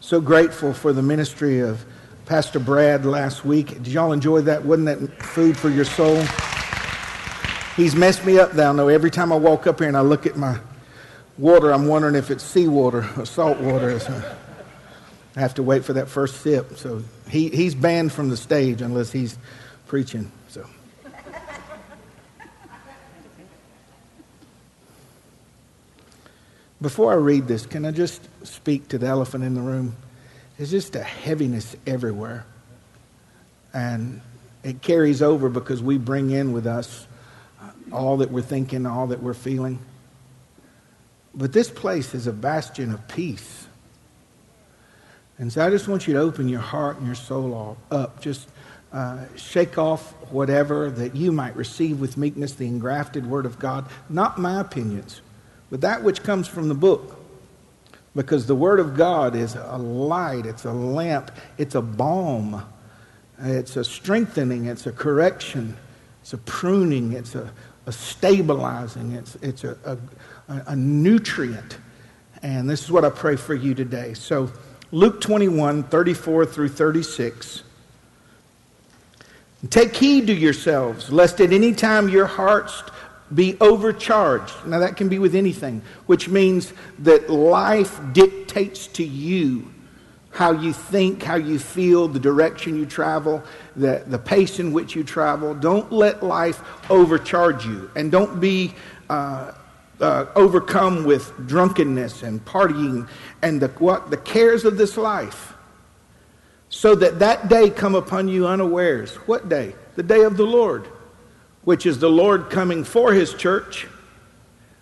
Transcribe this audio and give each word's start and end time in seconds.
So 0.00 0.20
grateful 0.20 0.72
for 0.72 0.92
the 0.92 1.02
ministry 1.02 1.60
of 1.60 1.84
Pastor 2.24 2.60
Brad 2.60 3.04
last 3.04 3.44
week. 3.44 3.82
Did 3.82 3.88
y'all 3.88 4.12
enjoy 4.12 4.42
that? 4.42 4.64
Wasn't 4.64 4.86
that 4.86 5.22
food 5.22 5.56
for 5.56 5.68
your 5.68 5.84
soul? 5.84 6.24
He's 7.76 7.96
messed 7.96 8.24
me 8.24 8.38
up 8.38 8.54
down 8.54 8.76
though. 8.76 8.88
Every 8.88 9.10
time 9.10 9.32
I 9.32 9.36
walk 9.36 9.66
up 9.66 9.80
here 9.80 9.88
and 9.88 9.96
I 9.96 10.02
look 10.02 10.24
at 10.24 10.36
my 10.36 10.58
water, 11.36 11.72
I'm 11.72 11.88
wondering 11.88 12.14
if 12.14 12.30
it's 12.30 12.44
seawater 12.44 13.08
or 13.16 13.26
salt 13.26 13.58
water. 13.58 14.00
I 15.36 15.40
have 15.40 15.54
to 15.54 15.62
wait 15.62 15.84
for 15.84 15.94
that 15.94 16.08
first 16.08 16.42
sip. 16.42 16.76
So 16.76 17.02
he, 17.28 17.48
he's 17.48 17.74
banned 17.74 18.12
from 18.12 18.28
the 18.28 18.36
stage 18.36 18.82
unless 18.82 19.10
he's 19.10 19.36
preaching. 19.86 20.30
So. 20.48 20.64
Before 26.80 27.12
I 27.12 27.16
read 27.16 27.48
this, 27.48 27.66
can 27.66 27.84
I 27.84 27.90
just 27.90 28.22
speak 28.46 28.88
to 28.88 28.98
the 28.98 29.06
elephant 29.06 29.44
in 29.44 29.54
the 29.54 29.60
room? 29.60 29.96
There's 30.56 30.70
just 30.70 30.94
a 30.94 31.02
heaviness 31.02 31.76
everywhere. 31.86 32.46
And 33.72 34.20
it 34.62 34.82
carries 34.82 35.22
over 35.22 35.48
because 35.48 35.82
we 35.82 35.98
bring 35.98 36.30
in 36.30 36.52
with 36.52 36.66
us 36.66 37.06
all 37.92 38.18
that 38.18 38.30
we're 38.30 38.42
thinking, 38.42 38.86
all 38.86 39.08
that 39.08 39.22
we're 39.22 39.34
feeling. 39.34 39.78
But 41.34 41.52
this 41.52 41.70
place 41.70 42.14
is 42.14 42.26
a 42.26 42.32
bastion 42.32 42.92
of 42.92 43.06
peace. 43.08 43.66
And 45.38 45.52
so 45.52 45.64
I 45.64 45.70
just 45.70 45.86
want 45.86 46.08
you 46.08 46.14
to 46.14 46.20
open 46.20 46.48
your 46.48 46.60
heart 46.60 46.98
and 46.98 47.06
your 47.06 47.14
soul 47.14 47.78
up. 47.90 48.20
Just 48.20 48.48
uh, 48.92 49.24
shake 49.36 49.78
off 49.78 50.12
whatever 50.32 50.90
that 50.90 51.14
you 51.14 51.30
might 51.30 51.54
receive 51.54 52.00
with 52.00 52.16
meekness, 52.16 52.54
the 52.54 52.66
engrafted 52.66 53.26
word 53.26 53.46
of 53.46 53.58
God. 53.58 53.86
Not 54.08 54.38
my 54.38 54.60
opinions, 54.60 55.20
but 55.70 55.80
that 55.82 56.02
which 56.02 56.22
comes 56.22 56.48
from 56.48 56.68
the 56.68 56.74
book. 56.74 57.16
Because 58.14 58.46
the 58.46 58.54
Word 58.54 58.80
of 58.80 58.96
God 58.96 59.36
is 59.36 59.54
a 59.54 59.76
light, 59.76 60.46
it's 60.46 60.64
a 60.64 60.72
lamp, 60.72 61.30
it's 61.56 61.74
a 61.74 61.82
balm, 61.82 62.64
it's 63.38 63.76
a 63.76 63.84
strengthening, 63.84 64.64
it's 64.64 64.86
a 64.86 64.92
correction, 64.92 65.76
it's 66.22 66.32
a 66.32 66.38
pruning, 66.38 67.12
it's 67.12 67.34
a, 67.34 67.52
a 67.86 67.92
stabilizing, 67.92 69.12
it's, 69.12 69.36
it's 69.36 69.62
a, 69.62 69.76
a, 69.84 69.98
a 70.66 70.74
nutrient. 70.74 71.78
And 72.42 72.68
this 72.68 72.82
is 72.82 72.90
what 72.90 73.04
I 73.04 73.10
pray 73.10 73.36
for 73.36 73.54
you 73.54 73.74
today. 73.74 74.14
So, 74.14 74.50
Luke 74.90 75.20
21, 75.20 75.84
34 75.84 76.46
through 76.46 76.70
36. 76.70 77.62
Take 79.70 79.94
heed 79.94 80.28
to 80.28 80.32
yourselves, 80.32 81.10
lest 81.10 81.40
at 81.40 81.52
any 81.52 81.74
time 81.74 82.08
your 82.08 82.26
hearts 82.26 82.82
be 83.34 83.56
overcharged. 83.60 84.54
Now, 84.66 84.78
that 84.78 84.96
can 84.96 85.08
be 85.08 85.18
with 85.18 85.34
anything, 85.34 85.82
which 86.06 86.28
means 86.28 86.72
that 87.00 87.28
life 87.28 88.00
dictates 88.12 88.86
to 88.88 89.04
you 89.04 89.70
how 90.30 90.52
you 90.52 90.72
think, 90.72 91.22
how 91.22 91.36
you 91.36 91.58
feel, 91.58 92.06
the 92.06 92.20
direction 92.20 92.76
you 92.76 92.86
travel, 92.86 93.42
the, 93.74 94.04
the 94.06 94.18
pace 94.18 94.60
in 94.60 94.72
which 94.72 94.94
you 94.94 95.02
travel. 95.02 95.54
Don't 95.54 95.90
let 95.90 96.22
life 96.22 96.62
overcharge 96.90 97.66
you. 97.66 97.90
And 97.96 98.12
don't 98.12 98.38
be 98.38 98.74
uh, 99.10 99.52
uh, 100.00 100.26
overcome 100.36 101.04
with 101.04 101.32
drunkenness 101.48 102.22
and 102.22 102.44
partying 102.44 103.08
and 103.42 103.60
the, 103.60 103.68
what, 103.68 104.10
the 104.10 104.16
cares 104.16 104.64
of 104.64 104.76
this 104.76 104.96
life. 104.96 105.54
So 106.68 106.94
that 106.94 107.18
that 107.18 107.48
day 107.48 107.70
come 107.70 107.94
upon 107.94 108.28
you 108.28 108.46
unawares. 108.46 109.14
What 109.26 109.48
day? 109.48 109.74
The 109.96 110.02
day 110.02 110.22
of 110.22 110.36
the 110.36 110.44
Lord 110.44 110.86
which 111.68 111.84
is 111.84 111.98
the 111.98 112.08
Lord 112.08 112.48
coming 112.48 112.82
for 112.82 113.12
his 113.12 113.34
church 113.34 113.86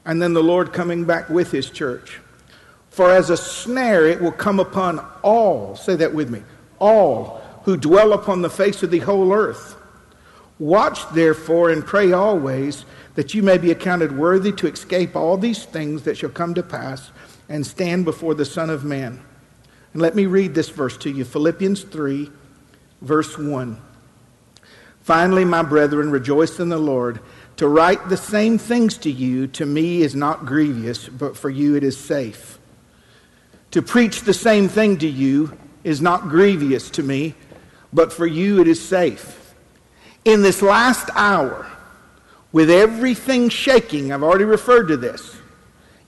and 0.05 0.23
then 0.23 0.35
the 0.35 0.43
Lord 0.43 0.73
coming 0.73 1.05
back 1.05 1.29
with 1.29 1.51
his 1.51 1.69
church. 1.69 2.21
For 2.91 3.11
as 3.11 3.29
a 3.29 3.37
snare 3.37 4.07
it 4.07 4.21
will 4.21 4.31
come 4.31 4.61
upon 4.61 5.05
all, 5.25 5.75
say 5.75 5.97
that 5.97 6.15
with 6.15 6.31
me, 6.31 6.45
all 6.79 7.43
who 7.65 7.77
dwell 7.77 8.13
upon 8.13 8.41
the 8.41 8.49
face 8.49 8.85
of 8.85 8.93
the 8.93 9.01
whole 9.01 9.33
earth. 9.33 9.75
Watch 10.61 11.11
therefore 11.11 11.71
and 11.71 11.85
pray 11.85 12.13
always 12.13 12.85
that 13.17 13.35
you 13.35 13.43
may 13.43 13.59
be 13.59 13.73
accounted 13.73 14.17
worthy 14.17 14.53
to 14.53 14.69
escape 14.69 15.17
all 15.17 15.37
these 15.37 15.65
things 15.65 16.05
that 16.05 16.17
shall 16.17 16.31
come 16.31 16.55
to 16.55 16.63
pass 16.63 17.11
and 17.49 17.67
stand 17.67 18.05
before 18.05 18.35
the 18.35 18.45
Son 18.45 18.71
of 18.71 18.85
Man. 18.85 19.21
And 19.93 20.01
let 20.01 20.15
me 20.15 20.27
read 20.27 20.55
this 20.55 20.69
verse 20.69 20.97
to 20.99 21.11
you 21.11 21.25
Philippians 21.25 21.83
3, 21.83 22.31
verse 23.03 23.37
1. 23.37 23.77
Finally, 25.07 25.45
my 25.45 25.63
brethren, 25.63 26.11
rejoice 26.11 26.59
in 26.59 26.69
the 26.69 26.77
Lord. 26.77 27.21
To 27.59 27.69
write 27.69 28.09
the 28.09 28.17
same 28.17 28.59
things 28.59 28.99
to 28.99 29.09
you, 29.09 29.47
to 29.47 29.65
me, 29.65 30.03
is 30.03 30.17
not 30.17 30.45
grievous, 30.45 31.09
but 31.09 31.37
for 31.37 31.49
you 31.49 31.77
it 31.77 31.85
is 31.85 31.97
safe. 31.97 32.59
To 33.71 33.83
preach 33.83 34.23
the 34.23 34.35
same 34.35 34.69
thing 34.69 34.97
to 34.99 35.07
you 35.07 35.57
is 35.85 36.01
not 36.01 36.29
grievous 36.29 36.91
to 36.91 37.05
me, 37.05 37.37
but 37.93 38.13
for 38.13 38.27
you 38.27 38.61
it 38.61 38.67
is 38.67 38.85
safe. 38.85 39.55
In 40.25 40.43
this 40.43 40.61
last 40.61 41.09
hour, 41.15 41.69
with 42.51 42.69
everything 42.69 43.49
shaking, 43.49 44.13
I've 44.13 44.25
already 44.25 44.43
referred 44.43 44.89
to 44.89 44.97
this, 44.97 45.37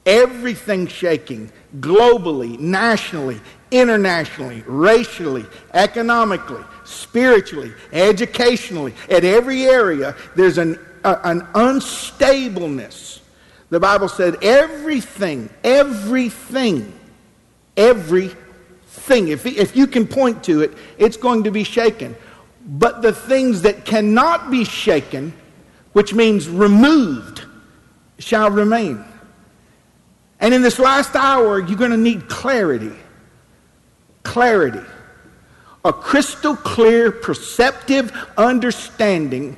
everything 0.07 0.89
shaking 0.89 1.53
globally, 1.79 2.59
nationally, 2.59 3.41
internationally, 3.71 4.65
racially, 4.67 5.47
economically, 5.73 6.65
spiritually, 6.89 7.73
educationally, 7.93 8.95
at 9.11 9.25
every 9.25 9.65
area, 9.65 10.17
there's 10.35 10.59
an, 10.59 10.79
an 11.05 11.43
unstableness. 11.55 13.21
The 13.71 13.79
Bible 13.79 14.09
said 14.09 14.43
everything, 14.43 15.51
everything, 15.63 16.93
everything, 17.77 19.29
if, 19.29 19.45
if 19.45 19.77
you 19.77 19.87
can 19.87 20.07
point 20.07 20.43
to 20.45 20.63
it, 20.63 20.73
it's 20.97 21.19
going 21.19 21.45
to 21.45 21.51
be 21.51 21.63
shaken. 21.63 22.17
But 22.65 23.03
the 23.03 23.13
things 23.13 23.63
that 23.63 23.85
cannot 23.85 24.51
be 24.51 24.65
shaken, 24.65 25.35
which 25.93 26.15
means 26.15 26.49
removed, 26.49 27.45
shall 28.19 28.51
remain. 28.51 29.05
And 30.41 30.55
in 30.55 30.63
this 30.63 30.79
last 30.79 31.15
hour, 31.15 31.59
you're 31.59 31.79
going 31.79 31.91
to 31.91 31.97
need 31.97 32.29
clarity. 32.29 32.93
Clarity 34.23 34.85
a 35.85 35.93
crystal 35.93 36.57
clear, 36.57 37.11
perceptive 37.11 38.13
understanding 38.37 39.57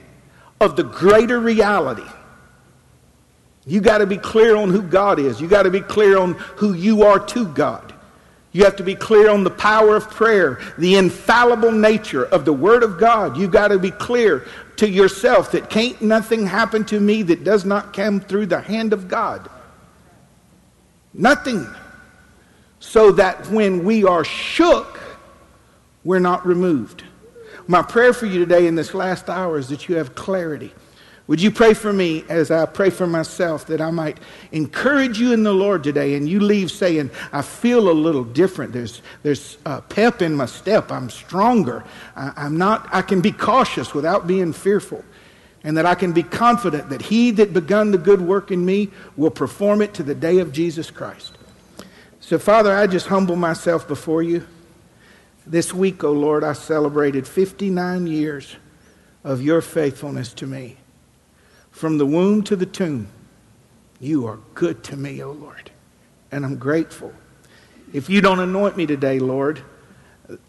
of 0.60 0.76
the 0.76 0.84
greater 0.84 1.41
reality. 1.41 2.08
You 3.66 3.81
got 3.81 3.98
to 3.98 4.06
be 4.06 4.19
clear 4.19 4.56
on 4.56 4.70
who 4.70 4.82
God 4.82 5.19
is. 5.19 5.41
You 5.41 5.48
got 5.48 5.62
to 5.62 5.70
be 5.70 5.80
clear 5.80 6.19
on 6.19 6.34
who 6.34 6.75
you 6.75 7.03
are 7.03 7.19
to 7.26 7.47
God. 7.47 7.94
You 8.53 8.64
have 8.64 8.76
to 8.76 8.82
be 8.82 8.97
clear 8.97 9.30
on 9.30 9.44
the 9.44 9.50
power 9.50 9.94
of 9.94 10.10
prayer, 10.10 10.60
the 10.76 10.97
infallible 10.97 11.70
nature 11.70 12.25
of 12.25 12.44
the 12.44 12.53
Word 12.53 12.82
of 12.82 12.98
God. 12.98 13.36
You 13.36 13.47
got 13.47 13.69
to 13.69 13.78
be 13.78 13.92
clear 13.92 14.47
to 14.76 14.88
yourself 14.88 15.53
that 15.53 15.70
can't 15.70 16.00
nothing 16.03 16.47
happen 16.47 16.84
to 16.86 16.98
me 16.98 17.22
that 17.22 17.44
does 17.44 17.64
not 17.64 17.92
come 17.92 18.19
through 18.19 18.47
the 18.47 18.60
hand 18.60 18.92
of 18.92 19.06
God. 19.06 19.48
Nothing. 21.14 21.66
So 22.80 23.12
that 23.12 23.47
when 23.50 23.84
we 23.84 24.04
are 24.04 24.25
shook, 24.25 24.98
we're 26.04 26.18
not 26.18 26.46
removed. 26.46 27.04
My 27.66 27.82
prayer 27.82 28.12
for 28.12 28.26
you 28.26 28.38
today 28.38 28.66
in 28.66 28.74
this 28.74 28.94
last 28.94 29.28
hour 29.28 29.58
is 29.58 29.68
that 29.68 29.88
you 29.88 29.96
have 29.96 30.14
clarity. 30.14 30.72
Would 31.30 31.40
you 31.40 31.52
pray 31.52 31.74
for 31.74 31.92
me 31.92 32.24
as 32.28 32.50
I 32.50 32.66
pray 32.66 32.90
for 32.90 33.06
myself 33.06 33.66
that 33.66 33.80
I 33.80 33.92
might 33.92 34.18
encourage 34.50 35.20
you 35.20 35.32
in 35.32 35.44
the 35.44 35.52
Lord 35.52 35.84
today 35.84 36.16
and 36.16 36.28
you 36.28 36.40
leave 36.40 36.72
saying, 36.72 37.10
I 37.32 37.42
feel 37.42 37.88
a 37.88 37.92
little 37.92 38.24
different. 38.24 38.72
There's, 38.72 39.00
there's 39.22 39.56
pep 39.88 40.22
in 40.22 40.34
my 40.34 40.46
step. 40.46 40.90
I'm 40.90 41.08
stronger. 41.08 41.84
I, 42.16 42.32
I'm 42.36 42.58
not, 42.58 42.88
I 42.92 43.02
can 43.02 43.20
be 43.20 43.30
cautious 43.30 43.94
without 43.94 44.26
being 44.26 44.52
fearful. 44.52 45.04
And 45.62 45.76
that 45.76 45.86
I 45.86 45.94
can 45.94 46.12
be 46.12 46.24
confident 46.24 46.88
that 46.88 47.02
he 47.02 47.30
that 47.32 47.52
begun 47.52 47.92
the 47.92 47.98
good 47.98 48.20
work 48.20 48.50
in 48.50 48.64
me 48.64 48.88
will 49.16 49.30
perform 49.30 49.82
it 49.82 49.94
to 49.94 50.02
the 50.02 50.16
day 50.16 50.38
of 50.38 50.52
Jesus 50.52 50.90
Christ. 50.90 51.38
So, 52.18 52.40
Father, 52.40 52.74
I 52.74 52.88
just 52.88 53.06
humble 53.06 53.36
myself 53.36 53.86
before 53.86 54.24
you. 54.24 54.44
This 55.47 55.72
week, 55.72 56.04
O 56.04 56.09
oh 56.09 56.13
Lord, 56.13 56.45
I 56.45 56.53
celebrated 56.53 57.27
59 57.27 58.07
years 58.07 58.57
of 59.25 59.41
your 59.41 59.63
faithfulness 59.63 60.34
to 60.34 60.47
me. 60.47 60.77
From 61.71 61.98
the 61.98 62.07
womb 62.07 62.42
to 62.45 62.57
the 62.57 62.66
tomb, 62.66 63.09
you 64.01 64.27
are 64.27 64.39
good 64.54 64.84
to 64.84 64.97
me, 64.97 65.22
O 65.22 65.31
oh 65.31 65.33
Lord, 65.33 65.71
and 66.31 66.45
I'm 66.45 66.57
grateful. 66.57 67.13
If 67.92 68.10
you 68.10 68.21
don't 68.21 68.39
anoint 68.39 68.77
me 68.77 68.87
today, 68.87 69.19
Lord, 69.19 69.63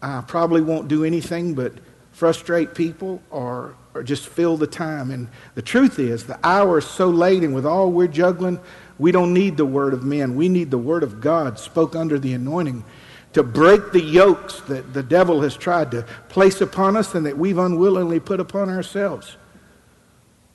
I 0.02 0.22
probably 0.26 0.60
won't 0.60 0.88
do 0.88 1.04
anything 1.04 1.54
but 1.54 1.72
frustrate 2.12 2.74
people 2.74 3.22
or, 3.30 3.74
or 3.94 4.02
just 4.02 4.28
fill 4.28 4.56
the 4.56 4.66
time. 4.66 5.10
And 5.10 5.28
the 5.54 5.62
truth 5.62 5.98
is, 5.98 6.24
the 6.26 6.38
hour 6.46 6.78
is 6.78 6.86
so 6.86 7.08
late, 7.08 7.42
and 7.42 7.54
with 7.54 7.66
all 7.66 7.90
we're 7.90 8.06
juggling, 8.06 8.60
we 8.98 9.10
don't 9.10 9.32
need 9.32 9.56
the 9.56 9.64
word 9.64 9.94
of 9.94 10.04
men. 10.04 10.36
We 10.36 10.48
need 10.48 10.70
the 10.70 10.78
word 10.78 11.02
of 11.02 11.20
God 11.20 11.58
spoke 11.58 11.96
under 11.96 12.18
the 12.18 12.34
anointing 12.34 12.84
to 13.32 13.42
break 13.42 13.92
the 13.92 14.02
yokes 14.02 14.60
that 14.62 14.92
the 14.92 15.02
devil 15.02 15.40
has 15.42 15.56
tried 15.56 15.90
to 15.92 16.02
place 16.28 16.60
upon 16.60 16.96
us 16.96 17.14
and 17.14 17.26
that 17.26 17.38
we've 17.38 17.58
unwillingly 17.58 18.20
put 18.20 18.40
upon 18.40 18.68
ourselves. 18.68 19.36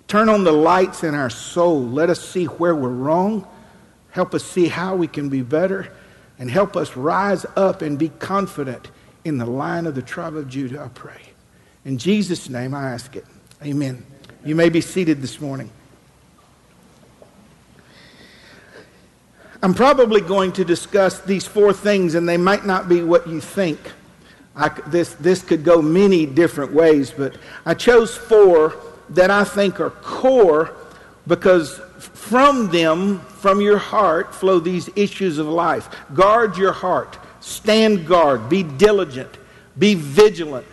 Turn 0.08 0.30
on 0.30 0.44
the 0.44 0.52
lights 0.52 1.04
in 1.04 1.16
our 1.16 1.30
soul. 1.30 1.82
Let 1.82 2.10
us 2.10 2.24
see 2.24 2.46
where 2.46 2.76
we're 2.76 2.90
wrong. 2.90 3.48
Help 4.12 4.34
us 4.34 4.44
see 4.44 4.68
how 4.68 4.96
we 4.96 5.08
can 5.08 5.30
be 5.30 5.42
better. 5.42 5.92
and 6.40 6.52
help 6.52 6.76
us 6.76 6.96
rise 6.96 7.46
up 7.56 7.82
and 7.82 7.98
be 7.98 8.10
confident 8.10 8.92
in 9.26 9.38
the 9.38 9.46
line 9.46 9.86
of 9.86 9.96
the 9.96 10.02
tribe 10.02 10.36
of 10.36 10.48
Judah, 10.48 10.84
I 10.84 10.88
pray. 10.90 11.22
In 11.84 11.98
Jesus' 11.98 12.50
name, 12.50 12.74
I 12.74 12.92
ask 12.92 13.16
it. 13.16 13.26
Amen. 13.64 14.06
You 14.46 14.56
may 14.56 14.70
be 14.70 14.82
seated 14.82 15.22
this 15.22 15.42
morning. 15.42 15.70
I'm 19.64 19.74
probably 19.74 20.22
going 20.22 20.52
to 20.54 20.66
discuss 20.66 21.20
these 21.22 21.46
four 21.46 21.74
things, 21.74 22.14
and 22.14 22.30
they 22.30 22.38
might 22.38 22.66
not 22.66 22.88
be 22.88 23.02
what 23.02 23.28
you 23.28 23.42
think. 23.42 23.80
I, 24.56 24.70
this, 24.88 25.14
this 25.16 25.42
could 25.42 25.64
go 25.64 25.82
many 25.82 26.26
different 26.26 26.74
ways, 26.74 27.12
but 27.12 27.38
I 27.66 27.74
chose 27.74 28.16
four 28.16 28.76
that 29.10 29.32
I 29.32 29.44
think 29.44 29.80
are 29.80 29.90
core 29.90 30.74
because 31.26 31.80
from 32.00 32.70
them, 32.70 33.20
from 33.20 33.62
your 33.62 33.78
heart, 33.78 34.34
flow 34.34 34.60
these 34.60 34.90
issues 34.96 35.38
of 35.38 35.48
life. 35.48 35.90
Guard 36.14 36.58
your 36.58 36.72
heart. 36.72 37.18
Stand 37.40 38.08
guard. 38.08 38.50
Be 38.50 38.64
diligent. 38.64 39.38
Be 39.78 39.96
vigilant. 39.96 40.68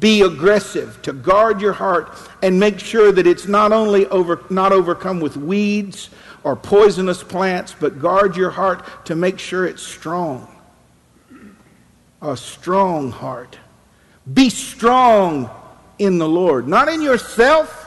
Be 0.00 0.22
aggressive 0.22 1.00
to 1.02 1.12
guard 1.12 1.60
your 1.60 1.72
heart 1.72 2.18
and 2.42 2.58
make 2.58 2.78
sure 2.78 3.12
that 3.12 3.26
it's 3.26 3.46
not 3.46 3.72
only 3.72 4.06
over, 4.06 4.42
not 4.50 4.72
overcome 4.72 5.20
with 5.20 5.36
weeds 5.36 6.10
or 6.46 6.54
poisonous 6.54 7.24
plants, 7.24 7.74
but 7.78 7.98
guard 8.00 8.36
your 8.36 8.50
heart 8.50 9.06
to 9.06 9.16
make 9.16 9.40
sure 9.40 9.66
it's 9.66 9.82
strong. 9.82 10.46
A 12.22 12.36
strong 12.36 13.10
heart. 13.10 13.58
Be 14.32 14.48
strong 14.48 15.50
in 15.98 16.18
the 16.18 16.28
Lord, 16.28 16.68
not 16.68 16.88
in 16.88 17.02
yourself 17.02 17.82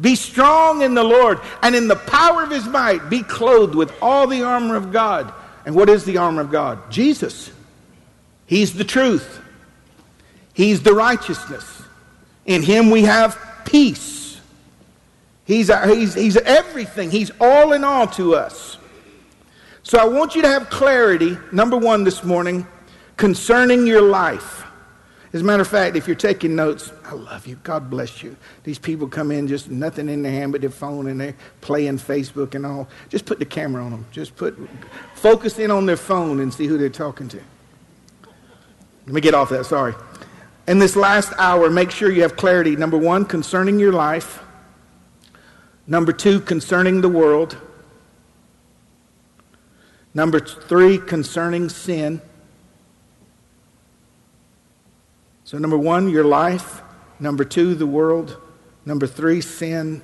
be 0.00 0.16
strong 0.16 0.82
in 0.82 0.94
the 0.94 1.04
Lord 1.04 1.40
and 1.62 1.74
in 1.74 1.86
the 1.86 1.96
power 1.96 2.42
of 2.42 2.50
his 2.50 2.66
might. 2.66 3.08
Be 3.08 3.22
clothed 3.22 3.74
with 3.74 3.92
all 4.02 4.26
the 4.26 4.42
armor 4.42 4.76
of 4.76 4.92
God. 4.92 5.32
And 5.66 5.74
what 5.74 5.88
is 5.88 6.04
the 6.04 6.18
armor 6.18 6.42
of 6.42 6.50
God? 6.50 6.90
Jesus. 6.90 7.50
He's 8.46 8.74
the 8.74 8.84
truth, 8.84 9.40
He's 10.52 10.82
the 10.82 10.94
righteousness. 10.94 11.82
In 12.44 12.62
Him 12.62 12.90
we 12.90 13.02
have 13.02 13.38
peace. 13.64 14.13
He's, 15.44 15.70
he's, 15.84 16.14
he's 16.14 16.36
everything, 16.38 17.10
He's 17.10 17.30
all 17.40 17.72
in 17.72 17.84
all 17.84 18.06
to 18.08 18.34
us. 18.34 18.78
So 19.82 19.98
I 19.98 20.04
want 20.06 20.34
you 20.34 20.42
to 20.42 20.48
have 20.48 20.70
clarity, 20.70 21.36
number 21.52 21.76
one, 21.76 22.04
this 22.04 22.24
morning, 22.24 22.66
concerning 23.16 23.86
your 23.86 24.00
life. 24.00 24.64
As 25.34 25.40
a 25.40 25.44
matter 25.44 25.62
of 25.62 25.68
fact, 25.68 25.96
if 25.96 26.06
you're 26.06 26.14
taking 26.14 26.54
notes, 26.54 26.92
I 27.04 27.12
love 27.12 27.46
you. 27.46 27.56
God 27.64 27.90
bless 27.90 28.22
you. 28.22 28.36
These 28.62 28.78
people 28.78 29.08
come 29.08 29.32
in 29.32 29.48
just 29.48 29.68
nothing 29.68 30.08
in 30.08 30.22
their 30.22 30.30
hand 30.30 30.52
but 30.52 30.60
their 30.60 30.70
phone 30.70 31.08
and 31.08 31.20
they're 31.20 31.34
playing 31.60 31.98
Facebook 31.98 32.54
and 32.54 32.64
all. 32.64 32.88
Just 33.08 33.26
put 33.26 33.40
the 33.40 33.44
camera 33.44 33.84
on 33.84 33.90
them. 33.90 34.06
Just 34.12 34.36
put, 34.36 34.56
focus 35.14 35.58
in 35.58 35.72
on 35.72 35.86
their 35.86 35.96
phone 35.96 36.38
and 36.38 36.54
see 36.54 36.68
who 36.68 36.78
they're 36.78 36.88
talking 36.88 37.26
to. 37.28 37.40
Let 39.06 39.14
me 39.14 39.20
get 39.20 39.34
off 39.34 39.50
that, 39.50 39.66
sorry. 39.66 39.94
In 40.68 40.78
this 40.78 40.94
last 40.94 41.32
hour, 41.36 41.68
make 41.68 41.90
sure 41.90 42.12
you 42.12 42.22
have 42.22 42.36
clarity. 42.36 42.76
Number 42.76 42.96
one, 42.96 43.24
concerning 43.24 43.80
your 43.80 43.92
life. 43.92 44.43
Number 45.86 46.12
two, 46.12 46.40
concerning 46.40 47.00
the 47.00 47.08
world. 47.08 47.58
Number 50.14 50.40
three, 50.40 50.98
concerning 50.98 51.68
sin. 51.68 52.22
So, 55.44 55.58
number 55.58 55.76
one, 55.76 56.08
your 56.08 56.24
life. 56.24 56.82
Number 57.20 57.44
two, 57.44 57.74
the 57.74 57.86
world. 57.86 58.40
Number 58.86 59.06
three, 59.06 59.40
sin. 59.40 60.02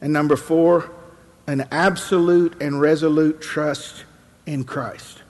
And 0.00 0.12
number 0.12 0.36
four, 0.36 0.90
an 1.46 1.66
absolute 1.70 2.60
and 2.60 2.80
resolute 2.80 3.40
trust 3.40 4.04
in 4.44 4.64
Christ. 4.64 5.22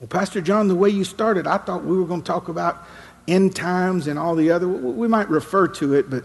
Well, 0.00 0.08
Pastor 0.08 0.40
John, 0.40 0.68
the 0.68 0.74
way 0.74 0.88
you 0.88 1.04
started, 1.04 1.46
I 1.46 1.58
thought 1.58 1.84
we 1.84 1.96
were 1.98 2.06
going 2.06 2.22
to 2.22 2.26
talk 2.26 2.48
about 2.48 2.86
end 3.28 3.54
times 3.54 4.06
and 4.06 4.18
all 4.18 4.34
the 4.34 4.50
other. 4.50 4.68
We 4.68 5.08
might 5.08 5.28
refer 5.28 5.68
to 5.68 5.94
it, 5.94 6.10
but 6.10 6.24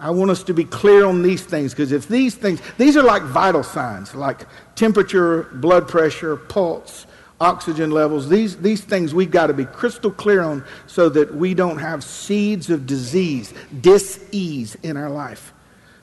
I 0.00 0.10
want 0.10 0.30
us 0.30 0.42
to 0.44 0.54
be 0.54 0.64
clear 0.64 1.04
on 1.04 1.22
these 1.22 1.42
things 1.42 1.72
because 1.72 1.90
if 1.90 2.06
these 2.06 2.34
things, 2.34 2.60
these 2.76 2.96
are 2.96 3.02
like 3.02 3.22
vital 3.22 3.62
signs, 3.62 4.14
like 4.14 4.46
temperature, 4.76 5.44
blood 5.54 5.88
pressure, 5.88 6.36
pulse, 6.36 7.06
oxygen 7.40 7.90
levels, 7.90 8.28
these, 8.28 8.56
these 8.56 8.80
things 8.80 9.12
we've 9.12 9.30
got 9.30 9.48
to 9.48 9.54
be 9.54 9.64
crystal 9.64 10.10
clear 10.10 10.42
on 10.42 10.64
so 10.86 11.08
that 11.08 11.34
we 11.34 11.52
don't 11.54 11.78
have 11.78 12.04
seeds 12.04 12.70
of 12.70 12.86
disease, 12.86 13.52
dis-ease 13.80 14.76
in 14.82 14.96
our 14.96 15.10
life. 15.10 15.52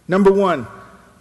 Number 0.08 0.32
one, 0.32 0.68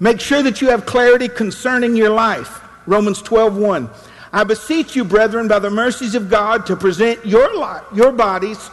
make 0.00 0.20
sure 0.20 0.43
that 0.43 0.60
you 0.60 0.69
have 0.70 0.84
clarity 0.84 1.28
concerning 1.28 1.96
your 1.96 2.10
life. 2.10 2.60
Romans 2.87 3.22
12, 3.22 3.56
1. 3.56 3.90
I 4.32 4.43
beseech 4.43 4.96
you, 4.96 5.05
brethren, 5.05 5.46
by 5.46 5.60
the 5.60 5.70
mercies 5.70 6.17
of 6.17 6.28
God, 6.28 6.67
to 6.67 6.75
present 6.75 7.25
your, 7.25 7.56
life, 7.56 7.84
your 7.94 8.10
bodies 8.10 8.69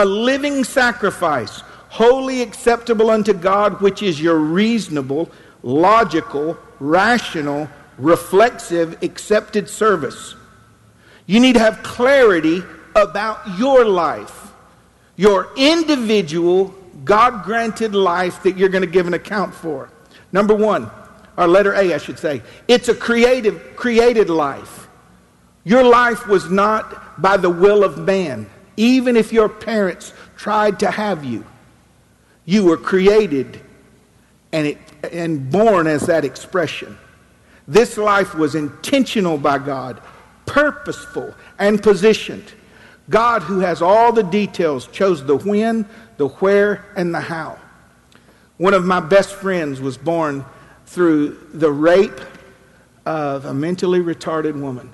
a 0.00 0.04
living 0.04 0.64
sacrifice, 0.64 1.60
holy 1.90 2.40
acceptable 2.40 3.10
unto 3.10 3.34
God, 3.34 3.82
which 3.82 4.02
is 4.02 4.18
your 4.18 4.36
reasonable, 4.36 5.30
logical, 5.62 6.56
rational, 6.78 7.68
reflexive, 7.98 9.02
accepted 9.02 9.68
service. 9.68 10.34
You 11.26 11.38
need 11.38 11.52
to 11.52 11.60
have 11.60 11.82
clarity 11.82 12.62
about 12.96 13.58
your 13.58 13.84
life, 13.84 14.52
your 15.16 15.50
individual, 15.54 16.74
God 17.04 17.44
granted 17.44 17.94
life 17.94 18.42
that 18.44 18.56
you're 18.56 18.70
going 18.70 18.84
to 18.84 18.90
give 18.90 19.06
an 19.06 19.12
account 19.12 19.54
for. 19.54 19.90
Number 20.32 20.54
one, 20.54 20.90
or 21.36 21.46
letter 21.46 21.74
A, 21.74 21.92
I 21.92 21.98
should 21.98 22.18
say, 22.18 22.40
it's 22.68 22.88
a 22.88 22.94
creative, 22.94 23.76
created 23.76 24.30
life. 24.30 24.88
Your 25.64 25.84
life 25.84 26.26
was 26.26 26.50
not 26.50 27.20
by 27.20 27.36
the 27.36 27.50
will 27.50 27.84
of 27.84 27.98
man, 27.98 28.48
even 28.80 29.14
if 29.14 29.30
your 29.30 29.46
parents 29.46 30.14
tried 30.36 30.80
to 30.80 30.90
have 30.90 31.22
you. 31.22 31.44
You 32.46 32.64
were 32.64 32.78
created 32.78 33.60
and, 34.52 34.68
it, 34.68 34.78
and 35.12 35.50
born 35.50 35.86
as 35.86 36.06
that 36.06 36.24
expression. 36.24 36.96
This 37.68 37.98
life 37.98 38.34
was 38.34 38.54
intentional 38.54 39.36
by 39.36 39.58
God 39.58 40.00
purposeful 40.46 41.32
and 41.58 41.80
positioned. 41.80 42.52
God, 43.10 43.42
who 43.42 43.60
has 43.60 43.82
all 43.82 44.12
the 44.12 44.22
details, 44.22 44.86
chose 44.88 45.24
the 45.24 45.36
when, 45.36 45.86
the 46.16 46.28
where, 46.28 46.86
and 46.96 47.14
the 47.14 47.20
how. 47.20 47.58
One 48.56 48.74
of 48.74 48.84
my 48.84 48.98
best 48.98 49.34
friends 49.34 49.80
was 49.80 49.96
born 49.96 50.44
through 50.86 51.38
the 51.52 51.70
rape 51.70 52.20
of 53.04 53.44
a 53.44 53.54
mentally 53.54 54.00
retarded 54.00 54.60
woman. 54.60 54.90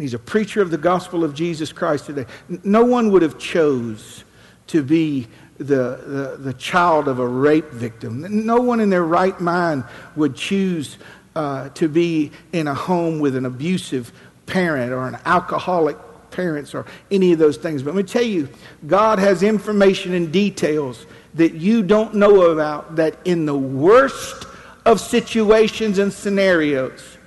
He's 0.00 0.14
a 0.14 0.18
preacher 0.18 0.62
of 0.62 0.70
the 0.70 0.78
gospel 0.78 1.24
of 1.24 1.34
Jesus 1.34 1.72
Christ 1.72 2.06
today. 2.06 2.26
No 2.64 2.84
one 2.84 3.10
would 3.12 3.22
have 3.22 3.38
chose 3.38 4.24
to 4.68 4.82
be 4.82 5.28
the, 5.58 5.64
the, 5.64 6.36
the 6.38 6.54
child 6.54 7.06
of 7.08 7.18
a 7.18 7.26
rape 7.26 7.70
victim. 7.70 8.46
No 8.46 8.60
one 8.60 8.80
in 8.80 8.88
their 8.88 9.04
right 9.04 9.38
mind 9.40 9.84
would 10.16 10.34
choose 10.34 10.96
uh, 11.36 11.68
to 11.70 11.88
be 11.88 12.32
in 12.52 12.66
a 12.66 12.74
home 12.74 13.20
with 13.20 13.36
an 13.36 13.44
abusive 13.44 14.12
parent 14.46 14.92
or 14.92 15.06
an 15.06 15.18
alcoholic 15.26 15.96
parents 16.30 16.74
or 16.74 16.86
any 17.10 17.32
of 17.32 17.38
those 17.38 17.56
things. 17.56 17.82
But 17.82 17.94
let 17.94 18.04
me 18.04 18.10
tell 18.10 18.22
you, 18.22 18.48
God 18.86 19.18
has 19.18 19.42
information 19.42 20.14
and 20.14 20.32
details 20.32 21.06
that 21.34 21.54
you 21.54 21.82
don't 21.82 22.14
know 22.14 22.50
about 22.52 22.96
that 22.96 23.18
in 23.24 23.46
the 23.46 23.56
worst 23.56 24.46
of 24.86 25.00
situations 25.00 25.98
and 25.98 26.12
scenarios, 26.12 27.18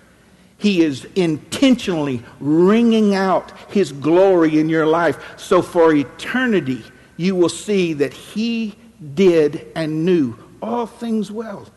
He 0.64 0.82
is 0.82 1.06
intentionally 1.16 2.24
wringing 2.40 3.16
out 3.16 3.52
His 3.68 3.92
glory 3.92 4.62
in 4.62 4.70
your 4.70 4.86
life. 4.86 5.38
So 5.38 5.62
for 5.62 5.94
eternity, 5.94 6.86
you 7.18 7.36
will 7.36 7.50
see 7.50 7.92
that 7.96 8.14
He 8.14 8.78
did 9.14 9.68
and 9.76 10.06
knew 10.06 10.38
all 10.62 10.86
things 10.86 11.30
well 11.30 11.68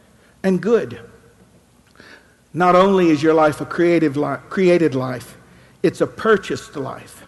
and 0.44 0.62
good. 0.62 1.00
Not 2.54 2.76
only 2.76 3.10
is 3.10 3.24
your 3.24 3.34
life 3.34 3.60
a 3.60 3.66
creative 3.66 4.16
created 4.50 4.94
life, 4.94 5.36
it's 5.82 6.00
a 6.00 6.06
purchased 6.06 6.76
life. 6.76 7.26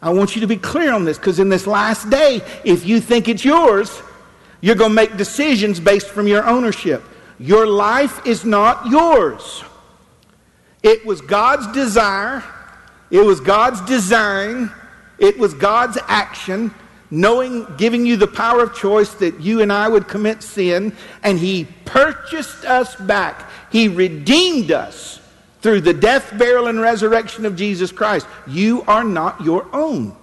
I 0.00 0.14
want 0.14 0.34
you 0.34 0.40
to 0.40 0.46
be 0.46 0.56
clear 0.56 0.94
on 0.94 1.04
this 1.04 1.18
because 1.18 1.40
in 1.40 1.50
this 1.50 1.66
last 1.66 2.08
day, 2.08 2.40
if 2.64 2.86
you 2.86 3.00
think 3.00 3.28
it's 3.28 3.44
yours, 3.44 4.00
you're 4.62 4.76
going 4.76 4.92
to 4.92 4.96
make 4.96 5.18
decisions 5.18 5.78
based 5.78 6.08
from 6.08 6.26
your 6.26 6.46
ownership. 6.46 7.04
Your 7.38 7.66
life 7.66 8.26
is 8.26 8.46
not 8.46 8.86
yours. 8.86 9.62
It 10.84 11.04
was 11.06 11.22
God's 11.22 11.66
desire, 11.72 12.44
it 13.10 13.24
was 13.24 13.40
God's 13.40 13.80
design, 13.80 14.70
it 15.18 15.38
was 15.38 15.54
God's 15.54 15.96
action, 16.08 16.74
knowing, 17.10 17.66
giving 17.78 18.04
you 18.04 18.16
the 18.16 18.26
power 18.26 18.62
of 18.62 18.74
choice 18.74 19.14
that 19.14 19.40
you 19.40 19.62
and 19.62 19.72
I 19.72 19.88
would 19.88 20.06
commit 20.06 20.42
sin, 20.42 20.94
and 21.22 21.38
He 21.38 21.66
purchased 21.86 22.66
us 22.66 22.94
back. 22.96 23.50
He 23.72 23.88
redeemed 23.88 24.70
us 24.70 25.20
through 25.62 25.80
the 25.80 25.94
death, 25.94 26.36
burial, 26.36 26.66
and 26.66 26.78
resurrection 26.78 27.46
of 27.46 27.56
Jesus 27.56 27.90
Christ. 27.90 28.26
You 28.46 28.82
are 28.82 29.04
not 29.04 29.42
your 29.42 29.66
own. 29.72 30.14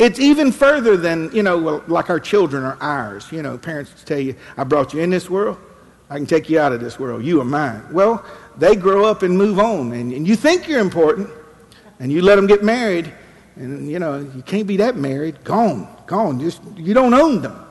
It's 0.00 0.18
even 0.18 0.50
further 0.50 0.96
than, 0.96 1.30
you 1.32 1.44
know, 1.44 1.56
well, 1.56 1.84
like 1.86 2.10
our 2.10 2.18
children 2.18 2.64
are 2.64 2.76
ours. 2.80 3.30
You 3.30 3.42
know, 3.42 3.56
parents 3.56 3.92
tell 4.04 4.18
you, 4.18 4.34
I 4.56 4.64
brought 4.64 4.92
you 4.92 5.00
in 5.00 5.10
this 5.10 5.30
world. 5.30 5.58
I 6.08 6.16
can 6.16 6.26
take 6.26 6.48
you 6.48 6.60
out 6.60 6.72
of 6.72 6.80
this 6.80 6.98
world. 6.98 7.24
You 7.24 7.40
are 7.40 7.44
mine. 7.44 7.82
Well, 7.92 8.24
they 8.56 8.76
grow 8.76 9.04
up 9.04 9.22
and 9.22 9.36
move 9.36 9.58
on, 9.58 9.92
and, 9.92 10.12
and 10.12 10.26
you 10.26 10.36
think 10.36 10.68
you're 10.68 10.80
important, 10.80 11.28
and 11.98 12.12
you 12.12 12.22
let 12.22 12.36
them 12.36 12.46
get 12.46 12.62
married, 12.62 13.12
and 13.56 13.90
you 13.90 13.98
know 13.98 14.18
you 14.18 14.42
can't 14.42 14.66
be 14.66 14.76
that 14.78 14.96
married. 14.96 15.42
Gone, 15.44 15.88
gone. 16.06 16.38
Just 16.40 16.62
you 16.76 16.94
don't 16.94 17.14
own 17.14 17.42
them. 17.42 17.64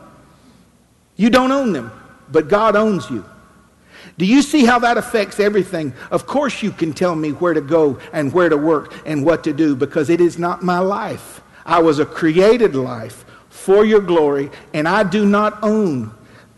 You 1.15 1.29
don't 1.29 1.51
own 1.51 1.71
them, 1.71 1.91
but 2.29 2.49
God 2.49 2.75
owns 2.75 3.09
you. 3.09 3.23
Do 4.17 4.25
you 4.25 4.41
see 4.41 4.65
how 4.65 4.79
that 4.79 4.97
affects 4.97 5.39
everything? 5.39 5.93
Of 6.11 6.25
course, 6.25 6.63
you 6.63 6.71
can 6.71 6.93
tell 6.93 7.15
me 7.15 7.31
where 7.31 7.53
to 7.53 7.61
go 7.61 7.99
and 8.13 8.31
where 8.31 8.49
to 8.49 8.57
work 8.57 8.93
and 9.05 9.25
what 9.25 9.43
to 9.43 9.53
do 9.53 9.75
because 9.75 10.09
it 10.09 10.21
is 10.21 10.37
not 10.37 10.63
my 10.63 10.79
life. 10.79 11.41
I 11.65 11.79
was 11.79 11.99
a 11.99 12.05
created 12.05 12.75
life 12.75 13.25
for 13.49 13.83
your 13.83 14.01
glory, 14.01 14.51
and 14.73 14.87
I 14.87 15.03
do 15.03 15.25
not 15.25 15.59
own. 15.63 16.14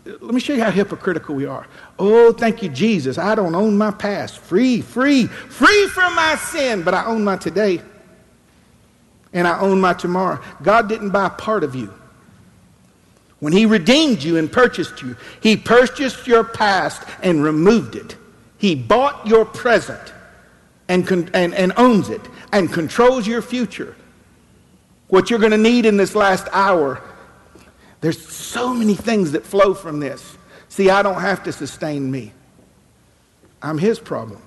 Let 0.08 0.34
me 0.34 0.40
show 0.40 0.54
you 0.54 0.62
how 0.62 0.70
hypocritical 0.70 1.34
we 1.34 1.44
are. 1.44 1.66
Oh, 1.98 2.32
thank 2.32 2.62
you, 2.62 2.70
Jesus. 2.70 3.18
I 3.18 3.34
don't 3.34 3.54
own 3.54 3.76
my 3.76 3.90
past. 3.90 4.38
Free, 4.38 4.80
free, 4.80 5.26
free 5.26 5.86
from 5.88 6.14
my 6.14 6.36
sin, 6.36 6.82
but 6.82 6.94
I 6.94 7.04
own 7.04 7.22
my 7.24 7.36
today 7.36 7.82
and 9.34 9.46
I 9.46 9.60
own 9.60 9.80
my 9.80 9.92
tomorrow. 9.92 10.40
God 10.62 10.88
didn't 10.88 11.10
buy 11.10 11.28
part 11.28 11.62
of 11.62 11.74
you. 11.74 11.92
When 13.40 13.52
He 13.52 13.66
redeemed 13.66 14.22
you 14.22 14.38
and 14.38 14.50
purchased 14.50 15.02
you, 15.02 15.16
He 15.42 15.56
purchased 15.56 16.26
your 16.26 16.42
past 16.42 17.02
and 17.22 17.42
removed 17.42 17.94
it. 17.94 18.16
He 18.56 18.74
bought 18.74 19.26
your 19.26 19.44
present 19.44 20.12
and, 20.88 21.08
and, 21.34 21.54
and 21.54 21.72
owns 21.76 22.08
it 22.08 22.22
and 22.52 22.72
controls 22.72 23.26
your 23.26 23.42
future. 23.42 23.94
What 25.08 25.30
you're 25.30 25.38
going 25.38 25.52
to 25.52 25.58
need 25.58 25.86
in 25.86 25.96
this 25.96 26.14
last 26.14 26.48
hour, 26.52 27.02
there's 28.00 28.26
so 28.26 28.72
many 28.72 28.94
things 28.94 29.32
that 29.32 29.44
flow 29.44 29.74
from 29.74 30.00
this. 30.00 30.36
See, 30.68 30.90
I 30.90 31.02
don't 31.02 31.20
have 31.20 31.42
to 31.44 31.52
sustain 31.52 32.10
me. 32.10 32.32
I'm 33.60 33.78
His 33.78 33.98
problem. 33.98 34.42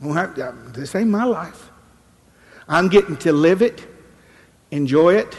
this 0.00 0.94
ain't 0.94 1.10
my 1.10 1.24
life. 1.24 1.70
I'm 2.68 2.88
getting 2.88 3.16
to 3.18 3.32
live 3.32 3.60
it, 3.60 3.86
enjoy 4.70 5.16
it, 5.16 5.36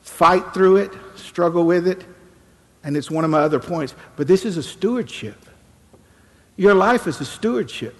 fight 0.00 0.54
through 0.54 0.76
it, 0.76 0.92
struggle 1.16 1.64
with 1.64 1.86
it, 1.86 2.04
and 2.82 2.96
it's 2.96 3.10
one 3.10 3.24
of 3.24 3.30
my 3.30 3.40
other 3.40 3.58
points. 3.58 3.94
But 4.16 4.26
this 4.28 4.44
is 4.44 4.56
a 4.56 4.62
stewardship. 4.62 5.36
Your 6.56 6.74
life 6.74 7.06
is 7.06 7.20
a 7.20 7.24
stewardship. 7.24 7.94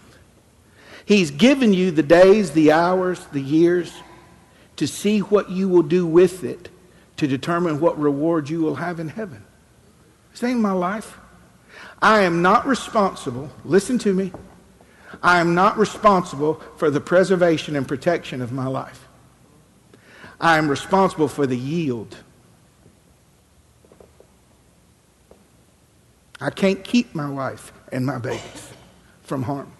He's 1.05 1.31
given 1.31 1.75
you 1.75 1.91
the 1.91 2.03
days, 2.03 2.53
the 2.53 2.73
hours, 2.73 3.25
the 3.33 3.41
years 3.41 3.93
to 4.77 4.87
see 4.87 5.21
what 5.21 5.51
you 5.51 5.69
will 5.69 5.83
do 5.83 6.07
with 6.07 6.45
it 6.45 6.71
to 7.19 7.27
determine 7.27 7.81
what 7.81 7.99
reward 7.99 8.49
you 8.49 8.61
will 8.61 8.77
have 8.77 8.99
in 8.99 9.09
heaven. 9.09 9.45
Ain't 10.43 10.61
my 10.61 10.73
life. 10.73 11.19
I 12.01 12.21
am 12.21 12.43
not 12.43 12.65
responsible, 12.65 13.51
listen 13.65 13.99
to 13.99 14.15
me, 14.15 14.33
I 15.23 15.41
am 15.41 15.55
not 15.55 15.77
responsible 15.77 16.63
for 16.77 16.91
the 16.91 17.01
preservation 17.01 17.75
and 17.75 17.89
protection 17.89 18.41
of 18.41 18.53
my 18.53 18.67
life. 18.67 19.09
I 20.41 20.59
am 20.59 20.69
responsible 20.69 21.27
for 21.27 21.47
the 21.47 21.57
yield. 21.57 22.17
I 26.41 26.51
can't 26.51 26.85
keep 26.85 27.15
my 27.17 27.29
wife 27.29 27.73
and 27.91 28.07
my 28.07 28.19
babies 28.19 28.73
from 29.23 29.43
harm. 29.43 29.73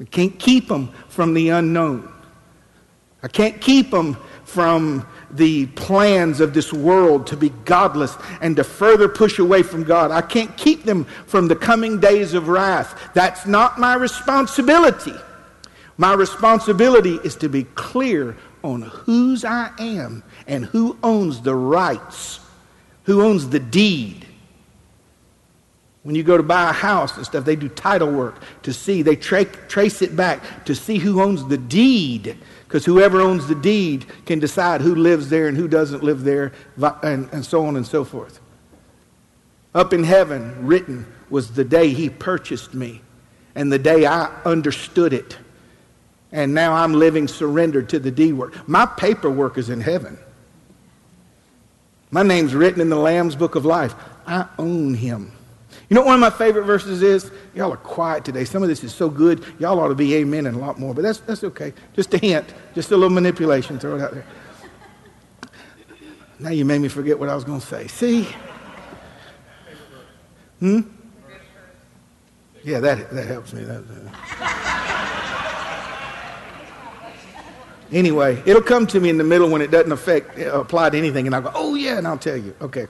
I 0.00 0.04
can't 0.04 0.38
keep 0.38 0.68
them 0.68 0.92
from 1.08 1.34
the 1.34 1.48
unknown. 1.48 2.12
I 3.20 3.26
can't 3.26 3.60
keep 3.60 3.90
them 3.90 4.16
from 4.44 5.04
the 5.30 5.66
plans 5.66 6.40
of 6.40 6.54
this 6.54 6.72
world 6.72 7.26
to 7.28 7.36
be 7.36 7.50
godless 7.64 8.16
and 8.40 8.56
to 8.56 8.64
further 8.64 9.08
push 9.08 9.38
away 9.38 9.62
from 9.62 9.84
God. 9.84 10.10
I 10.10 10.22
can't 10.22 10.56
keep 10.56 10.84
them 10.84 11.04
from 11.26 11.48
the 11.48 11.56
coming 11.56 12.00
days 12.00 12.34
of 12.34 12.48
wrath. 12.48 13.10
That's 13.14 13.46
not 13.46 13.78
my 13.78 13.94
responsibility. 13.94 15.14
My 15.96 16.14
responsibility 16.14 17.16
is 17.24 17.34
to 17.36 17.48
be 17.48 17.64
clear 17.64 18.36
on 18.62 18.82
whose 18.82 19.44
I 19.44 19.70
am 19.78 20.22
and 20.46 20.64
who 20.64 20.96
owns 21.02 21.40
the 21.40 21.54
rights, 21.54 22.40
who 23.04 23.22
owns 23.22 23.48
the 23.48 23.60
deed. 23.60 24.27
When 26.08 26.14
you 26.14 26.22
go 26.22 26.38
to 26.38 26.42
buy 26.42 26.70
a 26.70 26.72
house 26.72 27.18
and 27.18 27.26
stuff, 27.26 27.44
they 27.44 27.54
do 27.54 27.68
title 27.68 28.10
work 28.10 28.40
to 28.62 28.72
see, 28.72 29.02
they 29.02 29.14
tra- 29.14 29.44
trace 29.44 30.00
it 30.00 30.16
back 30.16 30.64
to 30.64 30.74
see 30.74 30.96
who 30.96 31.20
owns 31.20 31.44
the 31.44 31.58
deed 31.58 32.38
because 32.64 32.86
whoever 32.86 33.20
owns 33.20 33.46
the 33.46 33.54
deed 33.54 34.06
can 34.24 34.38
decide 34.38 34.80
who 34.80 34.94
lives 34.94 35.28
there 35.28 35.48
and 35.48 35.56
who 35.58 35.68
doesn't 35.68 36.02
live 36.02 36.24
there, 36.24 36.52
and, 37.02 37.28
and 37.30 37.44
so 37.44 37.66
on 37.66 37.76
and 37.76 37.86
so 37.86 38.04
forth. 38.04 38.40
Up 39.74 39.92
in 39.92 40.02
heaven, 40.02 40.66
written 40.66 41.04
was 41.28 41.52
the 41.52 41.62
day 41.62 41.90
he 41.90 42.08
purchased 42.08 42.72
me 42.72 43.02
and 43.54 43.70
the 43.70 43.78
day 43.78 44.06
I 44.06 44.34
understood 44.46 45.12
it. 45.12 45.36
And 46.32 46.54
now 46.54 46.72
I'm 46.72 46.94
living 46.94 47.28
surrendered 47.28 47.90
to 47.90 47.98
the 47.98 48.10
deed 48.10 48.32
work. 48.32 48.66
My 48.66 48.86
paperwork 48.86 49.58
is 49.58 49.68
in 49.68 49.82
heaven. 49.82 50.16
My 52.10 52.22
name's 52.22 52.54
written 52.54 52.80
in 52.80 52.88
the 52.88 52.96
Lamb's 52.96 53.36
book 53.36 53.56
of 53.56 53.66
life. 53.66 53.94
I 54.26 54.46
own 54.58 54.94
him. 54.94 55.32
You 55.88 55.94
know 55.94 56.02
what 56.02 56.08
one 56.08 56.14
of 56.16 56.20
my 56.20 56.30
favorite 56.30 56.64
verses 56.64 57.02
is? 57.02 57.30
Y'all 57.54 57.72
are 57.72 57.78
quiet 57.78 58.22
today. 58.22 58.44
Some 58.44 58.62
of 58.62 58.68
this 58.68 58.84
is 58.84 58.94
so 58.94 59.08
good. 59.08 59.42
Y'all 59.58 59.80
ought 59.80 59.88
to 59.88 59.94
be 59.94 60.16
amen 60.16 60.44
and 60.46 60.54
a 60.54 60.58
lot 60.58 60.78
more, 60.78 60.92
but 60.92 61.00
that's, 61.00 61.20
that's 61.20 61.42
okay. 61.44 61.72
Just 61.96 62.12
a 62.12 62.18
hint, 62.18 62.52
just 62.74 62.90
a 62.90 62.96
little 62.96 63.08
manipulation. 63.08 63.78
Throw 63.78 63.96
it 63.96 64.02
out 64.02 64.12
there. 64.12 64.26
Now 66.38 66.50
you 66.50 66.66
made 66.66 66.80
me 66.80 66.88
forget 66.88 67.18
what 67.18 67.30
I 67.30 67.34
was 67.34 67.44
going 67.44 67.60
to 67.60 67.66
say. 67.66 67.86
See? 67.86 68.28
Hmm? 70.60 70.80
Yeah, 72.62 72.80
that, 72.80 73.10
that 73.10 73.26
helps 73.26 73.54
me. 73.54 73.64
That, 73.64 73.82
uh... 73.82 74.10
anyway, 77.92 78.42
it'll 78.44 78.60
come 78.60 78.86
to 78.88 79.00
me 79.00 79.08
in 79.08 79.16
the 79.16 79.24
middle 79.24 79.48
when 79.48 79.62
it 79.62 79.70
doesn't 79.70 79.92
affect, 79.92 80.38
apply 80.38 80.90
to 80.90 80.98
anything, 80.98 81.26
and 81.26 81.34
I'll 81.34 81.40
go, 81.40 81.52
oh, 81.54 81.76
yeah, 81.76 81.96
and 81.96 82.06
I'll 82.06 82.18
tell 82.18 82.36
you. 82.36 82.54
Okay. 82.60 82.88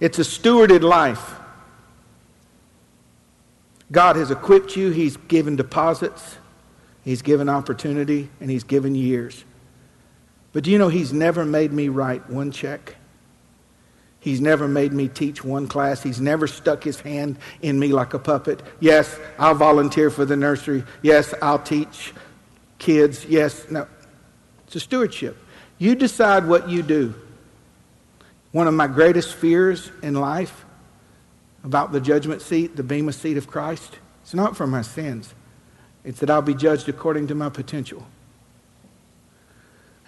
It's 0.00 0.18
a 0.18 0.22
stewarded 0.22 0.82
life. 0.82 1.36
God 3.92 4.16
has 4.16 4.30
equipped 4.30 4.74
you, 4.74 4.90
He's 4.90 5.16
given 5.16 5.54
deposits, 5.54 6.38
He's 7.04 7.22
given 7.22 7.48
opportunity, 7.48 8.30
and 8.40 8.50
He's 8.50 8.64
given 8.64 8.94
years. 8.94 9.44
But 10.52 10.64
do 10.64 10.70
you 10.70 10.78
know 10.78 10.88
He's 10.88 11.12
never 11.12 11.44
made 11.44 11.72
me 11.72 11.88
write 11.88 12.28
one 12.28 12.50
check? 12.50 12.96
He's 14.18 14.40
never 14.40 14.68
made 14.68 14.92
me 14.92 15.08
teach 15.08 15.44
one 15.44 15.66
class. 15.66 16.00
He's 16.00 16.20
never 16.20 16.46
stuck 16.46 16.84
his 16.84 17.00
hand 17.00 17.38
in 17.60 17.76
me 17.76 17.88
like 17.88 18.14
a 18.14 18.20
puppet. 18.20 18.62
Yes, 18.78 19.18
I'll 19.36 19.56
volunteer 19.56 20.10
for 20.10 20.24
the 20.24 20.36
nursery. 20.36 20.84
Yes, 21.02 21.34
I'll 21.42 21.58
teach 21.58 22.14
kids. 22.78 23.24
Yes, 23.24 23.66
no. 23.68 23.88
It's 24.68 24.76
a 24.76 24.80
stewardship. 24.80 25.36
You 25.78 25.96
decide 25.96 26.46
what 26.46 26.68
you 26.68 26.84
do. 26.84 27.16
One 28.52 28.68
of 28.68 28.74
my 28.74 28.86
greatest 28.86 29.34
fears 29.34 29.90
in 30.02 30.14
life 30.14 30.64
about 31.64 31.92
the 31.92 32.00
judgment 32.00 32.42
seat, 32.42 32.76
the 32.76 32.82
bema 32.82 33.12
seat 33.12 33.36
of 33.36 33.46
Christ, 33.46 33.98
it's 34.22 34.34
not 34.34 34.56
for 34.56 34.66
my 34.66 34.82
sins. 34.82 35.34
It's 36.04 36.20
that 36.20 36.30
I'll 36.30 36.42
be 36.42 36.54
judged 36.54 36.88
according 36.88 37.28
to 37.28 37.34
my 37.34 37.48
potential. 37.48 38.06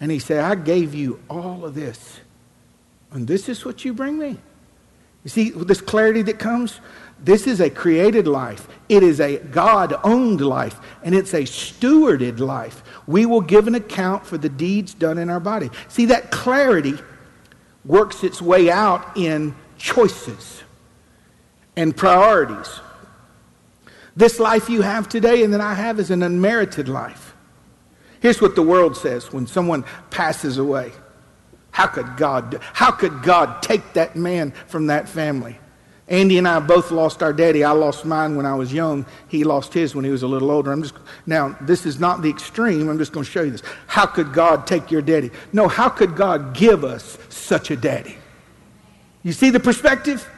And 0.01 0.11
he 0.11 0.19
said, 0.19 0.41
I 0.41 0.57
gave 0.57 0.95
you 0.95 1.21
all 1.31 1.65
of 1.65 1.75
this. 1.75 2.21
And 3.13 3.29
this 3.29 3.49
is 3.49 3.65
what 3.65 3.85
you 3.85 3.95
bring 3.95 4.19
me. 4.19 4.39
You 5.23 5.31
see 5.31 5.51
this 5.51 5.81
clarity 5.81 6.23
that 6.23 6.39
comes? 6.39 6.81
This 7.23 7.47
is 7.47 7.61
a 7.61 7.71
created 7.71 8.27
life. 8.27 8.67
It 8.89 9.03
is 9.03 9.21
a 9.21 9.39
God 9.39 9.95
owned 10.03 10.41
life. 10.41 10.79
And 11.05 11.15
it's 11.15 11.33
a 11.33 11.43
stewarded 11.43 12.41
life. 12.41 12.83
We 13.07 13.25
will 13.25 13.41
give 13.41 13.69
an 13.69 13.77
account 13.77 14.27
for 14.27 14.37
the 14.37 14.49
deeds 14.49 14.95
done 14.95 15.17
in 15.17 15.31
our 15.31 15.41
body. 15.41 15.71
See, 15.89 16.07
that 16.07 16.33
clarity 16.33 16.99
works 17.85 18.25
its 18.25 18.43
way 18.43 18.71
out 18.71 19.17
in 19.17 19.55
choices 19.79 20.64
and 21.77 21.97
priorities. 21.97 22.81
This 24.17 24.39
life 24.39 24.69
you 24.69 24.83
have 24.83 25.09
today 25.09 25.43
and 25.43 25.53
that 25.55 25.61
I 25.61 25.75
have 25.75 25.99
is 25.99 26.11
an 26.11 26.23
unmerited 26.23 26.89
life. 26.89 27.35
Here's 28.21 28.41
what 28.41 28.55
the 28.55 28.63
world 28.63 28.97
says 28.97 29.33
when 29.33 29.47
someone 29.47 29.85
passes 30.11 30.57
away. 30.57 30.93
How 31.73 31.89
could 31.89 32.17
God 32.17 32.61
how 32.73 32.93
could 32.93 33.23
God 33.23 33.61
take 33.61 33.95
that 33.95 34.15
man 34.15 34.53
from 34.69 34.87
that 34.87 35.09
family? 35.09 35.59
Andy 36.07 36.39
and 36.39 36.47
I 36.47 36.61
both 36.61 36.91
lost 36.91 37.23
our 37.23 37.33
daddy. 37.33 37.65
I 37.65 37.73
lost 37.73 38.05
mine 38.05 38.37
when 38.37 38.47
I 38.47 38.55
was 38.55 38.73
young. 38.73 39.07
He 39.29 39.43
lost 39.43 39.73
his 39.75 39.95
when 39.95 40.05
he 40.05 40.11
was 40.11 40.23
a 40.23 40.29
little 40.29 40.51
older. 40.51 40.71
I'm 40.71 40.83
just 40.83 40.95
now 41.27 41.57
this 41.63 41.85
is 41.85 41.99
not 41.99 42.23
the 42.23 42.31
extreme. 42.31 42.89
I'm 42.89 42.99
just 42.99 43.13
going 43.13 43.25
to 43.25 43.31
show 43.31 43.43
you 43.43 43.51
this. 43.51 43.63
How 43.89 44.07
could 44.07 44.33
God 44.33 44.67
take 44.67 44.91
your 44.91 45.03
daddy? 45.03 45.31
No, 45.53 45.67
how 45.67 45.89
could 45.89 46.15
God 46.15 46.55
give 46.55 46.85
us 46.85 47.19
such 47.29 47.71
a 47.71 47.77
daddy? 47.77 48.19
You 49.25 49.33
see 49.33 49.51
the 49.51 49.61
perspective? 49.61 50.29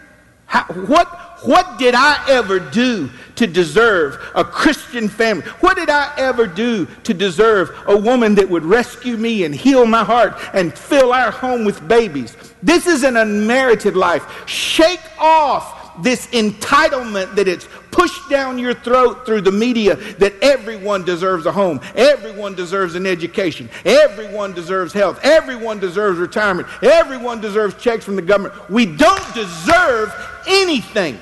How, 0.46 0.64
what 0.64 1.25
What 1.42 1.78
did 1.78 1.94
I 1.94 2.22
ever 2.28 2.58
do 2.58 3.10
to 3.36 3.46
deserve 3.46 4.18
a 4.34 4.44
Christian 4.44 5.08
family? 5.08 5.44
What 5.60 5.76
did 5.76 5.90
I 5.90 6.12
ever 6.16 6.46
do 6.46 6.86
to 7.04 7.12
deserve 7.12 7.76
a 7.86 7.96
woman 7.96 8.34
that 8.36 8.48
would 8.48 8.64
rescue 8.64 9.16
me 9.16 9.44
and 9.44 9.54
heal 9.54 9.84
my 9.84 10.02
heart 10.02 10.34
and 10.54 10.76
fill 10.76 11.12
our 11.12 11.30
home 11.30 11.64
with 11.64 11.86
babies? 11.86 12.36
This 12.62 12.86
is 12.86 13.02
an 13.02 13.16
unmerited 13.16 13.96
life. 13.96 14.48
Shake 14.48 15.02
off 15.18 16.02
this 16.02 16.26
entitlement 16.28 17.34
that 17.34 17.48
it's 17.48 17.68
pushed 17.90 18.28
down 18.28 18.58
your 18.58 18.74
throat 18.74 19.24
through 19.24 19.40
the 19.40 19.52
media 19.52 19.96
that 20.18 20.34
everyone 20.42 21.04
deserves 21.04 21.46
a 21.46 21.52
home, 21.52 21.80
everyone 21.94 22.54
deserves 22.54 22.94
an 22.94 23.06
education, 23.06 23.70
everyone 23.84 24.52
deserves 24.52 24.92
health, 24.92 25.18
everyone 25.22 25.78
deserves 25.78 26.18
retirement, 26.18 26.68
everyone 26.82 27.40
deserves 27.40 27.74
checks 27.82 28.04
from 28.04 28.16
the 28.16 28.22
government. 28.22 28.54
We 28.68 28.84
don't 28.84 29.34
deserve 29.34 30.12
anything. 30.46 31.20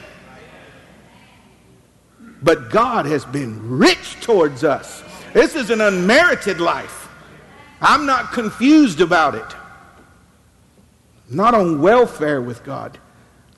But 2.42 2.70
God 2.70 3.06
has 3.06 3.24
been 3.24 3.78
rich 3.78 4.20
towards 4.20 4.64
us. 4.64 5.02
This 5.32 5.54
is 5.54 5.70
an 5.70 5.80
unmerited 5.80 6.60
life. 6.60 7.08
I'm 7.80 8.06
not 8.06 8.32
confused 8.32 9.00
about 9.00 9.34
it. 9.34 9.56
Not 11.28 11.54
on 11.54 11.80
welfare 11.80 12.40
with 12.40 12.62
God. 12.64 12.98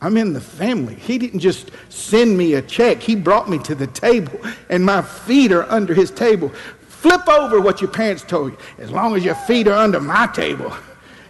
I'm 0.01 0.17
in 0.17 0.33
the 0.33 0.41
family. 0.41 0.95
He 0.95 1.19
didn't 1.19 1.41
just 1.41 1.71
send 1.89 2.37
me 2.37 2.55
a 2.55 2.63
check, 2.63 3.01
He 3.01 3.17
brought 3.17 3.49
me 3.49 3.59
to 3.61 3.75
the 3.75 3.87
table, 3.87 4.39
and 4.69 4.85
my 4.85 5.03
feet 5.03 5.53
are 5.53 5.69
under 5.71 5.95
His 5.95 6.11
table. 6.11 6.51
Flip 6.89 7.29
over 7.29 7.61
what 7.61 7.81
your 7.81 7.91
parents 7.91 8.23
told 8.23 8.53
you. 8.53 8.59
As 8.79 8.91
long 8.91 9.17
as 9.17 9.25
your 9.25 9.35
feet 9.35 9.69
are 9.69 9.79
under 9.79 10.01
my 10.01 10.27
table. 10.29 10.73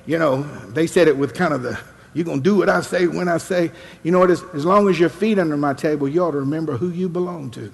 You 0.07 0.19
know, 0.19 0.43
they 0.69 0.87
said 0.87 1.09
it 1.09 1.17
with 1.17 1.35
kind 1.35 1.53
of 1.53 1.63
the, 1.63 1.79
you're 2.17 2.25
going 2.25 2.39
to 2.39 2.43
do 2.43 2.57
what 2.57 2.71
I 2.71 2.81
say 2.81 3.07
when 3.07 3.29
I 3.29 3.37
say. 3.37 3.71
You 4.03 4.11
know 4.11 4.21
what? 4.21 4.31
As, 4.31 4.43
as 4.55 4.65
long 4.65 4.89
as 4.89 4.99
your 4.99 5.11
feet 5.11 5.39
under 5.39 5.55
my 5.55 5.75
table, 5.75 6.09
you 6.09 6.25
ought 6.25 6.31
to 6.31 6.39
remember 6.39 6.79
who 6.79 6.89
you 6.89 7.11
belong 7.11 7.51
to. 7.51 7.71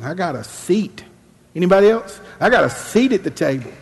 I 0.00 0.14
got 0.14 0.36
a 0.36 0.44
seat. 0.44 1.02
Anybody 1.56 1.88
else? 1.88 2.20
I 2.38 2.48
got 2.48 2.62
a 2.62 2.70
seat 2.70 3.12
at 3.12 3.24
the 3.24 3.30
table. 3.32 3.72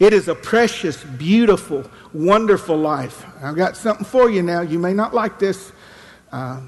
It 0.00 0.12
is 0.12 0.26
a 0.26 0.34
precious, 0.34 1.04
beautiful, 1.04 1.88
wonderful 2.12 2.76
life. 2.76 3.24
I've 3.40 3.54
got 3.54 3.76
something 3.76 4.04
for 4.04 4.28
you 4.28 4.42
now. 4.42 4.62
You 4.62 4.80
may 4.80 4.92
not 4.92 5.14
like 5.14 5.38
this, 5.38 5.70
uh, 6.32 6.60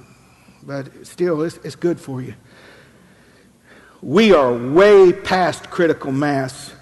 but 0.63 1.05
still, 1.05 1.43
it's, 1.43 1.57
it's 1.65 1.75
good 1.75 1.99
for 1.99 2.23
you. 2.23 2.35
We 4.03 4.33
are 4.33 4.55
way 4.55 5.13
past 5.13 5.69
critical 5.69 6.13
mass 6.13 6.73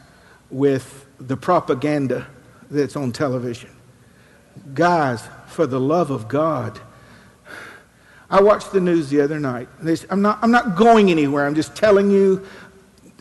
with 0.50 1.06
the 1.18 1.38
propaganda 1.38 2.26
that's 2.72 2.96
on 2.96 3.12
television. 3.12 3.70
Guys, 4.74 5.22
for 5.46 5.66
the 5.66 5.80
love 5.80 6.10
of 6.10 6.28
God, 6.28 6.80
I 8.30 8.40
watched 8.40 8.72
the 8.72 8.80
news 8.80 9.10
the 9.10 9.20
other 9.20 9.38
night. 9.38 9.68
I'm 10.10 10.22
not, 10.22 10.38
I'm 10.42 10.50
not 10.50 10.76
going 10.76 11.10
anywhere. 11.10 11.46
I'm 11.46 11.54
just 11.54 11.76
telling 11.76 12.10
you 12.10 12.44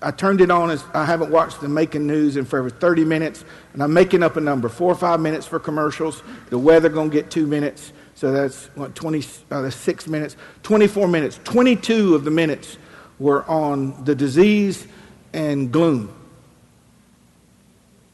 I 0.03 0.10
turned 0.10 0.41
it 0.41 0.50
on 0.50 0.72
as 0.72 0.84
I 0.93 1.05
haven't 1.05 1.31
watched 1.31 1.62
the 1.62 1.70
making 1.70 2.08
news 2.08 2.36
in 2.36 2.46
forever 2.46 2.72
30 2.72 3.05
minutes, 3.05 3.46
and 3.74 3.84
I'm 3.84 3.93
making 3.93 4.24
up 4.24 4.36
a 4.36 4.41
number 4.41 4.67
four 4.67 4.91
or 4.91 4.96
five 4.96 5.20
minutes 5.20 5.46
for 5.46 5.60
commercials. 5.60 6.24
The 6.50 6.58
weather 6.58 6.89
gonna 6.89 7.10
get 7.10 7.29
two 7.29 7.46
minutes, 7.46 7.93
so 8.15 8.31
that's 8.31 8.65
what 8.75 8.96
20, 8.96 9.24
uh, 9.51 9.70
six 9.70 10.08
minutes, 10.08 10.36
24 10.63 11.08
minutes. 11.08 11.39
22 11.43 12.15
of 12.15 12.24
the 12.24 12.31
minutes 12.31 12.77
were 13.20 13.48
on 13.48 14.03
the 14.03 14.15
disease 14.15 14.88
and 15.34 15.72
gloom, 15.72 16.12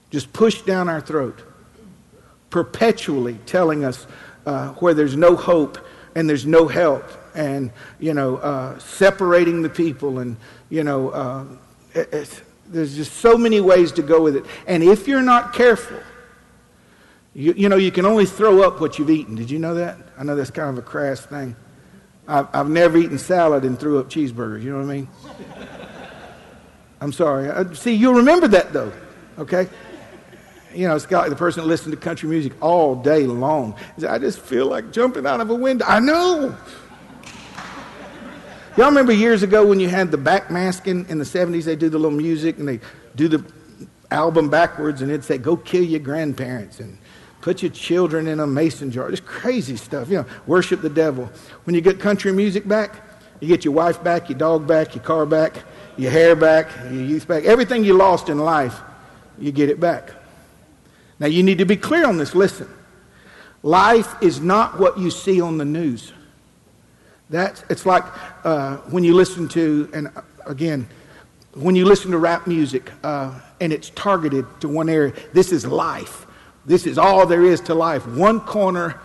just 0.10 0.32
pushed 0.34 0.66
down 0.66 0.90
our 0.90 1.02
throat, 1.02 1.42
perpetually 2.50 3.40
telling 3.46 3.84
us 3.84 4.06
uh, 4.46 4.70
where 4.74 4.94
there's 4.94 5.16
no 5.16 5.36
hope 5.36 5.78
and 6.16 6.30
there's 6.30 6.46
no 6.46 6.68
help, 6.68 7.04
and 7.36 7.72
you 8.00 8.14
know, 8.14 8.38
uh, 8.38 8.80
separating 8.80 9.62
the 9.62 9.70
people 9.70 10.20
and 10.20 10.38
you 10.70 10.84
know 10.84 11.10
uh, 11.10 11.46
it's, 11.94 12.42
there's 12.70 12.96
just 12.96 13.14
so 13.14 13.38
many 13.38 13.62
ways 13.62 13.92
to 13.94 14.02
go 14.02 14.22
with 14.22 14.36
it. 14.36 14.46
And 14.66 14.84
if 14.84 15.08
you're 15.08 15.22
not 15.22 15.54
careful, 15.54 16.00
you, 17.34 17.54
you, 17.54 17.70
know, 17.70 17.76
you 17.76 17.92
can 17.92 18.06
only 18.06 18.26
throw 18.26 18.64
up 18.64 18.82
what 18.82 18.98
you've 18.98 19.10
eaten. 19.10 19.36
Did 19.36 19.50
you 19.50 19.60
know 19.60 19.76
that? 19.76 19.98
I 20.18 20.24
know 20.24 20.36
that's 20.36 20.52
kind 20.52 20.70
of 20.70 20.78
a 20.78 20.82
crass 20.82 21.22
thing. 21.22 21.56
I've, 22.28 22.48
I've 22.54 22.70
never 22.70 22.98
eaten 22.98 23.18
salad 23.18 23.64
and 23.64 23.80
threw 23.80 24.00
up 24.00 24.10
cheeseburgers. 24.10 24.64
You 24.64 24.72
know 24.72 24.80
what 24.80 24.90
I 24.90 24.96
mean? 24.96 25.08
I'm 27.02 27.12
sorry. 27.12 27.50
I, 27.50 27.72
see, 27.74 27.94
you'll 27.94 28.16
remember 28.16 28.48
that 28.50 28.74
though, 28.74 28.92
okay? 29.38 29.70
You 30.74 30.88
know, 30.88 31.00
got 31.00 31.30
the 31.30 31.36
person 31.36 31.64
that 31.64 31.68
listens 31.68 31.96
to 31.96 32.00
country 32.00 32.30
music 32.30 32.54
all 32.62 32.96
day 32.96 33.26
long. 33.26 33.76
I 34.08 34.18
just 34.18 34.40
feel 34.40 34.66
like 34.68 34.92
jumping 34.92 35.26
out 35.26 35.40
of 35.40 35.50
a 35.50 35.56
window. 35.56 35.86
I 35.88 36.00
know. 36.00 36.56
Y'all 38.76 38.86
remember 38.86 39.12
years 39.12 39.42
ago 39.42 39.66
when 39.66 39.80
you 39.80 39.90
had 39.90 40.12
the 40.12 40.18
backmasking 40.18 41.10
in 41.10 41.18
the 41.18 41.26
70s? 41.26 41.64
They 41.64 41.76
do 41.76 41.90
the 41.90 41.98
little 41.98 42.16
music 42.16 42.60
and 42.60 42.68
they 42.68 42.80
do 43.16 43.28
the 43.28 43.44
album 44.12 44.50
backwards 44.50 45.02
and 45.02 45.10
it'd 45.10 45.24
say, 45.24 45.38
go 45.40 45.58
kill 45.58 45.84
your 45.84 46.00
grandparents 46.00 46.80
and 46.80 46.98
put 47.42 47.64
your 47.64 47.72
children 47.72 48.28
in 48.28 48.40
a 48.40 48.46
mason 48.46 48.92
jar. 48.92 49.10
Just 49.10 49.26
crazy 49.26 49.78
stuff. 49.78 50.10
You 50.10 50.18
know, 50.18 50.26
worship 50.46 50.82
the 50.82 50.90
devil. 50.90 51.30
When 51.64 51.76
you 51.76 51.82
get 51.82 52.00
country 52.00 52.32
music 52.32 52.68
back, 52.68 53.04
you 53.40 53.48
get 53.48 53.66
your 53.66 53.74
wife 53.74 54.04
back, 54.04 54.30
your 54.30 54.38
dog 54.38 54.68
back, 54.68 54.94
your 54.94 55.04
car 55.04 55.26
back, 55.26 55.64
your 55.98 56.12
hair 56.12 56.36
back, 56.36 56.70
your 56.92 57.04
youth 57.04 57.28
back. 57.28 57.46
Everything 57.46 57.84
you 57.84 57.94
lost 57.94 58.30
in 58.30 58.38
life, 58.38 58.80
you 59.40 59.52
get 59.52 59.70
it 59.70 59.80
back. 59.80 60.12
Now 61.20 61.28
you 61.28 61.44
need 61.44 61.58
to 61.58 61.66
be 61.66 61.78
clear 61.78 62.08
on 62.08 62.18
this. 62.18 62.36
Listen. 62.36 62.70
Life 63.64 64.22
is 64.22 64.40
not 64.40 64.80
what 64.80 64.98
you 64.98 65.10
see 65.10 65.42
on 65.42 65.58
the 65.58 65.66
news. 65.66 66.14
That's, 67.30 67.64
it's 67.70 67.86
like 67.86 68.04
uh, 68.46 68.78
when 68.92 69.04
you 69.04 69.14
listen 69.14 69.48
to, 69.50 69.90
and 69.94 70.08
uh, 70.08 70.22
again, 70.46 70.88
when 71.54 71.76
you 71.76 71.86
listen 71.86 72.12
to 72.12 72.18
rap 72.18 72.48
music 72.48 72.92
uh, 73.04 73.40
and 73.60 73.74
it's 73.74 73.90
targeted 73.90 74.46
to 74.62 74.70
one 74.70 74.90
area, 74.90 75.14
this 75.34 75.52
is 75.52 75.66
life. 75.66 76.26
This 76.66 76.86
is 76.86 76.98
all 76.98 77.26
there 77.26 77.44
is 77.44 77.60
to 77.62 77.74
life. 77.74 78.08
One 78.08 78.40
corner 78.40 79.00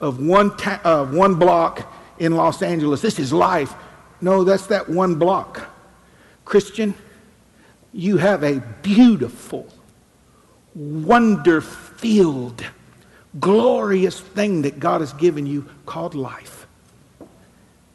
of 0.00 0.20
one, 0.20 0.56
ta- 0.56 0.80
uh, 0.84 1.06
one 1.06 1.36
block 1.36 1.90
in 2.18 2.34
Los 2.34 2.60
Angeles. 2.60 3.00
This 3.00 3.18
is 3.18 3.32
life. 3.32 3.72
No, 4.20 4.44
that's 4.44 4.66
that 4.66 4.88
one 4.88 5.14
block. 5.14 5.68
Christian, 6.44 6.94
you 7.92 8.16
have 8.16 8.42
a 8.42 8.60
beautiful, 8.82 9.68
wonder 10.74 11.60
filled, 11.60 12.64
glorious 13.38 14.20
thing 14.20 14.62
that 14.62 14.78
God 14.78 15.00
has 15.00 15.12
given 15.14 15.46
you 15.46 15.68
called 15.86 16.14
life. 16.14 16.62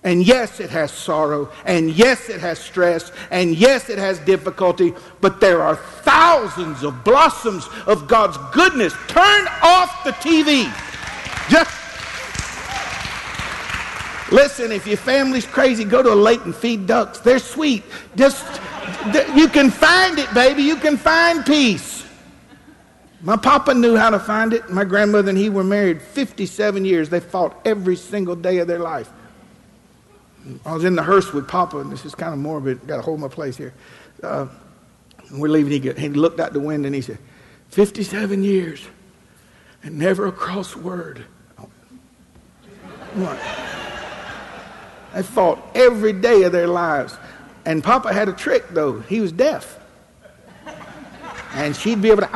And 0.03 0.25
yes, 0.25 0.61
it 0.61 0.69
has 0.69 0.91
sorrow. 0.91 1.51
And 1.65 1.91
yes, 1.91 2.29
it 2.29 2.39
has 2.39 2.59
stress. 2.59 3.11
And 3.29 3.55
yes, 3.55 3.89
it 3.89 3.97
has 3.97 4.19
difficulty. 4.19 4.93
But 5.19 5.41
there 5.41 5.61
are 5.61 5.75
thousands 5.75 6.83
of 6.83 7.03
blossoms 7.03 7.67
of 7.87 8.07
God's 8.07 8.37
goodness. 8.53 8.93
Turn 9.07 9.47
off 9.61 10.05
the 10.05 10.11
TV. 10.11 10.63
Just 11.49 11.71
listen. 14.31 14.71
If 14.71 14.87
your 14.87 14.95
family's 14.95 15.45
crazy, 15.45 15.83
go 15.83 16.01
to 16.01 16.13
a 16.13 16.15
lake 16.15 16.45
and 16.45 16.55
feed 16.55 16.87
ducks. 16.87 17.19
They're 17.19 17.39
sweet. 17.39 17.83
Just 18.15 18.45
you 19.35 19.49
can 19.49 19.69
find 19.69 20.19
it, 20.19 20.33
baby. 20.33 20.61
You 20.61 20.77
can 20.77 20.95
find 20.95 21.45
peace. 21.45 21.96
My 23.21 23.35
papa 23.35 23.73
knew 23.73 23.95
how 23.95 24.11
to 24.11 24.19
find 24.19 24.53
it. 24.53 24.69
My 24.69 24.83
grandmother 24.83 25.29
and 25.29 25.37
he 25.37 25.49
were 25.49 25.63
married 25.63 26.01
57 26.01 26.85
years. 26.85 27.09
They 27.09 27.19
fought 27.19 27.59
every 27.65 27.95
single 27.95 28.35
day 28.35 28.59
of 28.59 28.67
their 28.67 28.79
life. 28.79 29.11
I 30.65 30.73
was 30.73 30.83
in 30.83 30.95
the 30.95 31.03
hearse 31.03 31.33
with 31.33 31.47
Papa, 31.47 31.79
and 31.79 31.91
this 31.91 32.05
is 32.05 32.15
kind 32.15 32.33
of 32.33 32.39
morbid. 32.39 32.85
Got 32.87 32.97
to 32.97 33.01
hold 33.01 33.19
my 33.19 33.27
place 33.27 33.57
here. 33.57 33.73
Uh, 34.23 34.47
we're 35.31 35.49
leaving. 35.49 35.81
He, 35.81 35.91
he 36.01 36.09
looked 36.09 36.39
out 36.39 36.53
the 36.53 36.59
window 36.59 36.87
and 36.87 36.95
he 36.95 37.01
said, 37.01 37.17
57 37.69 38.43
years 38.43 38.85
and 39.83 39.97
never 39.97 40.27
a 40.27 40.31
cross 40.31 40.75
word. 40.75 41.25
What? 43.13 43.39
They 45.13 45.23
fought 45.23 45.59
every 45.75 46.13
day 46.13 46.43
of 46.43 46.51
their 46.51 46.67
lives. 46.67 47.17
And 47.65 47.83
Papa 47.83 48.13
had 48.13 48.29
a 48.29 48.33
trick, 48.33 48.69
though. 48.69 48.99
He 49.01 49.19
was 49.19 49.31
deaf. 49.31 49.79
And 51.57 51.75
she'd 51.75 52.01
be 52.01 52.11
able 52.11 52.21
to. 52.21 52.29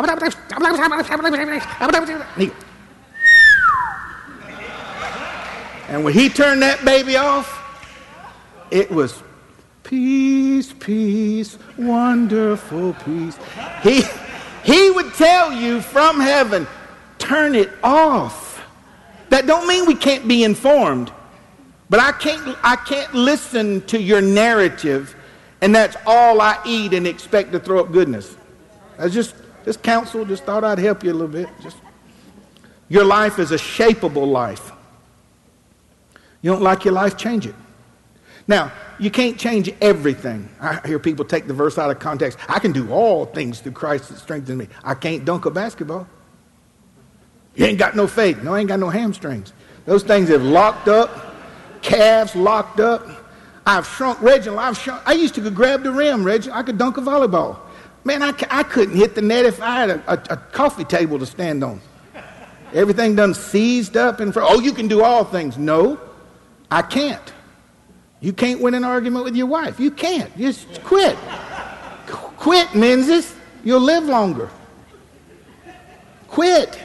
And 5.87 6.03
when 6.03 6.13
he 6.13 6.29
turned 6.29 6.61
that 6.63 6.83
baby 6.83 7.17
off, 7.17 7.59
it 8.71 8.89
was 8.89 9.21
peace, 9.83 10.73
peace, 10.73 11.57
wonderful 11.77 12.93
peace. 13.05 13.37
He, 13.83 14.01
he 14.63 14.89
would 14.91 15.13
tell 15.13 15.53
you 15.53 15.81
from 15.81 16.19
heaven, 16.19 16.65
turn 17.19 17.53
it 17.55 17.69
off. 17.83 18.63
That 19.29 19.45
don't 19.45 19.67
mean 19.67 19.85
we 19.85 19.95
can't 19.95 20.27
be 20.27 20.43
informed. 20.43 21.11
But 21.89 21.99
I 21.99 22.11
can't, 22.13 22.57
I 22.63 22.75
can't 22.75 23.13
listen 23.13 23.81
to 23.87 24.01
your 24.01 24.21
narrative 24.21 25.15
and 25.61 25.75
that's 25.75 25.95
all 26.07 26.41
I 26.41 26.59
eat 26.65 26.93
and 26.93 27.05
expect 27.05 27.51
to 27.51 27.59
throw 27.59 27.81
up 27.81 27.91
goodness. 27.91 28.35
I 28.97 29.07
just, 29.07 29.35
just 29.65 29.81
counsel, 29.81 30.25
just 30.25 30.43
thought 30.43 30.63
I'd 30.63 30.79
help 30.79 31.03
you 31.03 31.11
a 31.11 31.13
little 31.13 31.27
bit. 31.27 31.49
Just, 31.61 31.77
your 32.89 33.05
life 33.05 33.39
is 33.39 33.51
a 33.51 33.57
shapeable 33.57 34.29
life. 34.29 34.71
You 36.41 36.51
don't 36.51 36.61
like 36.61 36.85
your 36.85 36.93
life, 36.93 37.17
change 37.17 37.45
it. 37.45 37.55
Now, 38.47 38.71
you 38.99 39.11
can't 39.11 39.39
change 39.39 39.71
everything. 39.81 40.49
I 40.59 40.85
hear 40.85 40.99
people 40.99 41.25
take 41.25 41.47
the 41.47 41.53
verse 41.53 41.77
out 41.77 41.89
of 41.91 41.99
context. 41.99 42.37
I 42.47 42.59
can 42.59 42.71
do 42.71 42.91
all 42.91 43.25
things 43.25 43.59
through 43.59 43.73
Christ 43.73 44.09
that 44.09 44.17
strengthens 44.17 44.57
me. 44.57 44.67
I 44.83 44.93
can't 44.93 45.25
dunk 45.25 45.45
a 45.45 45.51
basketball. 45.51 46.07
You 47.55 47.65
ain't 47.65 47.79
got 47.79 47.95
no 47.95 48.07
faith. 48.07 48.41
No, 48.43 48.53
I 48.55 48.59
ain't 48.59 48.67
got 48.67 48.79
no 48.79 48.89
hamstrings. 48.89 49.53
Those 49.85 50.03
things 50.03 50.29
have 50.29 50.43
locked 50.43 50.87
up, 50.87 51.35
calves 51.81 52.35
locked 52.35 52.79
up. 52.79 53.07
I've 53.65 53.87
shrunk, 53.87 54.21
Reginald. 54.21 54.59
I've 54.59 54.77
shrunk. 54.77 55.01
I 55.05 55.13
used 55.13 55.35
to 55.35 55.51
grab 55.51 55.83
the 55.83 55.91
rim, 55.91 56.23
Reginald. 56.23 56.59
I 56.59 56.63
could 56.63 56.77
dunk 56.77 56.97
a 56.97 57.01
volleyball. 57.01 57.59
Man, 58.03 58.23
I, 58.23 58.33
I 58.49 58.63
couldn't 58.63 58.95
hit 58.95 59.15
the 59.15 59.21
net 59.21 59.45
if 59.45 59.61
I 59.61 59.75
had 59.75 59.89
a, 59.91 60.03
a, 60.07 60.33
a 60.33 60.37
coffee 60.37 60.85
table 60.85 61.19
to 61.19 61.25
stand 61.25 61.63
on. 61.63 61.81
Everything 62.73 63.15
done 63.15 63.33
seized 63.33 63.97
up 63.97 64.21
in 64.21 64.31
front. 64.31 64.49
Oh, 64.49 64.59
you 64.59 64.71
can 64.71 64.87
do 64.87 65.03
all 65.03 65.23
things. 65.23 65.57
No, 65.57 65.99
I 66.69 66.81
can't. 66.81 67.33
You 68.21 68.33
can't 68.33 68.61
win 68.61 68.73
an 68.73 68.83
argument 68.83 69.25
with 69.25 69.35
your 69.35 69.47
wife. 69.47 69.79
You 69.79 69.91
can't. 69.91 70.35
Just 70.37 70.83
quit. 70.83 71.17
quit, 72.37 72.73
Menzies. 72.73 73.35
You'll 73.63 73.81
live 73.81 74.05
longer. 74.05 74.49
Quit. 76.27 76.79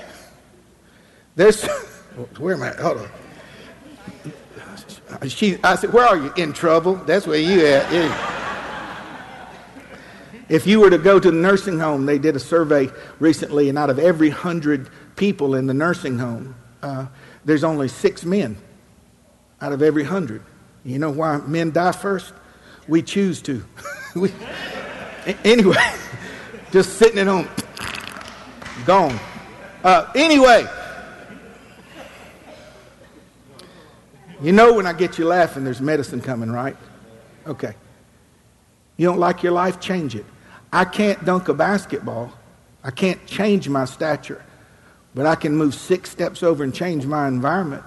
There's, 1.36 1.64
where 2.38 2.54
am 2.54 2.62
I? 2.62 2.70
Hold 2.82 2.98
on. 2.98 3.10
She, 5.28 5.56
I 5.62 5.76
said, 5.76 5.92
where 5.92 6.04
are 6.04 6.16
you? 6.16 6.32
In 6.36 6.52
trouble. 6.52 6.96
That's 6.96 7.26
where 7.26 7.38
you 7.38 7.64
at. 7.64 7.92
Yeah. 7.92 8.45
If 10.48 10.66
you 10.66 10.80
were 10.80 10.90
to 10.90 10.98
go 10.98 11.18
to 11.18 11.30
the 11.30 11.36
nursing 11.36 11.80
home, 11.80 12.06
they 12.06 12.18
did 12.18 12.36
a 12.36 12.40
survey 12.40 12.88
recently, 13.18 13.68
and 13.68 13.76
out 13.76 13.90
of 13.90 13.98
every 13.98 14.30
hundred 14.30 14.88
people 15.16 15.56
in 15.56 15.66
the 15.66 15.74
nursing 15.74 16.18
home, 16.18 16.54
uh, 16.82 17.06
there's 17.44 17.64
only 17.64 17.88
six 17.88 18.24
men 18.24 18.56
out 19.60 19.72
of 19.72 19.82
every 19.82 20.04
hundred. 20.04 20.42
You 20.84 21.00
know 21.00 21.10
why 21.10 21.38
men 21.38 21.72
die 21.72 21.92
first? 21.92 22.32
We 22.86 23.02
choose 23.02 23.42
to. 23.42 23.64
we, 24.14 24.32
anyway, 25.44 25.76
just 26.70 26.96
sitting 26.96 27.18
at 27.18 27.26
home, 27.26 27.48
gone. 28.84 29.18
Uh, 29.82 30.12
anyway, 30.14 30.64
you 34.40 34.52
know 34.52 34.74
when 34.74 34.86
I 34.86 34.92
get 34.92 35.18
you 35.18 35.24
laughing, 35.24 35.64
there's 35.64 35.80
medicine 35.80 36.20
coming, 36.20 36.52
right? 36.52 36.76
Okay. 37.48 37.74
You 38.96 39.06
don't 39.06 39.18
like 39.18 39.42
your 39.42 39.52
life? 39.52 39.80
Change 39.80 40.14
it. 40.14 40.24
I 40.76 40.84
can't 40.84 41.24
dunk 41.24 41.48
a 41.48 41.54
basketball. 41.54 42.30
I 42.84 42.90
can't 42.90 43.24
change 43.26 43.66
my 43.66 43.86
stature. 43.86 44.44
But 45.14 45.24
I 45.24 45.34
can 45.34 45.56
move 45.56 45.74
six 45.74 46.10
steps 46.10 46.42
over 46.42 46.62
and 46.62 46.74
change 46.74 47.06
my 47.06 47.26
environment. 47.28 47.82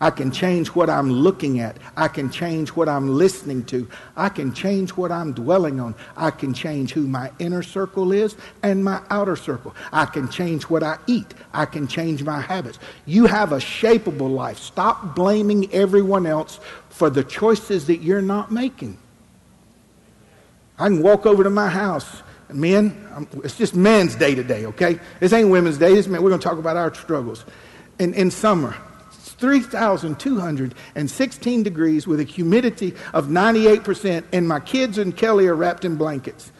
I 0.00 0.10
can 0.10 0.32
change 0.32 0.70
what 0.70 0.90
I'm 0.90 1.08
looking 1.08 1.60
at. 1.60 1.76
I 1.96 2.08
can 2.08 2.30
change 2.30 2.70
what 2.70 2.88
I'm 2.88 3.14
listening 3.16 3.64
to. 3.66 3.88
I 4.16 4.28
can 4.28 4.52
change 4.52 4.90
what 4.96 5.12
I'm 5.12 5.32
dwelling 5.34 5.78
on. 5.78 5.94
I 6.16 6.32
can 6.32 6.52
change 6.52 6.90
who 6.92 7.06
my 7.06 7.30
inner 7.38 7.62
circle 7.62 8.10
is 8.10 8.34
and 8.64 8.84
my 8.84 9.00
outer 9.10 9.36
circle. 9.36 9.72
I 9.92 10.06
can 10.06 10.28
change 10.28 10.64
what 10.64 10.82
I 10.82 10.98
eat. 11.06 11.32
I 11.52 11.64
can 11.64 11.86
change 11.86 12.24
my 12.24 12.40
habits. 12.40 12.80
You 13.06 13.26
have 13.26 13.52
a 13.52 13.58
shapeable 13.58 14.34
life. 14.34 14.58
Stop 14.58 15.14
blaming 15.14 15.72
everyone 15.72 16.26
else 16.26 16.58
for 16.88 17.08
the 17.08 17.22
choices 17.22 17.86
that 17.86 17.98
you're 18.02 18.20
not 18.20 18.50
making. 18.50 18.98
I 20.78 20.88
can 20.88 21.02
walk 21.02 21.26
over 21.26 21.44
to 21.44 21.50
my 21.50 21.68
house. 21.68 22.22
Men, 22.52 23.08
I'm, 23.14 23.28
it's 23.42 23.56
just 23.56 23.74
men's 23.74 24.14
day 24.14 24.34
today, 24.34 24.66
okay? 24.66 25.00
This 25.20 25.32
ain't 25.32 25.48
women's 25.50 25.78
day. 25.78 25.94
This, 25.94 26.06
we're 26.06 26.18
going 26.18 26.38
to 26.38 26.38
talk 26.38 26.58
about 26.58 26.76
our 26.76 26.94
struggles. 26.94 27.46
In, 27.98 28.12
in 28.14 28.30
summer, 28.30 28.76
3,216 29.10 31.62
degrees 31.62 32.06
with 32.06 32.20
a 32.20 32.24
humidity 32.24 32.94
of 33.12 33.26
98%, 33.26 34.24
and 34.32 34.48
my 34.48 34.60
kids 34.60 34.96
and 34.98 35.16
Kelly 35.16 35.46
are 35.46 35.54
wrapped 35.54 35.84
in 35.84 35.96
blankets. 35.96 36.52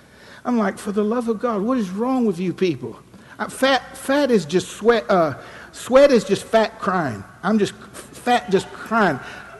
I'm 0.44 0.59
like, 0.59 0.79
for 0.79 0.92
the 0.92 1.05
love 1.05 1.29
of 1.29 1.40
God, 1.40 1.62
what 1.62 1.79
is 1.79 1.90
wrong 1.90 2.26
with 2.26 2.38
you 2.38 2.52
people? 2.52 3.00
Uh, 3.38 3.48
fat, 3.48 3.96
fat 3.96 4.31
is 4.31 4.44
just 4.44 4.68
sweat. 4.68 5.11
Uh, 5.11 5.35
sweat 5.72 6.11
is 6.11 6.24
just 6.24 6.44
fat 6.44 6.79
crying. 6.79 7.24
I'm 7.42 7.59
just 7.59 7.74
fat, 7.74 8.50
just 8.50 8.68
crying. 8.68 9.18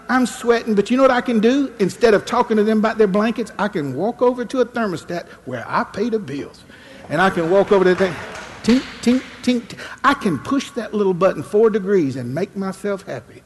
I'm 0.09 0.27
sweating, 0.27 0.75
but 0.75 0.90
you 0.90 0.97
know 0.97 1.03
what 1.03 1.11
I 1.11 1.21
can 1.21 1.40
do? 1.40 1.75
Instead 1.79 2.14
of 2.14 2.25
talking 2.25 2.57
to 2.57 2.64
them 2.64 2.79
about 2.79 2.99
their 2.99 3.07
blankets, 3.07 3.53
I 3.59 3.69
can 3.69 3.95
walk 3.95 4.23
over 4.23 4.45
to 4.45 4.61
a 4.61 4.66
thermostat 4.66 5.27
where 5.47 5.64
I 5.66 5.85
pay 5.85 6.09
the 6.09 6.19
bills. 6.19 6.64
And 7.09 7.21
I 7.21 7.31
can 7.31 7.51
walk 7.51 7.73
over 7.73 7.85
to 7.85 7.90
the 7.90 7.97
thing, 7.97 8.14
tink, 8.62 8.83
tink, 9.03 9.23
tink. 9.42 9.79
I 10.05 10.14
can 10.14 10.38
push 10.38 10.71
that 10.73 10.95
little 10.95 11.14
button 11.14 11.42
four 11.42 11.71
degrees 11.71 12.16
and 12.16 12.35
make 12.35 12.57
myself 12.57 13.03
happy. 13.03 13.42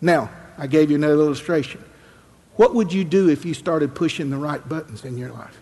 Now, 0.00 0.30
I 0.58 0.66
gave 0.66 0.90
you 0.90 0.96
another 0.96 1.14
illustration. 1.14 1.84
What 2.56 2.74
would 2.74 2.92
you 2.92 3.04
do 3.04 3.28
if 3.28 3.44
you 3.44 3.54
started 3.54 3.94
pushing 3.94 4.30
the 4.30 4.36
right 4.36 4.66
buttons 4.68 5.04
in 5.04 5.16
your 5.16 5.30
life? 5.30 5.58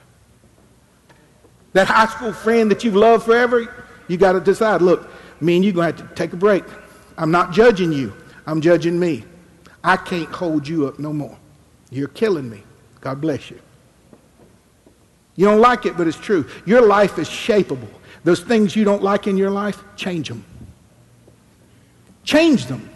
That 1.72 1.86
high 1.86 2.06
school 2.06 2.32
friend 2.32 2.70
that 2.70 2.84
you've 2.84 2.96
loved 2.96 3.24
forever, 3.24 3.86
you 4.08 4.16
got 4.16 4.32
to 4.32 4.40
decide 4.40 4.82
look, 4.82 5.08
me 5.40 5.56
and 5.56 5.64
you're 5.64 5.74
going 5.74 5.94
to 5.94 6.02
have 6.02 6.10
to 6.10 6.14
take 6.14 6.32
a 6.32 6.36
break. 6.36 6.64
I'm 7.16 7.30
not 7.30 7.52
judging 7.52 7.92
you, 7.92 8.14
I'm 8.46 8.60
judging 8.60 8.98
me. 8.98 9.24
I 9.82 9.96
can't 9.96 10.30
hold 10.30 10.66
you 10.66 10.86
up 10.86 10.98
no 10.98 11.12
more. 11.12 11.36
You're 11.90 12.08
killing 12.08 12.50
me. 12.50 12.62
God 13.00 13.20
bless 13.20 13.50
you. 13.50 13.60
You 15.36 15.46
don't 15.46 15.60
like 15.60 15.86
it, 15.86 15.96
but 15.96 16.08
it's 16.08 16.18
true. 16.18 16.46
Your 16.66 16.82
life 16.82 17.18
is 17.18 17.28
shapeable. 17.28 17.88
Those 18.24 18.40
things 18.40 18.74
you 18.74 18.84
don't 18.84 19.02
like 19.02 19.26
in 19.26 19.36
your 19.36 19.50
life, 19.50 19.82
change 19.96 20.28
them. 20.28 20.44
Change 22.24 22.66
them. 22.66 22.90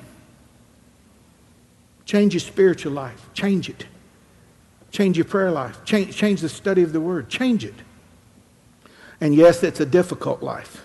Change 2.04 2.34
your 2.34 2.40
spiritual 2.40 2.92
life. 2.92 3.30
Change 3.32 3.70
it. 3.70 3.86
Change 4.90 5.16
your 5.16 5.24
prayer 5.24 5.50
life. 5.50 5.84
Change, 5.84 6.14
change 6.14 6.40
the 6.40 6.48
study 6.48 6.82
of 6.82 6.92
the 6.92 7.00
Word. 7.00 7.28
Change 7.28 7.64
it. 7.64 7.74
And 9.20 9.34
yes, 9.34 9.62
it's 9.62 9.80
a 9.80 9.86
difficult 9.86 10.42
life 10.42 10.84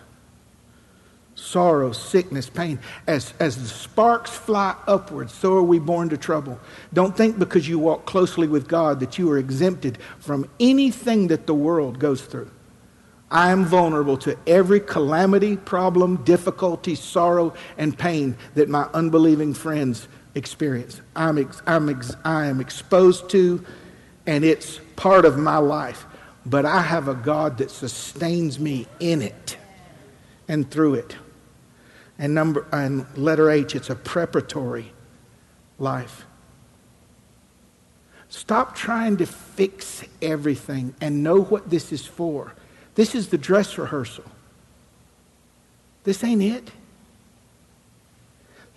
sorrow, 1.47 1.91
sickness, 1.91 2.49
pain. 2.49 2.79
As, 3.07 3.33
as 3.39 3.61
the 3.61 3.67
sparks 3.67 4.31
fly 4.31 4.75
upwards, 4.87 5.33
so 5.33 5.55
are 5.55 5.63
we 5.63 5.79
born 5.79 6.09
to 6.09 6.17
trouble. 6.17 6.59
Don't 6.93 7.15
think 7.15 7.39
because 7.39 7.67
you 7.67 7.79
walk 7.79 8.05
closely 8.05 8.47
with 8.47 8.67
God 8.67 8.99
that 8.99 9.17
you 9.17 9.31
are 9.31 9.37
exempted 9.37 9.97
from 10.19 10.49
anything 10.59 11.27
that 11.27 11.47
the 11.47 11.53
world 11.53 11.99
goes 11.99 12.21
through. 12.21 12.51
I 13.29 13.51
am 13.51 13.65
vulnerable 13.65 14.17
to 14.19 14.37
every 14.47 14.79
calamity, 14.79 15.57
problem, 15.57 16.23
difficulty, 16.23 16.95
sorrow, 16.95 17.53
and 17.77 17.97
pain 17.97 18.37
that 18.55 18.69
my 18.69 18.83
unbelieving 18.93 19.53
friends 19.53 20.07
experience. 20.35 21.01
I'm, 21.15 21.37
ex- 21.37 21.61
I'm 21.67 21.89
ex- 21.89 22.15
I 22.23 22.45
am 22.45 22.61
exposed 22.61 23.29
to, 23.31 23.65
and 24.25 24.45
it's 24.45 24.79
part 24.95 25.25
of 25.25 25.37
my 25.37 25.57
life. 25.57 26.05
But 26.45 26.65
I 26.65 26.81
have 26.81 27.09
a 27.09 27.13
God 27.13 27.57
that 27.57 27.69
sustains 27.69 28.57
me 28.57 28.87
in 29.01 29.21
it 29.21 29.57
and 30.47 30.69
through 30.71 30.95
it. 30.95 31.15
And 32.19 32.33
number 32.33 32.65
and 32.71 33.05
letter 33.17 33.49
H, 33.49 33.75
it's 33.75 33.89
a 33.89 33.95
preparatory 33.95 34.91
life. 35.77 36.25
Stop 38.29 38.75
trying 38.75 39.17
to 39.17 39.25
fix 39.25 40.03
everything 40.21 40.95
and 40.99 41.23
know 41.23 41.41
what 41.41 41.69
this 41.69 41.91
is 41.91 42.05
for. 42.05 42.53
This 42.95 43.15
is 43.15 43.29
the 43.29 43.37
dress 43.37 43.77
rehearsal. 43.77 44.25
This 46.03 46.23
ain't 46.23 46.41
it. 46.41 46.71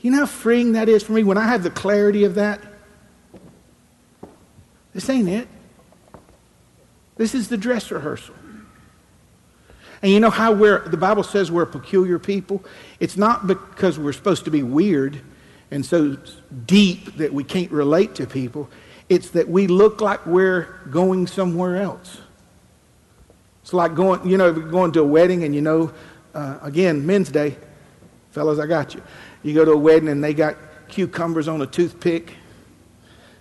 You 0.00 0.10
know 0.10 0.18
how 0.18 0.26
freeing 0.26 0.72
that 0.72 0.88
is 0.88 1.02
for 1.02 1.12
me 1.12 1.24
when 1.24 1.38
I 1.38 1.44
have 1.44 1.62
the 1.62 1.70
clarity 1.70 2.24
of 2.24 2.36
that? 2.36 2.60
This 4.92 5.08
ain't 5.08 5.28
it. 5.28 5.48
This 7.16 7.34
is 7.34 7.48
the 7.48 7.56
dress 7.56 7.90
rehearsal. 7.90 8.34
And 10.02 10.10
you 10.10 10.20
know 10.20 10.30
how 10.30 10.52
we're, 10.52 10.88
the 10.88 10.96
Bible 10.96 11.22
says 11.22 11.50
we're 11.50 11.62
a 11.62 11.66
peculiar 11.66 12.18
people? 12.18 12.64
It's 13.00 13.16
not 13.16 13.46
because 13.46 13.98
we're 13.98 14.14
supposed 14.14 14.44
to 14.46 14.50
be 14.50 14.62
weird 14.62 15.20
and 15.70 15.84
so 15.84 16.16
deep 16.66 17.16
that 17.16 17.32
we 17.32 17.44
can't 17.44 17.70
relate 17.70 18.14
to 18.16 18.26
people. 18.26 18.68
It's 19.08 19.30
that 19.30 19.48
we 19.48 19.66
look 19.66 20.00
like 20.00 20.24
we're 20.24 20.80
going 20.90 21.26
somewhere 21.26 21.76
else. 21.76 22.20
It's 23.62 23.72
like 23.72 23.94
going, 23.94 24.28
you 24.28 24.36
know, 24.36 24.52
going 24.52 24.92
to 24.92 25.00
a 25.00 25.04
wedding 25.04 25.44
and 25.44 25.54
you 25.54 25.60
know, 25.60 25.92
uh, 26.34 26.58
again, 26.62 27.04
men's 27.06 27.30
day. 27.30 27.56
Fellas, 28.30 28.58
I 28.58 28.66
got 28.66 28.94
you. 28.94 29.02
You 29.42 29.54
go 29.54 29.64
to 29.64 29.72
a 29.72 29.76
wedding 29.76 30.08
and 30.08 30.22
they 30.22 30.32
got 30.32 30.56
cucumbers 30.88 31.46
on 31.48 31.60
a 31.60 31.66
toothpick 31.66 32.34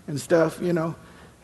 and 0.08 0.20
stuff, 0.20 0.60
you 0.62 0.74
know. 0.74 0.96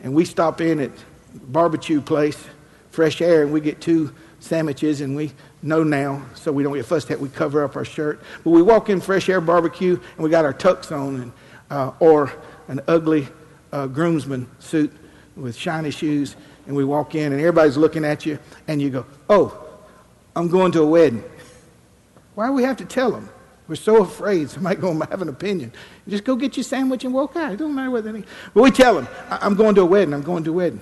And 0.02 0.14
we 0.14 0.24
stop 0.24 0.60
in 0.60 0.80
at 0.80 0.90
barbecue 1.34 2.00
place, 2.00 2.42
fresh 2.90 3.20
air, 3.20 3.42
and 3.42 3.52
we 3.52 3.60
get 3.60 3.80
two 3.80 4.14
sandwiches, 4.40 5.00
and 5.00 5.16
we 5.16 5.32
know 5.62 5.82
now, 5.82 6.22
so 6.34 6.52
we 6.52 6.62
don't 6.62 6.74
get 6.74 6.86
fussed 6.86 7.10
at. 7.10 7.20
We 7.20 7.28
cover 7.28 7.64
up 7.64 7.76
our 7.76 7.84
shirt, 7.84 8.22
but 8.44 8.50
we 8.50 8.62
walk 8.62 8.90
in 8.90 9.00
fresh 9.00 9.28
air 9.28 9.40
barbecue, 9.40 9.98
and 10.14 10.24
we 10.24 10.30
got 10.30 10.44
our 10.44 10.54
tux 10.54 10.92
on, 10.92 11.20
and 11.20 11.32
uh, 11.70 11.92
or 12.00 12.32
an 12.68 12.80
ugly 12.88 13.28
uh, 13.72 13.86
groomsman 13.86 14.48
suit 14.58 14.92
with 15.36 15.56
shiny 15.56 15.90
shoes, 15.90 16.36
and 16.66 16.76
we 16.76 16.84
walk 16.84 17.14
in, 17.14 17.32
and 17.32 17.40
everybody's 17.40 17.76
looking 17.76 18.04
at 18.04 18.24
you, 18.26 18.38
and 18.68 18.80
you 18.80 18.90
go, 18.90 19.06
"Oh, 19.28 19.66
I'm 20.34 20.48
going 20.48 20.72
to 20.72 20.82
a 20.82 20.86
wedding." 20.86 21.24
Why 22.34 22.48
do 22.48 22.52
we 22.52 22.64
have 22.64 22.76
to 22.78 22.84
tell 22.84 23.10
them? 23.10 23.30
We're 23.66 23.76
so 23.76 24.02
afraid 24.02 24.48
somebody 24.50 24.76
going 24.76 25.00
to 25.00 25.06
have 25.06 25.22
an 25.22 25.28
opinion. 25.28 25.72
Just 26.06 26.22
go 26.22 26.36
get 26.36 26.56
your 26.56 26.64
sandwich 26.64 27.04
and 27.04 27.12
walk 27.12 27.34
out. 27.34 27.52
It 27.52 27.56
don't 27.56 27.74
matter 27.74 27.90
what 27.90 28.04
they. 28.04 28.22
But 28.54 28.62
we 28.62 28.70
tell 28.70 28.94
them, 28.94 29.08
I'm 29.28 29.56
going 29.56 29.74
to 29.76 29.80
a 29.80 29.86
wedding. 29.86 30.14
I'm 30.14 30.22
going 30.22 30.44
to 30.44 30.50
a 30.50 30.52
wedding. 30.52 30.80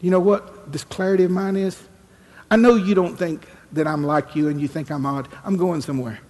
You 0.00 0.10
know 0.10 0.20
what 0.20 0.70
this 0.70 0.84
clarity 0.84 1.24
of 1.24 1.30
mine 1.30 1.56
is? 1.56 1.82
I 2.50 2.56
know 2.56 2.76
you 2.76 2.94
don't 2.94 3.16
think 3.16 3.46
that 3.72 3.86
I'm 3.86 4.04
like 4.04 4.34
you 4.34 4.48
and 4.48 4.60
you 4.60 4.68
think 4.68 4.90
I'm 4.90 5.04
odd. 5.04 5.28
I'm 5.44 5.56
going 5.56 5.80
somewhere. 5.80 6.20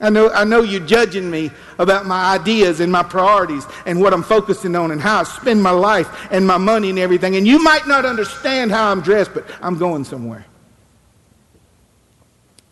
I 0.00 0.10
know, 0.10 0.30
I 0.30 0.42
know 0.42 0.62
you're 0.62 0.84
judging 0.84 1.30
me 1.30 1.52
about 1.78 2.06
my 2.06 2.34
ideas 2.34 2.80
and 2.80 2.90
my 2.90 3.04
priorities 3.04 3.64
and 3.86 4.00
what 4.00 4.12
I'm 4.12 4.24
focusing 4.24 4.74
on 4.74 4.90
and 4.90 5.00
how 5.00 5.20
I 5.20 5.22
spend 5.22 5.62
my 5.62 5.70
life 5.70 6.28
and 6.32 6.44
my 6.44 6.58
money 6.58 6.90
and 6.90 6.98
everything. 6.98 7.36
And 7.36 7.46
you 7.46 7.62
might 7.62 7.86
not 7.86 8.04
understand 8.04 8.72
how 8.72 8.90
I'm 8.90 9.00
dressed, 9.00 9.32
but 9.32 9.46
I'm 9.62 9.78
going 9.78 10.02
somewhere. 10.02 10.44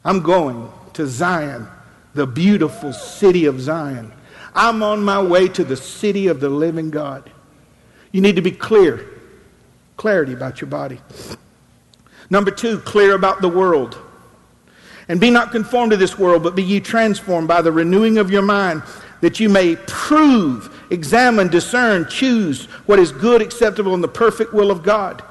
I'm 0.04 0.22
going 0.22 0.72
to 0.94 1.06
Zion, 1.06 1.68
the 2.14 2.26
beautiful 2.26 2.92
city 2.92 3.44
of 3.44 3.60
Zion. 3.60 4.12
I'm 4.52 4.82
on 4.82 5.04
my 5.04 5.22
way 5.22 5.46
to 5.48 5.62
the 5.62 5.76
city 5.76 6.26
of 6.26 6.40
the 6.40 6.48
living 6.48 6.90
God. 6.90 7.30
You 8.10 8.20
need 8.22 8.36
to 8.36 8.42
be 8.42 8.50
clear, 8.50 9.06
clarity 10.00 10.32
about 10.32 10.62
your 10.62 10.70
body. 10.70 10.98
Number 12.30 12.50
two, 12.50 12.78
clear 12.78 13.14
about 13.14 13.42
the 13.42 13.50
world. 13.50 13.98
And 15.08 15.20
be 15.20 15.30
not 15.30 15.52
conformed 15.52 15.90
to 15.90 15.98
this 15.98 16.18
world, 16.18 16.42
but 16.42 16.56
be 16.56 16.62
ye 16.62 16.80
transformed 16.80 17.48
by 17.48 17.60
the 17.60 17.70
renewing 17.70 18.16
of 18.16 18.30
your 18.30 18.40
mind, 18.40 18.82
that 19.20 19.40
you 19.40 19.50
may 19.50 19.76
prove, 19.86 20.74
examine, 20.90 21.48
discern, 21.48 22.08
choose 22.08 22.64
what 22.86 22.98
is 22.98 23.12
good, 23.12 23.42
acceptable, 23.42 23.92
and 23.92 24.02
the 24.02 24.08
perfect 24.08 24.54
will 24.54 24.70
of 24.70 24.82
God. 24.82 25.22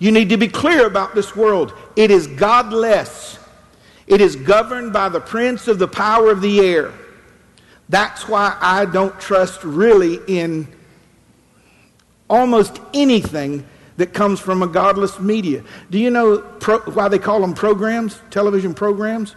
You 0.00 0.10
need 0.10 0.30
to 0.30 0.36
be 0.36 0.48
clear 0.48 0.88
about 0.88 1.14
this 1.14 1.36
world. 1.36 1.72
It 1.94 2.10
is 2.10 2.26
godless. 2.26 3.38
It 4.08 4.20
is 4.20 4.34
governed 4.34 4.92
by 4.92 5.10
the 5.10 5.20
prince 5.20 5.68
of 5.68 5.78
the 5.78 5.86
power 5.86 6.32
of 6.32 6.40
the 6.40 6.58
air. 6.58 6.92
That's 7.88 8.26
why 8.26 8.58
I 8.60 8.84
don't 8.86 9.18
trust 9.20 9.62
really 9.62 10.18
in 10.26 10.66
almost 12.28 12.80
anything 12.92 13.64
that 13.98 14.14
comes 14.14 14.38
from 14.40 14.62
a 14.62 14.66
godless 14.66 15.18
media. 15.18 15.62
Do 15.90 15.98
you 15.98 16.08
know 16.08 16.38
pro- 16.38 16.80
why 16.80 17.08
they 17.08 17.18
call 17.18 17.40
them 17.40 17.52
programs, 17.52 18.20
television 18.30 18.72
programs? 18.72 19.36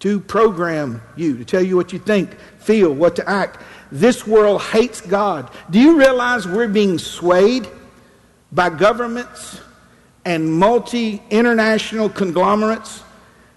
To 0.00 0.20
program 0.20 1.00
you, 1.16 1.36
to 1.38 1.44
tell 1.44 1.62
you 1.62 1.74
what 1.74 1.92
you 1.92 1.98
think, 1.98 2.38
feel, 2.58 2.92
what 2.92 3.16
to 3.16 3.28
act. 3.28 3.60
This 3.90 4.26
world 4.26 4.62
hates 4.62 5.00
God. 5.00 5.50
Do 5.70 5.80
you 5.80 5.98
realize 5.98 6.46
we're 6.46 6.68
being 6.68 6.98
swayed 6.98 7.68
by 8.52 8.70
governments 8.70 9.60
and 10.24 10.52
multi 10.52 11.20
international 11.30 12.08
conglomerates 12.08 13.02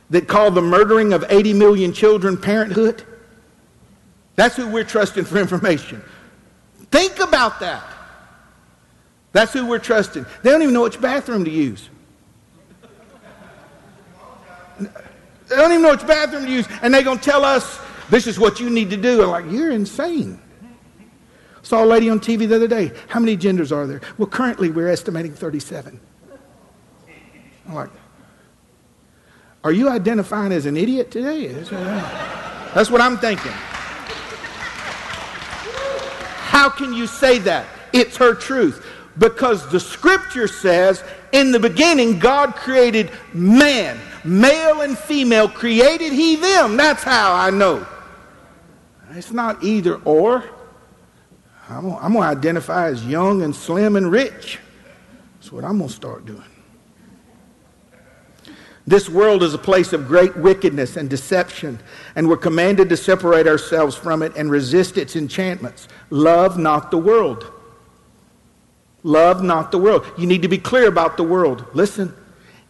that 0.09 0.27
call 0.27 0.49
the 0.49 0.61
murdering 0.61 1.13
of 1.13 1.25
80 1.29 1.53
million 1.53 1.93
children 1.93 2.37
parenthood? 2.37 3.03
That's 4.35 4.55
who 4.55 4.67
we're 4.67 4.83
trusting 4.83 5.25
for 5.25 5.37
information. 5.37 6.01
Think 6.89 7.19
about 7.19 7.59
that. 7.59 7.83
That's 9.33 9.53
who 9.53 9.65
we're 9.65 9.79
trusting. 9.79 10.25
They 10.43 10.51
don't 10.51 10.61
even 10.61 10.73
know 10.73 10.83
which 10.83 10.99
bathroom 10.99 11.45
to 11.45 11.51
use. 11.51 11.89
They 14.79 15.55
don't 15.55 15.71
even 15.71 15.83
know 15.83 15.91
which 15.91 16.05
bathroom 16.07 16.45
to 16.45 16.51
use, 16.51 16.67
and 16.81 16.93
they're 16.93 17.03
going 17.03 17.19
to 17.19 17.23
tell 17.23 17.45
us 17.45 17.79
this 18.09 18.27
is 18.27 18.39
what 18.39 18.59
you 18.59 18.69
need 18.69 18.89
to 18.89 18.97
do. 18.97 19.23
I'm 19.23 19.29
like, 19.29 19.45
you're 19.49 19.71
insane. 19.71 20.39
Saw 21.61 21.83
a 21.83 21.85
lady 21.85 22.09
on 22.09 22.19
TV 22.19 22.47
the 22.47 22.55
other 22.55 22.67
day. 22.67 22.91
How 23.07 23.19
many 23.19 23.37
genders 23.37 23.71
are 23.71 23.85
there? 23.85 24.01
Well, 24.17 24.27
currently 24.27 24.69
we're 24.71 24.89
estimating 24.89 25.33
37. 25.33 25.99
I'm 27.67 27.73
like, 27.73 27.89
are 29.63 29.71
you 29.71 29.87
identifying 29.87 30.51
as 30.51 30.65
an 30.65 30.75
idiot 30.75 31.11
today? 31.11 31.47
That's 31.47 32.89
what 32.89 32.99
I'm 32.99 33.17
thinking. 33.17 33.51
How 36.51 36.67
can 36.69 36.93
you 36.93 37.07
say 37.07 37.37
that? 37.39 37.67
It's 37.93 38.17
her 38.17 38.33
truth. 38.33 38.85
Because 39.17 39.69
the 39.69 39.79
scripture 39.79 40.47
says, 40.47 41.03
in 41.31 41.51
the 41.51 41.59
beginning, 41.59 42.19
God 42.19 42.55
created 42.55 43.11
man, 43.33 43.99
male 44.23 44.81
and 44.81 44.97
female, 44.97 45.49
created 45.49 46.13
he 46.13 46.37
them. 46.37 46.77
That's 46.77 47.03
how 47.03 47.33
I 47.33 47.49
know. 47.49 47.85
It's 49.11 49.31
not 49.31 49.63
either 49.63 49.95
or. 50.05 50.43
I'm 51.69 51.89
going 51.89 52.13
to 52.13 52.19
identify 52.19 52.87
as 52.87 53.05
young 53.05 53.41
and 53.43 53.55
slim 53.55 53.95
and 53.95 54.11
rich. 54.11 54.59
That's 55.35 55.51
what 55.51 55.63
I'm 55.63 55.77
going 55.77 55.89
to 55.89 55.95
start 55.95 56.25
doing. 56.25 56.43
This 58.87 59.07
world 59.07 59.43
is 59.43 59.53
a 59.53 59.59
place 59.59 59.93
of 59.93 60.07
great 60.07 60.35
wickedness 60.35 60.97
and 60.97 61.09
deception, 61.09 61.79
and 62.15 62.27
we're 62.27 62.37
commanded 62.37 62.89
to 62.89 62.97
separate 62.97 63.47
ourselves 63.47 63.95
from 63.95 64.23
it 64.23 64.35
and 64.35 64.49
resist 64.49 64.97
its 64.97 65.15
enchantments. 65.15 65.87
Love 66.09 66.57
not 66.57 66.91
the 66.91 66.97
world. 66.97 67.51
Love 69.03 69.41
not 69.41 69.71
the 69.71 69.77
world. 69.77 70.05
You 70.17 70.27
need 70.27 70.43
to 70.43 70.47
be 70.47 70.57
clear 70.57 70.87
about 70.87 71.17
the 71.17 71.23
world. 71.23 71.65
Listen, 71.73 72.13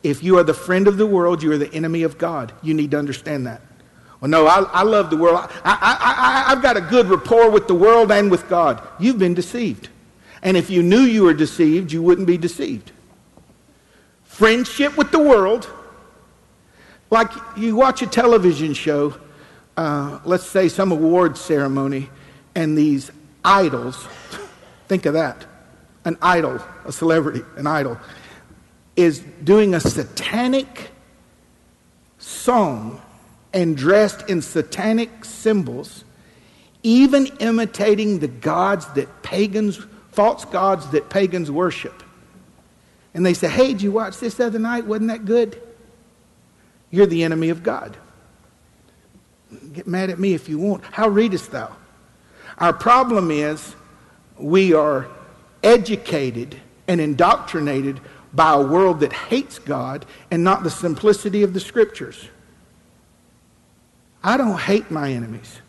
if 0.03 0.23
you 0.23 0.37
are 0.37 0.43
the 0.43 0.53
friend 0.53 0.87
of 0.87 0.97
the 0.97 1.05
world, 1.05 1.43
you 1.43 1.51
are 1.51 1.57
the 1.57 1.71
enemy 1.73 2.03
of 2.03 2.17
God. 2.17 2.53
You 2.63 2.73
need 2.73 2.91
to 2.91 2.99
understand 2.99 3.45
that. 3.47 3.61
Well, 4.19 4.29
no, 4.29 4.47
I, 4.47 4.61
I 4.61 4.83
love 4.83 5.09
the 5.09 5.17
world. 5.17 5.37
I, 5.37 5.49
I, 5.63 6.47
I, 6.47 6.51
I've 6.51 6.61
got 6.61 6.77
a 6.77 6.81
good 6.81 7.07
rapport 7.07 7.49
with 7.49 7.67
the 7.67 7.75
world 7.75 8.11
and 8.11 8.31
with 8.31 8.47
God. 8.47 8.87
You've 8.99 9.19
been 9.19 9.33
deceived. 9.33 9.89
And 10.41 10.55
if 10.55 10.69
you 10.69 10.81
knew 10.81 11.01
you 11.01 11.23
were 11.23 11.33
deceived, 11.33 11.91
you 11.91 12.01
wouldn't 12.01 12.27
be 12.27 12.37
deceived. 12.37 12.91
Friendship 14.23 14.97
with 14.97 15.11
the 15.11 15.19
world, 15.19 15.69
like 17.09 17.29
you 17.57 17.75
watch 17.75 18.01
a 18.01 18.07
television 18.07 18.73
show, 18.73 19.15
uh, 19.75 20.19
let's 20.23 20.47
say 20.47 20.69
some 20.69 20.91
award 20.91 21.37
ceremony, 21.37 22.09
and 22.55 22.77
these 22.77 23.11
idols, 23.43 24.07
think 24.87 25.05
of 25.05 25.13
that 25.13 25.45
an 26.05 26.17
idol, 26.21 26.59
a 26.85 26.91
celebrity, 26.91 27.41
an 27.55 27.67
idol, 27.67 27.97
is 28.95 29.19
doing 29.43 29.73
a 29.73 29.79
satanic 29.79 30.91
song 32.17 33.01
and 33.53 33.75
dressed 33.75 34.29
in 34.29 34.41
satanic 34.41 35.25
symbols, 35.25 36.03
even 36.83 37.27
imitating 37.39 38.19
the 38.19 38.27
gods 38.27 38.87
that 38.93 39.23
pagans, 39.23 39.79
false 40.11 40.45
gods 40.45 40.89
that 40.91 41.09
pagans 41.09 41.51
worship. 41.51 42.03
And 43.13 43.25
they 43.25 43.33
say, 43.33 43.49
Hey, 43.49 43.67
did 43.67 43.81
you 43.81 43.91
watch 43.91 44.19
this 44.19 44.39
other 44.39 44.59
night? 44.59 44.85
Wasn't 44.85 45.09
that 45.09 45.25
good? 45.25 45.61
You're 46.89 47.05
the 47.05 47.23
enemy 47.23 47.49
of 47.49 47.63
God. 47.63 47.97
Get 49.73 49.87
mad 49.87 50.09
at 50.09 50.19
me 50.19 50.33
if 50.33 50.47
you 50.47 50.59
want. 50.59 50.83
How 50.83 51.07
readest 51.09 51.51
thou? 51.51 51.75
Our 52.57 52.73
problem 52.73 53.31
is 53.31 53.75
we 54.37 54.73
are 54.73 55.09
educated 55.63 56.59
and 56.87 56.99
indoctrinated 56.99 57.99
by 58.33 58.53
a 58.53 58.61
world 58.61 59.01
that 59.01 59.13
hates 59.13 59.59
God 59.59 60.05
and 60.29 60.43
not 60.43 60.63
the 60.63 60.69
simplicity 60.69 61.43
of 61.43 61.53
the 61.53 61.59
scriptures. 61.59 62.29
I 64.23 64.37
don't 64.37 64.59
hate 64.59 64.91
my 64.91 65.11
enemies, 65.11 65.59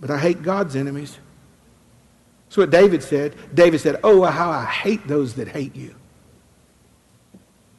but 0.00 0.10
I 0.10 0.18
hate 0.18 0.42
God's 0.42 0.76
enemies. 0.76 1.18
That's 2.46 2.56
what 2.56 2.70
David 2.70 3.02
said. 3.02 3.34
David 3.54 3.80
said, 3.80 4.00
Oh, 4.02 4.24
how 4.24 4.50
I 4.50 4.64
hate 4.64 5.06
those 5.06 5.34
that 5.34 5.48
hate 5.48 5.76
you. 5.76 5.94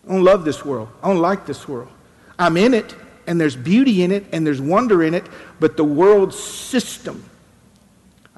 I 0.08 0.13
don't 0.13 0.23
love 0.23 0.45
this 0.45 0.63
world. 0.65 0.89
I 1.01 1.08
don't 1.08 1.19
like 1.19 1.45
this 1.45 1.67
world. 1.67 1.91
I'm 2.38 2.58
in 2.58 2.73
it, 2.73 2.95
and 3.25 3.39
there's 3.39 3.55
beauty 3.55 4.03
in 4.03 4.12
it, 4.12 4.25
and 4.32 4.45
there's 4.45 4.62
wonder 4.62 5.03
in 5.03 5.13
it, 5.13 5.25
but 5.60 5.77
the 5.77 5.84
world's 5.84 6.38
system 6.38 7.23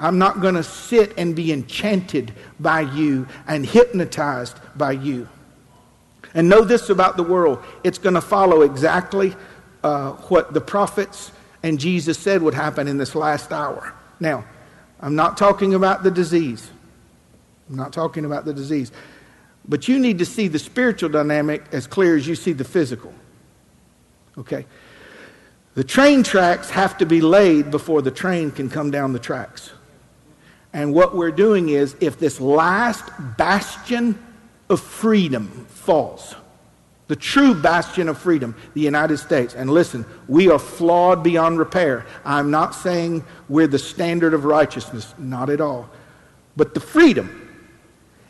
I'm 0.01 0.17
not 0.17 0.41
going 0.41 0.55
to 0.55 0.63
sit 0.63 1.13
and 1.15 1.35
be 1.35 1.53
enchanted 1.53 2.33
by 2.59 2.81
you 2.81 3.27
and 3.47 3.63
hypnotized 3.63 4.57
by 4.75 4.93
you. 4.93 5.29
And 6.33 6.49
know 6.49 6.63
this 6.63 6.89
about 6.89 7.17
the 7.17 7.23
world 7.23 7.63
it's 7.83 7.99
going 7.99 8.15
to 8.15 8.21
follow 8.21 8.61
exactly 8.61 9.35
uh, 9.83 10.13
what 10.13 10.53
the 10.53 10.61
prophets 10.61 11.31
and 11.61 11.79
Jesus 11.79 12.17
said 12.17 12.41
would 12.41 12.55
happen 12.55 12.87
in 12.87 12.97
this 12.97 13.13
last 13.13 13.51
hour. 13.51 13.93
Now, 14.19 14.43
I'm 14.99 15.15
not 15.15 15.37
talking 15.37 15.75
about 15.75 16.01
the 16.01 16.09
disease. 16.09 16.69
I'm 17.69 17.75
not 17.75 17.93
talking 17.93 18.25
about 18.25 18.43
the 18.43 18.53
disease. 18.53 18.91
But 19.67 19.87
you 19.87 19.99
need 19.99 20.17
to 20.17 20.25
see 20.25 20.47
the 20.47 20.57
spiritual 20.57 21.09
dynamic 21.09 21.63
as 21.71 21.85
clear 21.85 22.15
as 22.15 22.27
you 22.27 22.35
see 22.35 22.53
the 22.53 22.63
physical. 22.63 23.13
Okay? 24.35 24.65
The 25.75 25.83
train 25.83 26.23
tracks 26.23 26.71
have 26.71 26.97
to 26.97 27.05
be 27.05 27.21
laid 27.21 27.69
before 27.69 28.01
the 28.01 28.09
train 28.09 28.49
can 28.49 28.67
come 28.67 28.89
down 28.89 29.13
the 29.13 29.19
tracks. 29.19 29.71
And 30.73 30.93
what 30.93 31.15
we're 31.15 31.31
doing 31.31 31.69
is, 31.69 31.95
if 31.99 32.17
this 32.17 32.39
last 32.39 33.03
bastion 33.37 34.17
of 34.69 34.79
freedom 34.79 35.47
falls, 35.69 36.35
the 37.07 37.15
true 37.17 37.53
bastion 37.53 38.07
of 38.07 38.17
freedom, 38.17 38.55
the 38.73 38.79
United 38.79 39.17
States, 39.17 39.53
and 39.53 39.69
listen, 39.69 40.05
we 40.29 40.49
are 40.49 40.57
flawed 40.57 41.23
beyond 41.23 41.59
repair. 41.59 42.05
I'm 42.23 42.51
not 42.51 42.73
saying 42.73 43.25
we're 43.49 43.67
the 43.67 43.79
standard 43.79 44.33
of 44.33 44.45
righteousness, 44.45 45.13
not 45.17 45.49
at 45.49 45.59
all. 45.59 45.89
But 46.55 46.73
the 46.73 46.79
freedom, 46.79 47.49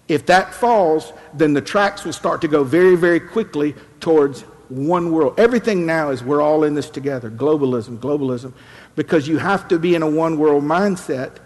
if 0.08 0.25
that 0.25 0.51
falls, 0.51 1.13
then 1.34 1.54
the 1.54 1.62
tracks 1.62 2.04
will 2.04 2.13
start 2.13 2.41
to 2.41 2.47
go 2.47 2.63
very, 2.63 2.95
very 2.95 3.19
quickly 3.19 3.75
towards 3.99 4.41
one 4.69 5.12
world. 5.12 5.39
Everything 5.39 5.86
now 5.86 6.10
is 6.10 6.23
we're 6.23 6.41
all 6.41 6.63
in 6.63 6.73
this 6.73 6.89
together. 6.89 7.30
Globalism, 7.30 7.99
globalism. 7.99 8.51
Because 8.95 9.27
you 9.27 9.38
have 9.38 9.67
to 9.67 9.77
be 9.77 9.93
in 9.93 10.01
a 10.01 10.10
one 10.10 10.39
world 10.39 10.63
mindset 10.63 11.38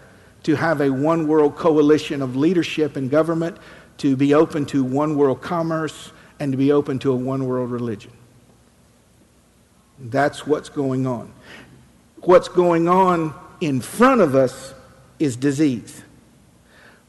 to 0.46 0.54
have 0.54 0.80
a 0.80 0.88
one 0.90 1.26
world 1.26 1.56
coalition 1.56 2.22
of 2.22 2.36
leadership 2.36 2.94
and 2.94 3.10
government, 3.10 3.56
to 3.98 4.14
be 4.14 4.32
open 4.32 4.64
to 4.64 4.84
one 4.84 5.16
world 5.16 5.42
commerce, 5.42 6.12
and 6.38 6.52
to 6.52 6.56
be 6.56 6.70
open 6.70 7.00
to 7.00 7.10
a 7.10 7.16
one 7.16 7.48
world 7.48 7.68
religion. 7.68 8.12
That's 9.98 10.46
what's 10.46 10.68
going 10.68 11.04
on. 11.04 11.32
What's 12.20 12.46
going 12.46 12.86
on 12.86 13.34
in 13.60 13.80
front 13.80 14.20
of 14.20 14.36
us 14.36 14.72
is 15.18 15.34
disease. 15.34 16.04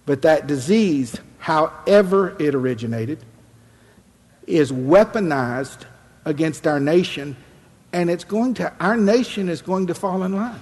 But 0.08 0.24
that 0.24 0.48
disease, 0.48 1.16
however 1.38 2.36
it 2.40 2.56
originated, 2.56 3.20
is 4.48 4.72
weaponized 4.72 5.86
against 6.26 6.66
our 6.66 6.80
nation, 6.80 7.36
and 7.94 8.10
it's 8.10 8.24
going 8.24 8.56
to, 8.56 8.74
our 8.80 8.98
nation 8.98 9.48
is 9.48 9.62
going 9.62 9.86
to 9.86 9.94
fall 9.94 10.24
in 10.24 10.34
line. 10.34 10.60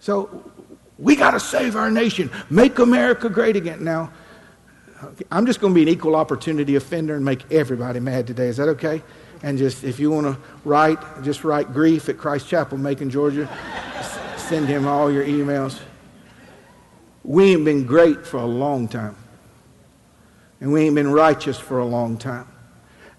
So 0.00 0.50
we 0.98 1.14
got 1.14 1.30
to 1.30 1.40
save 1.40 1.76
our 1.76 1.90
nation, 1.90 2.30
make 2.50 2.78
America 2.78 3.28
great 3.28 3.56
again. 3.56 3.84
Now, 3.84 4.12
I'm 5.30 5.46
just 5.46 5.60
going 5.60 5.72
to 5.72 5.74
be 5.74 5.82
an 5.82 5.88
equal 5.88 6.16
opportunity 6.16 6.74
offender 6.74 7.14
and 7.14 7.24
make 7.24 7.50
everybody 7.52 8.00
mad 8.00 8.26
today. 8.26 8.48
Is 8.48 8.56
that 8.56 8.68
okay? 8.68 9.02
And 9.42 9.56
just, 9.56 9.84
if 9.84 10.00
you 10.00 10.10
want 10.10 10.26
to 10.26 10.36
write, 10.64 10.98
just 11.22 11.44
write 11.44 11.72
grief 11.72 12.08
at 12.08 12.18
Christ 12.18 12.48
Chapel, 12.48 12.78
Macon, 12.78 13.08
Georgia. 13.08 13.48
Send 14.36 14.66
him 14.66 14.88
all 14.88 15.12
your 15.12 15.24
emails. 15.24 15.78
We 17.22 17.52
ain't 17.52 17.64
been 17.64 17.84
great 17.84 18.26
for 18.26 18.38
a 18.38 18.46
long 18.46 18.88
time. 18.88 19.14
And 20.60 20.72
we 20.72 20.82
ain't 20.82 20.96
been 20.96 21.12
righteous 21.12 21.60
for 21.60 21.78
a 21.78 21.84
long 21.84 22.18
time. 22.18 22.48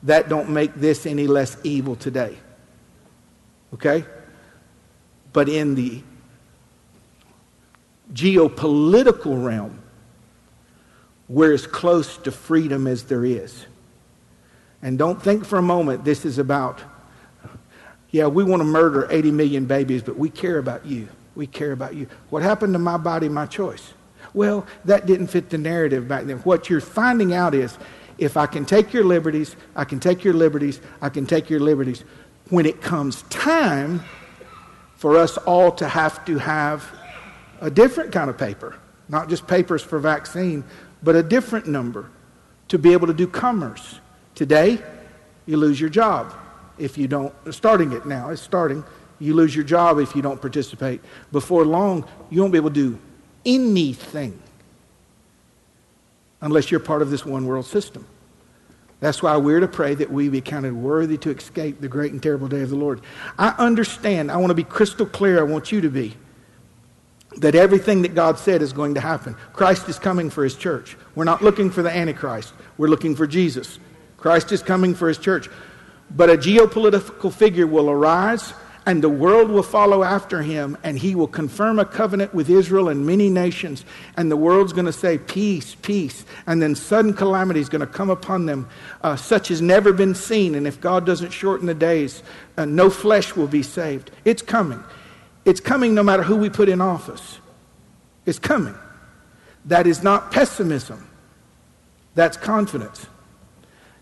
That 0.04 0.28
don't 0.28 0.50
make 0.50 0.74
this 0.76 1.06
any 1.06 1.28
less 1.28 1.56
evil 1.64 1.96
today. 1.96 2.38
Okay? 3.74 4.04
But 5.32 5.48
in 5.48 5.76
the 5.76 6.04
geopolitical 8.14 9.44
realm, 9.44 9.80
we're 11.28 11.54
as 11.54 11.68
close 11.68 12.18
to 12.18 12.32
freedom 12.32 12.88
as 12.88 13.04
there 13.04 13.24
is. 13.24 13.66
And 14.82 14.98
don't 14.98 15.22
think 15.22 15.46
for 15.46 15.58
a 15.58 15.62
moment 15.62 16.06
this 16.06 16.26
is 16.26 16.38
about, 16.38 16.82
yeah, 18.12 18.28
we 18.28 18.44
want 18.44 18.62
to 18.62 18.66
murder 18.66 19.08
80 19.12 19.32
million 19.32 19.66
babies, 19.66 20.02
but 20.02 20.18
we 20.18 20.30
care 20.30 20.58
about 20.58 20.86
you. 20.86 21.08
We 21.36 21.48
care 21.48 21.72
about 21.72 21.96
you. 21.96 22.08
What 22.30 22.42
happened 22.42 22.74
to 22.74 22.80
my 22.80 22.98
body, 22.98 23.30
my 23.30 23.46
choice? 23.46 23.94
Well, 24.34 24.66
that 24.86 25.06
didn't 25.06 25.28
fit 25.28 25.50
the 25.50 25.58
narrative 25.58 26.08
back 26.08 26.26
then. 26.26 26.38
What 26.40 26.70
you're 26.70 26.82
finding 26.82 27.34
out 27.34 27.54
is 27.54 27.78
if 28.18 28.36
I 28.38 28.46
can 28.46 28.66
take 28.66 28.94
your 28.94 29.04
liberties, 29.04 29.56
I 29.76 29.86
can 29.86 30.00
take 30.00 30.24
your 30.24 30.34
liberties, 30.34 30.82
I 31.02 31.10
can 31.10 31.26
take 31.26 31.50
your 31.50 31.60
liberties. 31.60 32.04
When 32.50 32.66
it 32.66 32.82
comes 32.82 33.22
time 33.24 34.04
for 34.96 35.18
us 35.18 35.38
all 35.38 35.72
to 35.74 35.88
have 35.88 36.26
to 36.26 36.38
have 36.40 36.99
a 37.62 37.70
different 37.70 38.12
kind 38.12 38.30
of 38.30 38.38
paper, 38.38 38.78
not 39.08 39.30
just 39.30 39.48
papers 39.48 39.82
for 39.82 40.00
vaccine, 40.00 40.64
but 41.04 41.16
a 41.16 41.24
different 41.24 41.68
number 41.68 42.10
to 42.68 42.78
be 42.78 42.94
able 42.94 43.08
to 43.08 43.14
do 43.14 43.28
commerce. 43.28 44.00
Today, 44.36 44.80
you 45.46 45.58
lose 45.58 45.80
your 45.80 45.90
job 45.90 46.34
if 46.80 46.98
you 46.98 47.08
don't, 47.08 47.34
starting 47.52 47.92
it 47.92 48.06
now, 48.06 48.30
it's 48.30 48.42
starting. 48.42 48.84
You 49.20 49.34
lose 49.34 49.54
your 49.54 49.66
job 49.66 50.00
if 50.00 50.16
you 50.16 50.22
don't 50.22 50.40
participate. 50.40 51.02
Before 51.32 51.66
long, 51.66 52.08
you 52.30 52.40
won't 52.40 52.54
be 52.54 52.58
able 52.58 52.70
to 52.70 52.74
do 52.74 53.00
anything 53.46 54.42
unless 56.42 56.72
you're 56.72 56.80
part 56.80 57.02
of 57.02 57.10
this 57.10 57.26
one 57.26 57.46
world 57.46 57.66
system. 57.66 58.08
That's 59.02 59.22
why 59.22 59.36
we're 59.38 59.60
to 59.60 59.68
pray 59.68 59.96
that 59.96 60.12
we 60.12 60.30
be 60.30 60.42
counted 60.42 60.74
worthy 60.74 61.18
to 61.20 61.32
escape 61.32 61.80
the 61.80 61.88
great 61.88 62.12
and 62.12 62.22
terrible 62.22 62.48
day 62.48 62.62
of 62.62 62.70
the 62.70 62.76
Lord. 62.76 63.02
I 63.38 63.50
understand. 63.58 64.32
I 64.32 64.38
want 64.38 64.52
to 64.52 64.56
be 64.56 64.64
crystal 64.64 65.06
clear. 65.06 65.40
I 65.40 65.44
want 65.44 65.72
you 65.72 65.82
to 65.82 65.90
be 65.90 66.16
that 67.40 67.56
everything 67.56 68.02
that 68.04 68.16
God 68.16 68.38
said 68.38 68.62
is 68.62 68.74
going 68.74 68.96
to 68.96 69.02
happen. 69.02 69.36
Christ 69.54 69.90
is 69.90 69.98
coming 69.98 70.30
for 70.30 70.44
his 70.44 70.56
church. 70.56 70.98
We're 71.16 71.24
not 71.24 71.42
looking 71.42 71.70
for 71.70 71.82
the 71.82 71.92
Antichrist, 71.96 72.54
we're 72.78 72.88
looking 72.88 73.16
for 73.16 73.28
Jesus. 73.28 73.80
Christ 74.18 74.52
is 74.52 74.62
coming 74.62 74.94
for 74.94 75.08
his 75.08 75.18
church. 75.18 75.50
But 76.12 76.30
a 76.30 76.38
geopolitical 76.38 77.32
figure 77.32 77.68
will 77.68 77.90
arise, 77.90 78.54
and 78.86 79.02
the 79.04 79.10
world 79.10 79.50
will 79.50 79.64
follow 79.64 80.04
after 80.04 80.42
him, 80.42 80.78
and 80.84 80.98
he 80.98 81.14
will 81.14 81.28
confirm 81.28 81.78
a 81.78 81.86
covenant 81.86 82.34
with 82.34 82.50
Israel 82.50 82.90
and 82.90 83.06
many 83.06 83.30
nations. 83.30 83.86
And 84.18 84.32
the 84.32 84.36
world's 84.36 84.74
going 84.74 84.88
to 84.88 84.94
say, 84.94 85.20
Peace, 85.20 85.76
peace. 85.76 86.26
And 86.48 86.62
then 86.62 86.74
sudden 86.74 87.14
calamity 87.14 87.60
is 87.60 87.70
going 87.70 87.82
to 87.82 87.88
come 87.88 88.10
upon 88.10 88.48
them, 88.48 88.68
uh, 89.04 89.16
such 89.16 89.52
as 89.52 89.62
never 89.62 89.94
been 89.94 90.16
seen. 90.16 90.56
And 90.56 90.66
if 90.66 90.82
God 90.82 91.06
doesn't 91.06 91.32
shorten 91.32 91.68
the 91.68 91.76
days, 91.76 92.24
uh, 92.58 92.66
no 92.66 92.90
flesh 92.90 93.36
will 93.36 93.48
be 93.48 93.64
saved. 93.64 94.10
It's 94.26 94.42
coming. 94.42 94.84
It's 95.50 95.60
coming 95.60 95.96
no 95.96 96.04
matter 96.04 96.22
who 96.22 96.36
we 96.36 96.48
put 96.48 96.70
in 96.70 96.80
office. 96.80 97.40
It's 98.28 98.38
coming. 98.38 98.76
That 99.66 99.88
is 99.88 100.04
not 100.04 100.32
pessimism, 100.32 101.10
that's 102.14 102.38
confidence. 102.38 103.08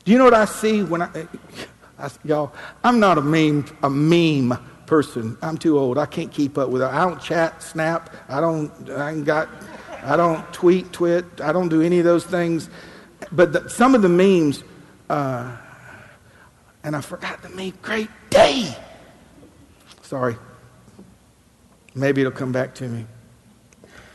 Do 0.04 0.12
you 0.12 0.18
know 0.18 0.26
what 0.26 0.34
I 0.34 0.44
see 0.44 0.84
when 0.84 1.04
I, 1.04 1.10
I 2.00 2.10
y'all, 2.26 2.52
I'm 2.84 3.00
not 3.00 3.18
a 3.18 3.22
meme, 3.22 3.66
a 3.82 3.90
meme 3.90 4.60
person. 4.88 5.38
I'm 5.42 5.58
too 5.58 5.80
old. 5.80 5.98
I 5.98 6.06
can't 6.06 6.32
keep 6.34 6.58
up 6.58 6.68
with 6.68 6.82
it. 6.82 6.86
I 6.86 7.00
don't 7.08 7.22
chat, 7.22 7.64
snap. 7.64 8.14
I 8.28 8.42
don't, 8.42 8.90
I 8.90 9.12
ain't 9.12 9.24
got, 9.24 9.48
I 10.04 10.18
don't 10.18 10.44
tweet, 10.54 10.92
twit. 10.92 11.26
I 11.42 11.54
don't 11.54 11.70
do 11.70 11.82
any 11.82 12.00
of 12.00 12.06
those 12.06 12.26
things. 12.26 12.70
But 13.32 13.54
the, 13.54 13.70
some 13.70 13.96
of 13.96 14.02
the 14.02 14.10
memes, 14.10 14.66
uh, 15.10 15.56
and 16.84 16.94
I 16.94 17.00
forgot 17.00 17.42
the 17.42 17.50
meme, 17.50 17.74
great 17.82 18.10
day. 18.30 18.76
Sorry. 20.02 20.36
Maybe 21.98 22.22
it'll 22.22 22.32
come 22.32 22.52
back 22.52 22.76
to 22.76 22.88
me. 22.88 23.06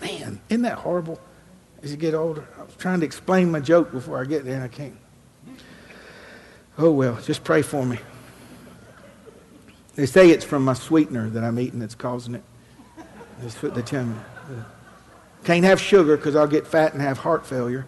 Man, 0.01 0.41
isn't 0.49 0.63
that 0.63 0.79
horrible 0.79 1.21
as 1.83 1.91
you 1.91 1.97
get 1.97 2.15
older? 2.15 2.47
I 2.59 2.63
was 2.63 2.77
trying 2.77 3.01
to 3.01 3.07
explain 3.07 3.51
my 3.51 3.61
joke 3.61 3.91
before 3.91 4.21
I 4.21 4.25
get 4.25 4.45
there 4.45 4.55
and 4.55 4.63
I 4.63 4.69
can't. 4.69 4.97
Oh, 6.79 6.93
well, 6.93 7.21
just 7.23 7.43
pray 7.45 7.61
for 7.61 7.85
me. 7.85 7.99
They 9.97 10.07
say 10.07 10.31
it's 10.31 10.45
from 10.45 10.65
my 10.65 10.75
sweetener 10.75 11.29
that 11.31 11.45
I'm 11.45 11.59
eating 11.59 11.81
that's 11.81 11.95
causing 11.95 12.37
it. 12.37 12.43
That's 13.41 13.61
what 13.63 13.75
they 13.75 13.83
tell 13.83 14.05
me. 14.05 14.15
Can't 15.45 15.65
have 15.65 15.81
sugar 15.81 16.17
because 16.17 16.37
I'll 16.37 16.47
get 16.47 16.67
fat 16.67 16.93
and 16.93 17.03
have 17.03 17.19
heart 17.19 17.45
failure. 17.45 17.85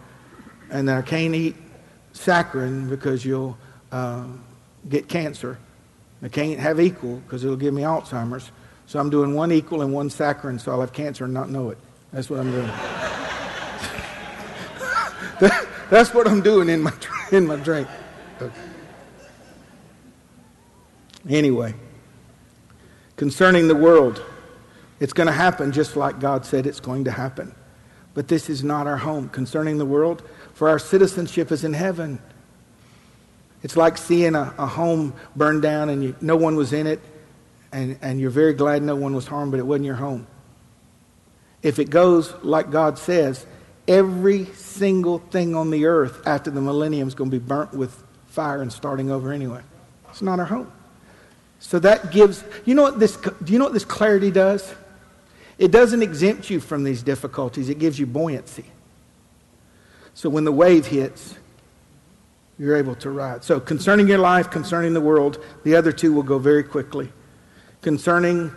And 0.69 0.91
I 0.91 1.01
can't 1.01 1.33
eat 1.33 1.55
saccharin 2.13 2.89
because 2.89 3.23
you'll 3.23 3.57
uh, 3.93 4.25
get 4.89 5.07
cancer. 5.07 5.57
I 6.21 6.27
can't 6.27 6.59
have 6.59 6.81
equal 6.81 7.17
because 7.17 7.45
it'll 7.45 7.55
give 7.55 7.73
me 7.73 7.83
Alzheimer's. 7.83 8.51
So 8.87 8.99
I'm 8.99 9.09
doing 9.09 9.33
one 9.33 9.51
equal 9.51 9.81
and 9.81 9.91
one 9.93 10.09
saccharin, 10.09 10.59
so 10.59 10.71
I'll 10.71 10.81
have 10.81 10.93
cancer 10.93 11.25
and 11.25 11.33
not 11.33 11.49
know 11.49 11.71
it. 11.71 11.77
That's 12.13 12.29
what 12.29 12.39
I'm 12.39 12.51
doing. 12.51 12.71
that's 15.89 16.13
what 16.13 16.27
I'm 16.27 16.41
doing 16.41 16.69
in 16.69 16.83
my, 16.83 16.93
in 17.31 17.47
my 17.47 17.55
drink. 17.55 17.87
Okay. 18.41 18.53
Anyway, 21.27 21.73
concerning 23.15 23.67
the 23.67 23.75
world, 23.75 24.23
it's 24.99 25.13
going 25.13 25.27
to 25.27 25.33
happen 25.33 25.71
just 25.71 25.95
like 25.95 26.19
God 26.19 26.45
said 26.45 26.67
it's 26.67 26.79
going 26.79 27.05
to 27.05 27.11
happen. 27.11 27.55
But 28.13 28.27
this 28.27 28.49
is 28.49 28.63
not 28.63 28.85
our 28.87 28.97
home. 28.97 29.29
Concerning 29.29 29.77
the 29.79 29.85
world, 29.85 30.21
for 30.53 30.69
our 30.69 30.79
citizenship 30.79 31.51
is 31.51 31.63
in 31.63 31.73
heaven. 31.73 32.19
It's 33.63 33.75
like 33.75 33.97
seeing 33.97 34.35
a, 34.35 34.53
a 34.57 34.67
home 34.67 35.15
burned 35.35 35.63
down 35.63 35.89
and 35.89 36.03
you, 36.03 36.15
no 36.21 36.37
one 36.37 36.55
was 36.55 36.71
in 36.71 36.85
it 36.85 37.01
and, 37.75 37.97
and 38.01 38.21
you're 38.21 38.29
very 38.29 38.53
glad 38.53 38.81
no 38.83 38.95
one 38.95 39.13
was 39.13 39.27
harmed, 39.27 39.51
but 39.51 39.59
it 39.59 39.67
wasn't 39.67 39.85
your 39.85 39.95
home. 39.95 40.25
If 41.61 41.77
it 41.77 41.89
goes 41.89 42.33
like 42.41 42.71
God 42.71 42.97
says, 42.97 43.45
every 43.85 44.45
single 44.45 45.19
thing 45.19 45.55
on 45.55 45.71
the 45.71 45.85
earth 45.85 46.25
after 46.25 46.49
the 46.49 46.61
millennium 46.61 47.05
is 47.05 47.15
going 47.15 47.29
to 47.29 47.37
be 47.37 47.45
burnt 47.45 47.73
with 47.73 48.01
fire 48.27 48.61
and 48.61 48.71
starting 48.71 49.11
over 49.11 49.33
anyway. 49.33 49.61
It's 50.09 50.21
not 50.21 50.39
our 50.39 50.45
home. 50.45 50.71
So 51.59 51.77
that 51.79 52.11
gives, 52.11 52.45
you 52.63 52.75
know 52.75 52.83
what 52.83 52.97
this, 52.97 53.17
do 53.17 53.51
you 53.51 53.59
know 53.59 53.65
what 53.65 53.73
this 53.73 53.83
clarity 53.83 54.31
does? 54.31 54.73
It 55.57 55.71
doesn't 55.71 56.01
exempt 56.01 56.49
you 56.49 56.61
from 56.61 56.85
these 56.85 57.03
difficulties, 57.03 57.67
it 57.67 57.77
gives 57.77 57.99
you 57.99 58.05
buoyancy. 58.05 58.65
So 60.13 60.29
when 60.29 60.45
the 60.45 60.51
wave 60.53 60.85
hits, 60.85 61.35
you're 62.57 62.77
able 62.77 62.95
to 62.95 63.09
ride. 63.09 63.43
So 63.43 63.59
concerning 63.59 64.07
your 64.07 64.19
life, 64.19 64.49
concerning 64.49 64.93
the 64.93 65.01
world, 65.01 65.43
the 65.65 65.75
other 65.75 65.91
two 65.91 66.13
will 66.13 66.23
go 66.23 66.39
very 66.39 66.63
quickly 66.63 67.11
concerning 67.85 68.51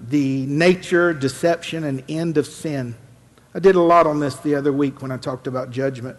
the 0.00 0.46
nature, 0.46 1.12
deception, 1.12 1.84
and 1.84 2.02
end 2.08 2.38
of 2.38 2.46
sin. 2.46 2.94
I 3.54 3.58
did 3.58 3.76
a 3.76 3.80
lot 3.80 4.06
on 4.06 4.20
this 4.20 4.36
the 4.36 4.54
other 4.54 4.72
week 4.72 5.02
when 5.02 5.12
I 5.12 5.18
talked 5.18 5.46
about 5.46 5.70
judgment. 5.70 6.18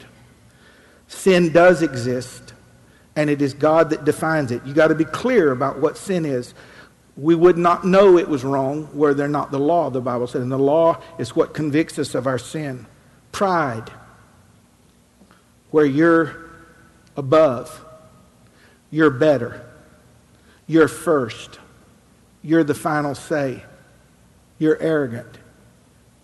Sin 1.07 1.51
does 1.51 1.81
exist, 1.81 2.53
and 3.15 3.31
it 3.31 3.41
is 3.41 3.55
God 3.55 3.89
that 3.89 4.05
defines 4.05 4.51
it. 4.51 4.63
You 4.63 4.75
got 4.75 4.89
to 4.89 4.95
be 4.95 5.05
clear 5.05 5.51
about 5.51 5.79
what 5.79 5.97
sin 5.97 6.23
is. 6.23 6.53
We 7.17 7.33
would 7.33 7.57
not 7.57 7.83
know 7.83 8.19
it 8.19 8.29
was 8.29 8.43
wrong 8.43 8.95
were 8.95 9.15
there 9.15 9.27
not 9.27 9.49
the 9.49 9.59
law, 9.59 9.89
the 9.89 9.99
Bible 9.99 10.27
said. 10.27 10.43
And 10.43 10.51
the 10.51 10.59
law 10.59 11.01
is 11.17 11.35
what 11.35 11.55
convicts 11.55 11.97
us 11.97 12.13
of 12.13 12.27
our 12.27 12.37
sin. 12.37 12.85
Pride, 13.31 13.89
where 15.71 15.85
you're 15.85 16.51
above. 17.17 17.83
You're 18.91 19.09
better. 19.09 19.67
You're 20.67 20.87
first. 20.87 21.57
You're 22.41 22.63
the 22.63 22.73
final 22.73 23.15
say. 23.15 23.63
You're 24.57 24.81
arrogant. 24.81 25.37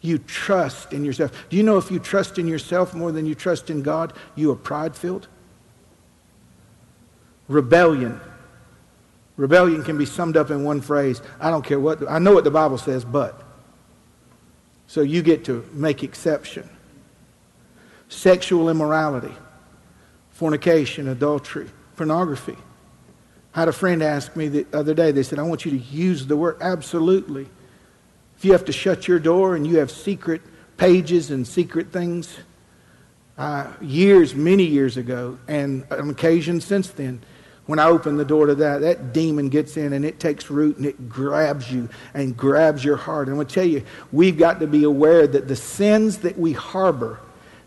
You 0.02 0.20
trust 0.20 0.94
in 0.94 1.04
yourself. 1.04 1.32
Do 1.50 1.58
you 1.58 1.64
know 1.64 1.78
if 1.78 1.90
you 1.90 2.00
trust 2.00 2.38
in 2.38 2.48
yourself 2.48 2.94
more 2.94 3.12
than 3.12 3.26
you 3.26 3.36
trust 3.36 3.70
in 3.70 3.82
God, 3.82 4.14
you 4.36 4.52
are 4.52 4.56
pride 4.56 4.96
filled? 4.96 5.28
Rebellion. 7.48 8.20
Rebellion 9.38 9.84
can 9.84 9.98
be 9.98 10.06
summed 10.06 10.38
up 10.38 10.50
in 10.50 10.64
one 10.64 10.82
phrase. 10.82 11.22
I 11.40 11.50
don't 11.50 11.64
care 11.64 11.80
what, 11.80 12.08
I 12.10 12.20
know 12.20 12.34
what 12.34 12.44
the 12.44 12.52
Bible 12.52 12.78
says, 12.78 13.06
but. 13.06 13.44
So 14.88 15.02
you 15.02 15.22
get 15.22 15.46
to 15.46 15.68
make 15.74 16.04
exception. 16.04 16.70
Sexual 18.10 18.70
immorality, 18.70 19.34
fornication, 20.32 21.10
adultery, 21.10 21.70
pornography. 21.96 22.56
I 23.58 23.62
had 23.62 23.70
a 23.70 23.74
friend 23.74 24.04
ask 24.04 24.36
me 24.36 24.50
the 24.50 24.68
other 24.72 24.94
day, 24.94 25.12
they 25.12 25.24
said, 25.24 25.40
I 25.40 25.42
want 25.42 25.66
you 25.66 25.72
to 25.72 25.78
use 25.78 26.28
the 26.28 26.38
word 26.38 26.58
absolutely. 26.62 27.50
If 28.38 28.46
you 28.46 28.52
have 28.52 28.66
to 28.66 28.72
shut 28.72 29.08
your 29.08 29.18
door 29.18 29.56
and 29.56 29.66
you 29.66 29.80
have 29.80 29.90
secret 29.90 30.44
pages 30.78 31.32
and 31.32 31.48
secret 31.48 31.92
things, 31.92 32.38
uh, 33.36 33.74
years, 33.82 34.36
many 34.36 34.64
years 34.64 34.96
ago, 34.96 35.40
and 35.48 35.88
on 35.90 36.12
occasion 36.12 36.62
since 36.62 36.90
then, 36.90 37.20
when 37.66 37.80
I 37.80 37.86
open 37.86 38.16
the 38.16 38.26
door 38.26 38.46
to 38.46 38.54
that, 38.54 38.82
that 38.82 39.12
demon 39.12 39.50
gets 39.50 39.76
in 39.76 39.94
and 39.94 40.06
it 40.06 40.20
takes 40.20 40.52
root 40.52 40.78
and 40.78 40.86
it 40.86 41.10
grabs 41.10 41.72
you 41.72 41.90
and 42.14 42.38
grabs 42.38 42.86
your 42.86 42.96
heart. 42.96 43.28
And 43.28 43.32
I'm 43.32 43.38
going 43.38 43.48
to 43.48 43.56
tell 43.56 43.66
you, 43.66 43.84
we've 44.12 44.38
got 44.38 44.60
to 44.60 44.68
be 44.68 44.84
aware 44.84 45.26
that 45.26 45.48
the 45.48 45.56
sins 45.56 46.20
that 46.20 46.38
we 46.38 46.54
harbor, 46.54 47.20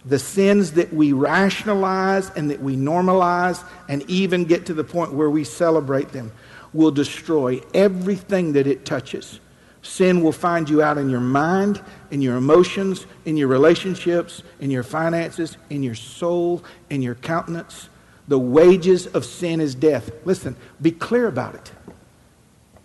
the 0.04 0.18
sins 0.18 0.72
that 0.72 0.92
we 0.92 1.12
rationalize 1.12 2.30
and 2.30 2.50
that 2.50 2.60
we 2.60 2.76
normalize 2.76 3.62
and 3.88 4.08
even 4.08 4.44
get 4.44 4.66
to 4.66 4.74
the 4.74 4.84
point 4.84 5.12
where 5.12 5.30
we 5.30 5.44
celebrate 5.44 6.10
them, 6.10 6.32
will 6.72 6.90
destroy 6.90 7.60
everything 7.74 8.52
that 8.52 8.66
it 8.66 8.84
touches. 8.84 9.40
Sin 9.82 10.22
will 10.22 10.32
find 10.32 10.68
you 10.68 10.82
out 10.82 10.98
in 10.98 11.08
your 11.08 11.20
mind, 11.20 11.82
in 12.10 12.20
your 12.20 12.36
emotions, 12.36 13.06
in 13.24 13.36
your 13.36 13.48
relationships, 13.48 14.42
in 14.60 14.70
your 14.70 14.82
finances, 14.82 15.56
in 15.70 15.82
your 15.82 15.94
soul, 15.94 16.62
in 16.90 17.02
your 17.02 17.14
countenance. 17.14 17.88
The 18.28 18.38
wages 18.38 19.06
of 19.08 19.24
sin 19.24 19.60
is 19.60 19.74
death. 19.74 20.10
Listen, 20.24 20.54
be 20.80 20.90
clear 20.90 21.26
about 21.26 21.54
it. 21.54 21.72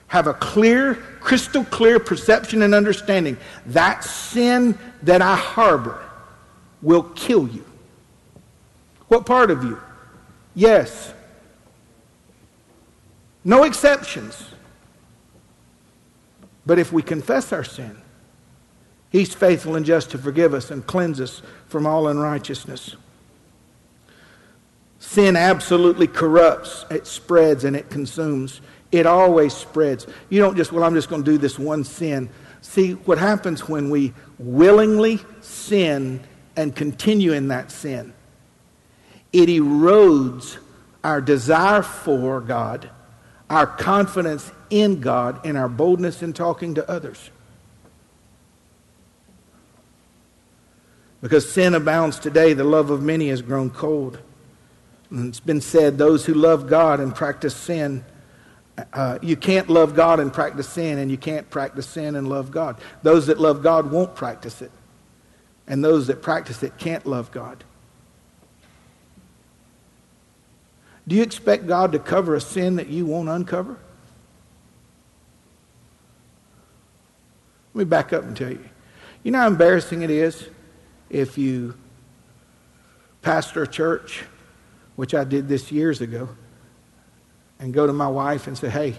Have 0.07 0.28
a 0.28 0.34
clear, 0.34 0.95
crystal 1.20 1.66
clear 1.66 1.99
perception 1.99 2.61
and 2.61 2.74
understanding. 2.74 3.38
That 3.68 4.03
sin 4.03 4.78
that 5.03 5.22
I 5.22 5.36
harbor 5.36 6.01
will 6.86 7.04
kill 7.16 7.48
you. 7.48 7.66
What 9.08 9.26
part 9.26 9.50
of 9.50 9.64
you? 9.64 9.82
Yes. 10.54 11.14
No 13.44 13.64
exceptions. 13.64 14.46
But 16.66 16.78
if 16.78 16.94
we 16.94 17.02
confess 17.02 17.52
our 17.52 17.64
sin, 17.64 17.98
He's 19.10 19.34
faithful 19.34 19.76
and 19.76 19.86
just 19.86 20.12
to 20.12 20.18
forgive 20.18 20.54
us 20.54 20.70
and 20.72 20.86
cleanse 20.86 21.20
us 21.20 21.42
from 21.68 21.88
all 21.88 22.08
unrighteousness. 22.08 22.96
Sin 25.00 25.36
absolutely 25.36 26.08
corrupts, 26.08 26.86
it 26.92 27.08
spreads, 27.08 27.64
and 27.64 27.76
it 27.76 27.90
consumes. 27.90 28.62
It 28.92 29.06
always 29.06 29.54
spreads. 29.54 30.06
You 30.30 30.40
don't 30.40 30.56
just, 30.56 30.72
well, 30.72 30.84
I'm 30.84 30.94
just 30.94 31.10
going 31.10 31.24
to 31.24 31.32
do 31.32 31.38
this 31.38 31.58
one 31.58 31.84
sin. 31.84 32.30
See, 32.62 32.92
what 32.92 33.18
happens 33.18 33.68
when 33.68 33.90
we 33.90 34.14
willingly 34.38 35.20
sin 35.42 36.20
and 36.56 36.76
continue 36.76 37.34
in 37.34 37.49
that 37.49 37.72
sin? 37.72 38.14
It 39.34 39.49
erodes 39.49 40.58
our 41.03 41.22
desire 41.22 41.82
for 41.82 42.41
God, 42.41 42.89
our 43.49 43.68
confidence 43.68 44.51
in 44.70 45.01
God, 45.01 45.45
and 45.45 45.58
our 45.58 45.70
boldness 45.70 46.24
in 46.24 46.34
talking 46.34 46.76
to 46.76 46.89
others. 46.89 47.30
Because 51.22 51.51
sin 51.51 51.74
abounds 51.74 52.20
today, 52.20 52.53
the 52.53 52.64
love 52.64 52.91
of 52.91 53.01
many 53.01 53.30
has 53.30 53.41
grown 53.41 53.70
cold. 53.70 54.20
And 55.10 55.28
it's 55.28 55.39
been 55.39 55.62
said 55.62 55.97
those 55.97 56.26
who 56.26 56.34
love 56.34 56.68
God 56.68 56.99
and 56.99 57.16
practice 57.16 57.56
sin, 57.56 58.03
uh, 58.93 59.20
you 59.22 59.36
can't 59.36 59.70
love 59.70 59.95
God 59.95 60.20
and 60.20 60.32
practice 60.32 60.68
sin, 60.70 60.99
and 60.99 61.10
you 61.10 61.18
can't 61.18 61.49
practice 61.49 61.88
sin 61.88 62.16
and 62.16 62.28
love 62.28 62.51
God. 62.51 62.78
Those 63.03 63.28
that 63.28 63.39
love 63.39 63.64
God 63.64 63.91
won't 63.91 64.16
practice 64.16 64.62
it, 64.62 64.72
and 65.68 65.84
those 65.84 66.07
that 66.07 66.22
practice 66.22 66.63
it 66.63 66.78
can't 66.78 67.05
love 67.05 67.32
God. 67.32 67.63
Do 71.07 71.16
you 71.16 71.24
expect 71.24 71.68
God 71.68 71.91
to 71.91 71.99
cover 71.99 72.36
a 72.36 72.41
sin 72.41 72.78
that 72.78 72.88
you 72.88 73.05
won't 73.05 73.30
uncover? 73.30 73.78
Let 77.74 77.80
me 77.80 77.86
back 77.86 78.13
up 78.13 78.24
and 78.24 78.36
tell 78.36 78.51
you. 78.51 78.66
You 79.24 79.32
know 79.32 79.39
how 79.39 79.47
embarrassing 79.47 80.01
it 80.01 80.09
is 80.09 80.47
if 81.09 81.38
you 81.38 81.76
pastor 83.22 83.63
a 83.63 83.68
church 83.68 84.24
which 84.95 85.13
I 85.13 85.24
did 85.24 85.47
this 85.47 85.72
years 85.72 86.01
ago, 86.01 86.30
and 87.59 87.74
go 87.74 87.88
to 87.88 87.93
my 87.93 88.07
wife 88.07 88.47
and 88.47 88.57
say, 88.57 88.70
hey, 88.70 88.95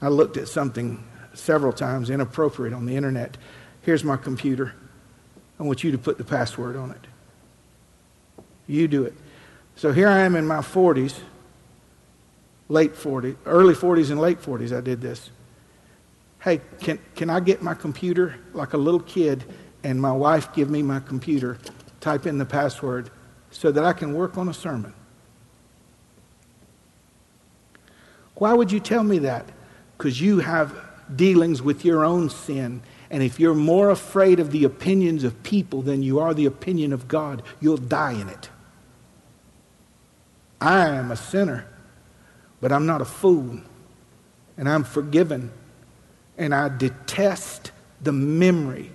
I 0.00 0.08
looked 0.08 0.36
at 0.36 0.48
something 0.48 1.02
several 1.34 1.72
times 1.72 2.10
inappropriate 2.10 2.74
on 2.74 2.86
the 2.86 2.96
internet. 2.96 3.36
Here's 3.82 4.04
my 4.04 4.16
computer. 4.16 4.74
I 5.58 5.62
want 5.62 5.82
you 5.82 5.90
to 5.92 5.98
put 5.98 6.18
the 6.18 6.24
password 6.24 6.76
on 6.76 6.90
it. 6.90 7.06
You 8.66 8.88
do 8.88 9.04
it. 9.04 9.14
So 9.76 9.92
here 9.92 10.08
I 10.08 10.20
am 10.20 10.36
in 10.36 10.46
my 10.46 10.58
40s, 10.58 11.18
late 12.68 12.94
40s, 12.94 13.36
early 13.46 13.74
40s 13.74 14.10
and 14.10 14.20
late 14.20 14.40
40s, 14.40 14.76
I 14.76 14.80
did 14.80 15.00
this. 15.00 15.30
Hey, 16.40 16.60
can, 16.80 16.98
can 17.14 17.30
I 17.30 17.40
get 17.40 17.62
my 17.62 17.74
computer 17.74 18.36
like 18.52 18.72
a 18.72 18.76
little 18.76 19.00
kid 19.00 19.44
and 19.82 20.00
my 20.00 20.12
wife 20.12 20.52
give 20.52 20.70
me 20.70 20.82
my 20.82 21.00
computer, 21.00 21.58
type 22.00 22.26
in 22.26 22.38
the 22.38 22.44
password 22.44 23.10
so 23.50 23.70
that 23.70 23.84
I 23.84 23.92
can 23.92 24.14
work 24.14 24.38
on 24.38 24.48
a 24.48 24.54
sermon? 24.54 24.94
Why 28.36 28.52
would 28.52 28.70
you 28.70 28.80
tell 28.80 29.02
me 29.02 29.18
that? 29.20 29.46
Because 29.96 30.20
you 30.20 30.40
have 30.40 30.76
dealings 31.14 31.62
with 31.62 31.84
your 31.84 32.04
own 32.04 32.28
sin. 32.28 32.82
And 33.10 33.22
if 33.22 33.38
you're 33.38 33.54
more 33.54 33.90
afraid 33.90 34.40
of 34.40 34.50
the 34.50 34.64
opinions 34.64 35.24
of 35.24 35.42
people 35.42 35.82
than 35.82 36.02
you 36.02 36.18
are 36.18 36.34
the 36.34 36.46
opinion 36.46 36.92
of 36.92 37.08
God, 37.08 37.42
you'll 37.60 37.76
die 37.76 38.12
in 38.12 38.28
it. 38.28 38.50
I 40.60 40.88
am 40.88 41.10
a 41.10 41.16
sinner, 41.16 41.66
but 42.60 42.72
I'm 42.72 42.86
not 42.86 43.00
a 43.00 43.04
fool. 43.04 43.60
And 44.56 44.68
I'm 44.68 44.84
forgiven. 44.84 45.52
And 46.38 46.54
I 46.54 46.68
detest 46.68 47.70
the 48.00 48.12
memory 48.12 48.90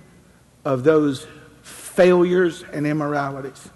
of 0.64 0.84
those 0.84 1.26
failures 1.62 2.64
and 2.72 2.86
immoralities. 2.86 3.70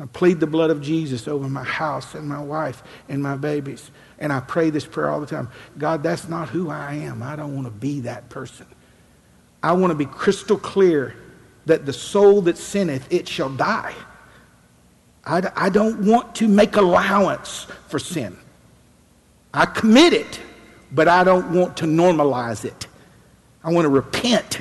I 0.00 0.06
plead 0.06 0.38
the 0.38 0.46
blood 0.46 0.70
of 0.70 0.80
Jesus 0.80 1.26
over 1.26 1.48
my 1.48 1.64
house 1.64 2.14
and 2.14 2.28
my 2.28 2.40
wife 2.40 2.82
and 3.08 3.22
my 3.22 3.36
babies. 3.36 3.90
And 4.18 4.32
I 4.32 4.40
pray 4.40 4.70
this 4.70 4.86
prayer 4.86 5.10
all 5.10 5.20
the 5.20 5.26
time 5.26 5.50
God, 5.76 6.02
that's 6.02 6.28
not 6.28 6.48
who 6.48 6.70
I 6.70 6.94
am. 6.94 7.22
I 7.22 7.36
don't 7.36 7.54
want 7.54 7.66
to 7.66 7.72
be 7.72 8.00
that 8.00 8.28
person. 8.28 8.66
I 9.62 9.72
want 9.72 9.90
to 9.90 9.94
be 9.94 10.06
crystal 10.06 10.56
clear 10.56 11.14
that 11.66 11.86
the 11.86 11.92
soul 11.92 12.42
that 12.42 12.56
sinneth, 12.56 13.12
it 13.12 13.28
shall 13.28 13.50
die. 13.50 13.94
I, 15.24 15.50
I 15.54 15.68
don't 15.68 16.06
want 16.06 16.34
to 16.36 16.48
make 16.48 16.76
allowance 16.76 17.66
for 17.88 17.98
sin. 17.98 18.36
I 19.52 19.66
commit 19.66 20.12
it, 20.12 20.40
but 20.92 21.08
I 21.08 21.24
don't 21.24 21.52
want 21.52 21.76
to 21.78 21.84
normalize 21.84 22.64
it. 22.64 22.86
I 23.62 23.72
want 23.72 23.84
to 23.84 23.90
repent. 23.90 24.60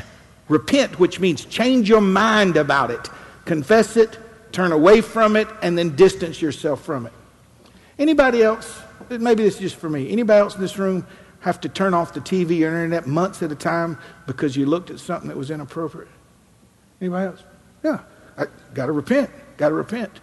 Repent, 0.49 0.99
which 0.99 1.19
means 1.19 1.45
change 1.45 1.87
your 1.87 2.01
mind 2.01 2.57
about 2.57 2.91
it. 2.91 3.09
Confess 3.45 3.95
it, 3.95 4.17
turn 4.51 4.71
away 4.71 5.01
from 5.01 5.35
it, 5.35 5.47
and 5.61 5.77
then 5.77 5.95
distance 5.95 6.41
yourself 6.41 6.83
from 6.83 7.05
it. 7.05 7.13
Anybody 7.97 8.43
else? 8.43 8.81
maybe 9.09 9.43
this 9.43 9.55
is 9.55 9.59
just 9.59 9.75
for 9.75 9.89
me. 9.89 10.09
Anybody 10.11 10.39
else 10.39 10.55
in 10.55 10.61
this 10.61 10.77
room 10.77 11.05
have 11.41 11.61
to 11.61 11.69
turn 11.69 11.93
off 11.93 12.13
the 12.13 12.19
TV 12.19 12.61
or 12.61 12.67
internet 12.67 13.07
months 13.07 13.41
at 13.43 13.51
a 13.51 13.55
time 13.55 13.97
because 14.25 14.55
you 14.55 14.65
looked 14.65 14.89
at 14.89 14.99
something 14.99 15.29
that 15.29 15.37
was 15.37 15.51
inappropriate? 15.51 16.09
Anybody 16.99 17.27
else? 17.27 17.43
Yeah. 17.83 17.99
I 18.37 18.45
got 18.73 18.87
to 18.87 18.91
repent. 18.91 19.29
Got 19.57 19.69
to 19.69 19.75
repent. 19.75 20.19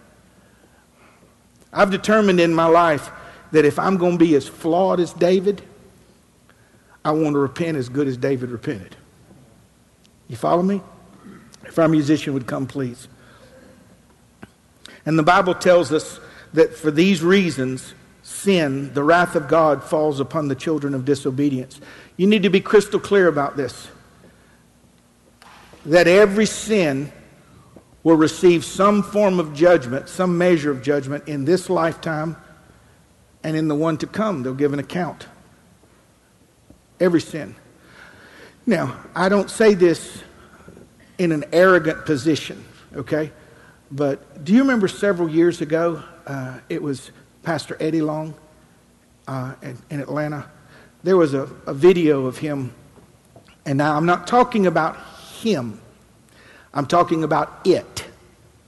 I've 1.73 1.91
determined 1.91 2.39
in 2.39 2.53
my 2.53 2.67
life 2.67 3.09
that 3.51 3.65
if 3.65 3.77
I'm 3.77 3.97
to 3.97 4.17
be 4.17 4.35
as 4.35 4.47
flawed 4.47 4.99
as 4.99 5.13
David, 5.13 5.61
I 7.03 7.11
want 7.11 7.33
to 7.33 7.39
repent 7.39 7.77
as 7.77 7.89
good 7.89 8.07
as 8.07 8.17
David 8.17 8.49
repented. 8.49 8.95
You 10.27 10.35
follow 10.35 10.63
me? 10.63 10.81
If 11.65 11.77
our 11.77 11.87
musician 11.87 12.33
would 12.33 12.47
come, 12.47 12.65
please. 12.65 13.07
And 15.05 15.19
the 15.19 15.23
Bible 15.23 15.53
tells 15.53 15.91
us 15.91 16.19
that 16.53 16.73
for 16.75 16.89
these 16.89 17.21
reasons, 17.21 17.93
sin, 18.25 18.91
the 18.95 19.03
wrath 19.03 19.35
of 19.35 19.47
God 19.47 19.83
falls 19.83 20.19
upon 20.19 20.47
the 20.47 20.55
children 20.55 20.95
of 20.95 21.05
disobedience. 21.05 21.79
You 22.17 22.25
need 22.25 22.41
to 22.41 22.49
be 22.49 22.59
crystal 22.59 22.99
clear 22.99 23.27
about 23.27 23.55
this. 23.55 23.87
That 25.85 26.07
every 26.07 26.47
sin 26.47 27.11
will 28.01 28.15
receive 28.15 28.65
some 28.65 29.03
form 29.03 29.39
of 29.39 29.53
judgment, 29.53 30.09
some 30.09 30.39
measure 30.39 30.71
of 30.71 30.81
judgment 30.81 31.27
in 31.27 31.45
this 31.45 31.69
lifetime, 31.69 32.35
and 33.43 33.55
in 33.55 33.67
the 33.67 33.75
one 33.75 33.95
to 33.97 34.07
come, 34.07 34.41
they'll 34.41 34.55
give 34.55 34.73
an 34.73 34.79
account. 34.79 35.27
Every 36.99 37.21
sin. 37.21 37.55
Now, 38.65 38.97
I 39.15 39.29
don't 39.29 39.51
say 39.51 39.75
this 39.75 40.23
in 41.19 41.31
an 41.31 41.45
arrogant 41.51 42.07
position, 42.07 42.65
okay? 42.95 43.31
But 43.91 44.43
do 44.43 44.51
you 44.51 44.61
remember 44.61 44.87
several 44.87 45.29
years 45.29 45.61
ago, 45.61 46.01
uh, 46.25 46.57
it 46.69 46.81
was 46.81 47.11
Pastor 47.45 47.77
Eddie 47.79 48.01
Long 48.01 48.33
uh, 49.27 49.53
in, 49.61 49.77
in, 49.91 49.99
Atlanta? 49.99 50.49
There 51.03 51.15
was 51.15 51.35
a, 51.35 51.43
a 51.67 51.73
video 51.73 52.25
of 52.25 52.39
him, 52.39 52.73
and 53.65 53.77
now 53.77 53.95
I'm 53.95 54.07
not 54.07 54.25
talking 54.25 54.65
about 54.65 54.97
him, 55.41 55.79
I'm 56.73 56.87
talking 56.87 57.23
about 57.23 57.61
it, 57.63 58.05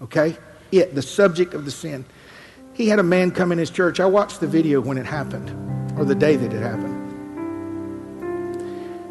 okay? 0.03 0.37
It, 0.71 0.93
the 0.93 1.01
subject 1.01 1.55
of 1.55 1.65
the 1.65 1.71
sin. 1.71 2.05
He 2.73 2.87
had 2.87 2.99
a 2.99 3.03
man 3.03 3.31
come 3.31 3.51
in 3.51 3.57
his 3.57 3.71
church. 3.71 3.99
I 3.99 4.05
watched 4.05 4.39
the 4.39 4.47
video 4.47 4.79
when 4.79 4.99
it 4.99 5.07
happened, 5.07 5.49
or 5.97 6.05
the 6.05 6.15
day 6.15 6.35
that 6.35 6.53
it 6.53 6.61
happened. 6.61 7.05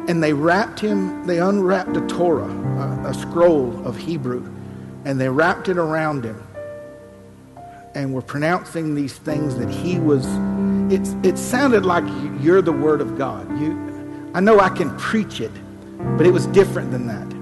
And 0.09 0.23
they 0.23 0.31
wrapped 0.31 0.79
him, 0.79 1.27
they 1.27 1.39
unwrapped 1.39 1.97
a 1.97 2.07
Torah, 2.07 2.47
a, 3.03 3.09
a 3.09 3.13
scroll 3.13 3.85
of 3.85 3.97
Hebrew, 3.97 4.49
and 5.03 5.19
they 5.19 5.27
wrapped 5.27 5.67
it 5.67 5.77
around 5.77 6.23
him 6.23 6.46
and 7.97 8.09
we 8.09 8.13
were 8.13 8.21
pronouncing 8.21 8.93
these 8.93 9.17
things 9.17 9.57
that 9.57 9.69
he 9.69 9.99
was 9.99 10.25
it, 10.93 11.25
it 11.25 11.37
sounded 11.37 11.83
like 11.83 12.03
you're 12.41 12.61
the 12.61 12.71
word 12.71 13.01
of 13.01 13.17
god. 13.17 13.49
You 13.59 14.31
i 14.35 14.39
know 14.39 14.59
i 14.59 14.69
can 14.69 14.95
preach 14.97 15.41
it 15.41 15.51
but 16.15 16.27
it 16.27 16.31
was 16.31 16.45
different 16.47 16.91
than 16.91 17.07
that. 17.07 17.33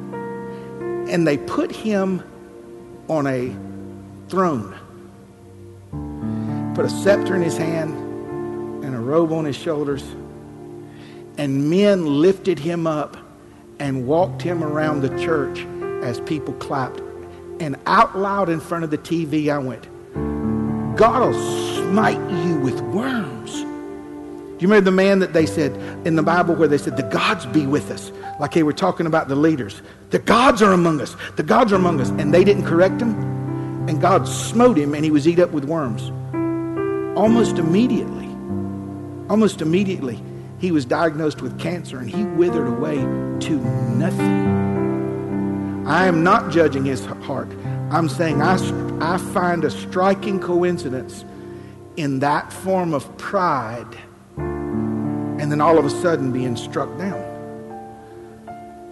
And 1.11 1.27
they 1.27 1.37
put 1.37 1.71
him 1.71 2.23
on 3.09 3.27
a 3.27 3.53
throne 4.29 4.73
put 6.73 6.85
a 6.85 6.89
scepter 6.89 7.35
in 7.35 7.41
his 7.41 7.57
hand 7.57 7.93
and 8.83 8.95
a 8.95 8.99
robe 8.99 9.31
on 9.33 9.43
his 9.45 9.57
shoulders 9.57 10.03
and 11.37 11.69
men 11.69 12.05
lifted 12.21 12.57
him 12.57 12.87
up 12.87 13.17
and 13.79 14.07
walked 14.07 14.41
him 14.41 14.63
around 14.63 15.01
the 15.01 15.09
church 15.21 15.65
as 16.01 16.21
people 16.21 16.53
clapped. 16.55 17.01
And 17.59 17.75
out 17.85 18.17
loud 18.17 18.47
in 18.47 18.61
front 18.61 18.85
of 18.85 18.89
the 18.89 18.97
TV, 18.97 19.49
I 19.49 19.57
went, 19.57 19.85
God 20.95 21.21
will 21.21 21.75
smite 21.75 22.19
you 22.45 22.55
with 22.57 22.79
worms. 22.81 23.53
Do 23.53 24.61
you 24.61 24.69
remember 24.69 24.85
the 24.85 24.95
man 24.95 25.19
that 25.19 25.33
they 25.33 25.45
said 25.45 25.73
in 26.07 26.15
the 26.15 26.23
Bible 26.23 26.55
where 26.55 26.69
they 26.69 26.77
said, 26.77 26.95
The 26.95 27.03
gods 27.03 27.45
be 27.45 27.67
with 27.67 27.91
us? 27.91 28.11
Like 28.39 28.53
they 28.53 28.63
were 28.63 28.73
talking 28.73 29.05
about 29.05 29.27
the 29.27 29.35
leaders. 29.35 29.81
The 30.11 30.19
gods 30.19 30.61
are 30.61 30.71
among 30.71 31.01
us. 31.01 31.17
The 31.35 31.43
gods 31.43 31.73
are 31.73 31.75
among 31.75 31.99
us. 31.99 32.09
And 32.11 32.33
they 32.33 32.45
didn't 32.45 32.65
correct 32.65 33.01
him. 33.01 33.13
And 33.89 33.99
God 33.99 34.27
smote 34.27 34.77
him 34.77 34.93
and 34.93 35.03
he 35.03 35.11
was 35.11 35.27
eat 35.27 35.39
up 35.39 35.51
with 35.51 35.65
worms. 35.65 36.09
Almost 37.17 37.59
immediately. 37.59 38.27
Almost 39.29 39.61
immediately, 39.61 40.21
he 40.59 40.71
was 40.71 40.85
diagnosed 40.85 41.41
with 41.41 41.59
cancer 41.59 41.97
and 41.97 42.09
he 42.09 42.23
withered 42.23 42.67
away 42.67 42.97
to 42.97 43.57
nothing. 43.97 44.45
I 45.85 46.05
am 46.05 46.23
not 46.23 46.51
judging 46.51 46.85
his 46.85 47.05
heart. 47.05 47.49
I'm 47.91 48.09
saying 48.09 48.41
I, 48.41 48.55
I 48.99 49.17
find 49.17 49.63
a 49.63 49.69
striking 49.69 50.39
coincidence 50.39 51.23
in 51.97 52.19
that 52.19 52.51
form 52.51 52.93
of 52.93 53.15
pride 53.17 53.97
and 54.37 55.51
then 55.51 55.61
all 55.61 55.77
of 55.77 55.85
a 55.85 55.89
sudden 55.89 56.31
being 56.31 56.55
struck 56.55 56.89
down. 56.97 57.33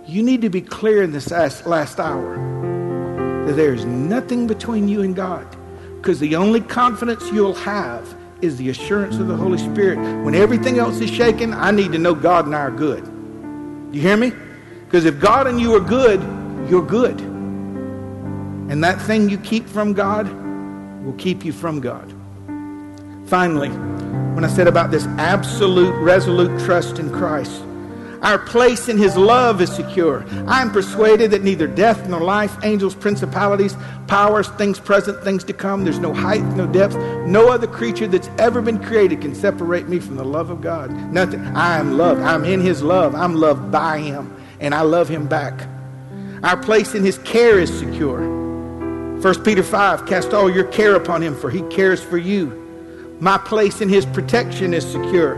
You 0.06 0.22
need 0.22 0.42
to 0.42 0.50
be 0.50 0.62
clear 0.62 1.02
in 1.02 1.12
this 1.12 1.32
last 1.32 2.00
hour 2.00 2.36
that 3.48 3.54
there's 3.54 3.86
nothing 3.86 4.46
between 4.46 4.88
you 4.88 5.02
and 5.02 5.16
God 5.16 5.48
because 5.96 6.20
the 6.20 6.36
only 6.36 6.62
confidence 6.62 7.32
you'll 7.32 7.56
have 7.56 8.16
is 8.42 8.58
the 8.58 8.70
assurance 8.70 9.18
of 9.18 9.28
the 9.28 9.36
Holy 9.36 9.58
Spirit. 9.58 9.98
When 10.24 10.36
everything 10.36 10.78
else 10.78 11.00
is 11.00 11.10
shaken, 11.10 11.54
I 11.54 11.72
need 11.72 11.94
to 11.94 11.98
know 11.98 12.14
God 12.14 12.46
and 12.46 12.56
I 12.56 12.60
are 12.60 12.72
good. 12.72 13.04
You 13.92 14.02
hear 14.02 14.18
me? 14.18 14.34
Because 14.86 15.06
if 15.06 15.20
God 15.20 15.48
and 15.48 15.60
you 15.60 15.74
are 15.76 15.80
good, 15.80 16.22
you're 16.70 16.86
good. 16.86 17.33
And 18.74 18.84
that 18.84 19.00
thing 19.00 19.30
you 19.30 19.38
keep 19.38 19.70
from 19.70 19.94
God 19.94 20.28
will 21.06 21.14
keep 21.14 21.46
you 21.46 21.54
from 21.54 21.80
God. 21.80 22.12
Finally, 23.30 23.70
when 23.70 24.44
I 24.44 24.48
said 24.48 24.68
about 24.68 24.90
this 24.90 25.06
absolute, 25.20 25.94
resolute 26.02 26.60
trust 26.62 26.98
in 26.98 27.12
Christ, 27.12 27.62
our 28.24 28.40
place 28.40 28.90
in 28.90 28.98
his 28.98 29.16
love 29.16 29.62
is 29.62 29.72
secure. 29.72 30.26
I 30.48 30.64
am 30.64 30.72
persuaded 30.72 31.30
that 31.30 31.44
neither 31.44 31.68
death 31.68 32.10
nor 32.10 32.22
life, 32.22 32.58
angels, 32.64 32.96
principalities, 32.96 33.76
powers, 34.08 34.48
things 34.48 34.80
present, 34.80 35.24
things 35.24 35.44
to 35.44 35.54
come, 35.54 35.84
there's 35.84 36.00
no 36.00 36.12
height, 36.12 36.42
no 36.42 36.66
depth, 36.66 36.96
no 37.28 37.52
other 37.52 37.68
creature 37.68 38.08
that's 38.08 38.32
ever 38.40 38.60
been 38.60 38.84
created 38.84 39.22
can 39.22 39.36
separate 39.36 39.88
me 39.88 40.00
from 40.00 40.16
the 40.16 40.26
love 40.26 40.50
of 40.50 40.62
God. 40.62 40.90
Nothing. 41.14 41.46
I 41.56 41.78
am 41.78 41.96
loved. 41.96 42.22
I'm 42.22 42.44
in 42.44 42.60
his 42.60 42.82
love. 42.82 43.14
I'm 43.14 43.36
loved 43.36 43.72
by 43.72 44.00
him, 44.00 44.36
and 44.60 44.74
I 44.74 44.82
love 44.82 45.10
him 45.10 45.28
back. 45.28 45.68
Our 46.42 46.58
place 46.58 46.96
in 46.96 47.04
his 47.06 47.20
care 47.20 47.60
is 47.60 47.72
secure. 47.78 48.33
1 49.24 49.42
Peter 49.46 49.64
5 49.64 50.06
Cast 50.06 50.34
all 50.34 50.50
your 50.50 50.66
care 50.66 50.96
upon 50.96 51.24
him, 51.24 51.34
for 51.34 51.50
he 51.50 51.62
cares 51.70 52.04
for 52.04 52.18
you. 52.18 53.18
My 53.22 53.38
place 53.38 53.80
in 53.80 53.88
his 53.88 54.06
protection 54.06 54.74
is 54.74 54.86
secure. 54.86 55.38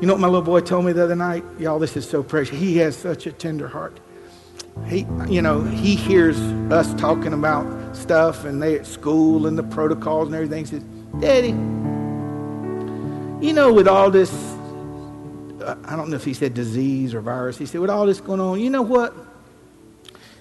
You 0.00 0.06
know 0.06 0.14
what 0.14 0.20
my 0.20 0.26
little 0.26 0.40
boy 0.40 0.60
told 0.60 0.86
me 0.86 0.92
the 0.92 1.04
other 1.04 1.16
night? 1.16 1.44
Y'all, 1.58 1.78
this 1.78 1.98
is 1.98 2.08
so 2.08 2.22
precious. 2.22 2.56
He 2.56 2.78
has 2.78 2.96
such 2.96 3.26
a 3.26 3.32
tender 3.32 3.68
heart. 3.68 4.00
He, 4.86 5.06
you 5.28 5.42
know, 5.42 5.64
he 5.64 5.96
hears 5.96 6.38
us 6.72 6.94
talking 6.94 7.34
about 7.34 7.94
stuff 7.94 8.46
and 8.46 8.62
they 8.62 8.78
at 8.78 8.86
school 8.86 9.46
and 9.46 9.58
the 9.58 9.62
protocols 9.62 10.28
and 10.28 10.34
everything. 10.34 10.64
He 10.64 10.70
says, 10.70 10.82
Daddy, 11.20 11.48
you 13.46 13.52
know, 13.52 13.70
with 13.70 13.86
all 13.86 14.10
this, 14.10 14.32
uh, 15.60 15.76
I 15.84 15.94
don't 15.94 16.08
know 16.08 16.16
if 16.16 16.24
he 16.24 16.32
said 16.32 16.54
disease 16.54 17.12
or 17.12 17.20
virus, 17.20 17.58
he 17.58 17.66
said, 17.66 17.82
with 17.82 17.90
all 17.90 18.06
this 18.06 18.22
going 18.22 18.40
on, 18.40 18.60
you 18.60 18.70
know 18.70 18.80
what? 18.80 19.14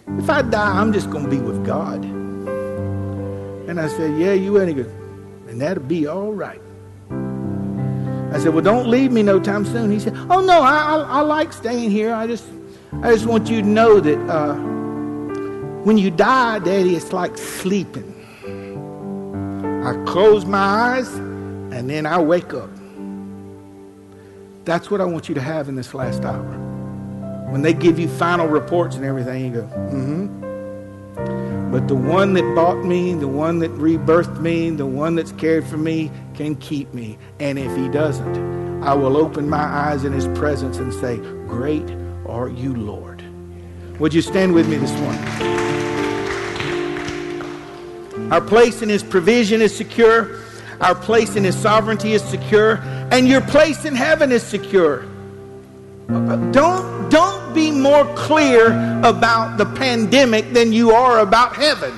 If 0.08 0.30
I 0.30 0.42
die, 0.42 0.80
I'm 0.80 0.94
just 0.94 1.10
going 1.10 1.26
to 1.26 1.30
be 1.30 1.40
with 1.40 1.66
God. 1.66 2.04
And 3.68 3.80
I 3.80 3.88
said, 3.88 4.20
Yeah, 4.20 4.34
you 4.34 4.62
ain't 4.62 4.76
good. 4.76 4.94
And 5.48 5.60
that'll 5.60 5.84
be 5.84 6.08
all 6.08 6.32
right. 6.34 6.62
I 8.32 8.40
said, 8.40 8.54
Well, 8.54 8.64
don't 8.64 8.88
leave 8.88 9.12
me 9.12 9.24
no 9.24 9.40
time 9.40 9.66
soon. 9.66 9.92
He 9.92 10.00
said, 10.00 10.16
Oh, 10.30 10.42
no, 10.42 10.62
I, 10.62 10.78
I, 10.78 10.98
I 11.00 11.22
like 11.22 11.52
staying 11.54 11.92
here. 11.92 12.14
I 12.14 12.28
just, 12.28 12.46
I 13.02 13.12
just 13.12 13.26
want 13.26 13.50
you 13.50 13.62
to 13.62 13.68
know 13.68 14.00
that 14.00 14.20
uh, 14.30 14.56
when 15.84 15.98
you 15.98 16.12
die, 16.12 16.60
Daddy, 16.60 16.96
it's 16.96 17.12
like 17.12 17.38
sleeping. 17.38 18.12
I 19.86 19.94
close 20.06 20.46
my 20.46 20.58
eyes 20.58 21.14
and 21.16 21.90
then 21.90 22.06
I 22.06 22.20
wake 22.20 22.54
up. 22.54 22.70
That's 24.66 24.90
what 24.90 25.02
I 25.02 25.06
want 25.06 25.30
you 25.30 25.36
to 25.36 25.42
have 25.42 25.70
in 25.70 25.76
this 25.76 25.94
last 25.94 26.24
hour. 26.24 26.65
When 27.52 27.62
they 27.62 27.74
give 27.74 28.00
you 28.00 28.08
final 28.08 28.48
reports 28.48 28.96
and 28.96 29.06
everything, 29.06 29.46
you 29.46 29.62
go, 29.62 29.62
mm-hmm. 29.64 30.46
But 31.72 31.88
the 31.88 31.96
one 31.96 32.34
that 32.36 32.56
bought 32.56 32.86
me, 32.86 33.14
the 33.16 33.28
one 33.28 33.60
that 33.60 33.72
rebirthed 33.72 34.40
me, 34.40 34.70
the 34.70 34.86
one 34.86 35.16
that's 35.16 35.34
cared 35.34 35.66
for 35.66 35.78
me 35.78 36.10
can 36.34 36.56
keep 36.56 36.94
me. 36.94 37.18
And 37.40 37.60
if 37.60 37.76
he 37.76 37.90
doesn't, 37.90 38.84
I 38.84 38.94
will 38.94 39.18
open 39.18 39.50
my 39.50 39.64
eyes 39.64 40.06
in 40.06 40.14
his 40.14 40.28
presence 40.38 40.78
and 40.78 40.94
say, 40.94 41.18
Great 41.48 41.90
are 42.28 42.48
you, 42.48 42.74
Lord. 42.76 43.24
Would 44.00 44.14
you 44.14 44.22
stand 44.22 44.54
with 44.54 44.70
me 44.70 44.78
this 44.78 44.92
morning? 45.02 45.22
Our 48.32 48.42
place 48.42 48.82
in 48.82 48.90
his 48.90 49.04
provision 49.04 49.62
is 49.62 49.76
secure. 49.76 50.42
Our 50.82 50.96
place 50.96 51.36
in 51.36 51.44
his 51.44 51.58
sovereignty 51.58 52.14
is 52.14 52.24
secure. 52.24 52.78
And 53.12 53.28
your 53.28 53.42
place 53.42 53.86
in 53.86 53.96
heaven 53.96 54.32
is 54.32 54.44
secure. 54.44 55.06
Don't, 56.08 57.10
don't 57.10 57.35
be 57.56 57.72
more 57.72 58.06
clear 58.16 58.68
about 59.00 59.58
the 59.58 59.66
pandemic 59.66 60.54
than 60.54 60.74
you 60.74 60.92
are 60.92 61.20
about 61.20 61.56
heaven. 61.56 61.94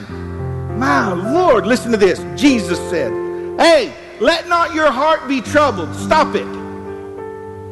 My 0.80 1.12
Lord, 1.12 1.66
listen 1.66 1.92
to 1.92 1.98
this. 1.98 2.20
Jesus 2.40 2.78
said, 2.90 3.12
Hey, 3.60 3.94
let 4.20 4.48
not 4.48 4.74
your 4.74 4.92
heart 4.92 5.28
be 5.28 5.42
troubled. 5.42 5.94
Stop 5.96 6.36
it. 6.36 6.48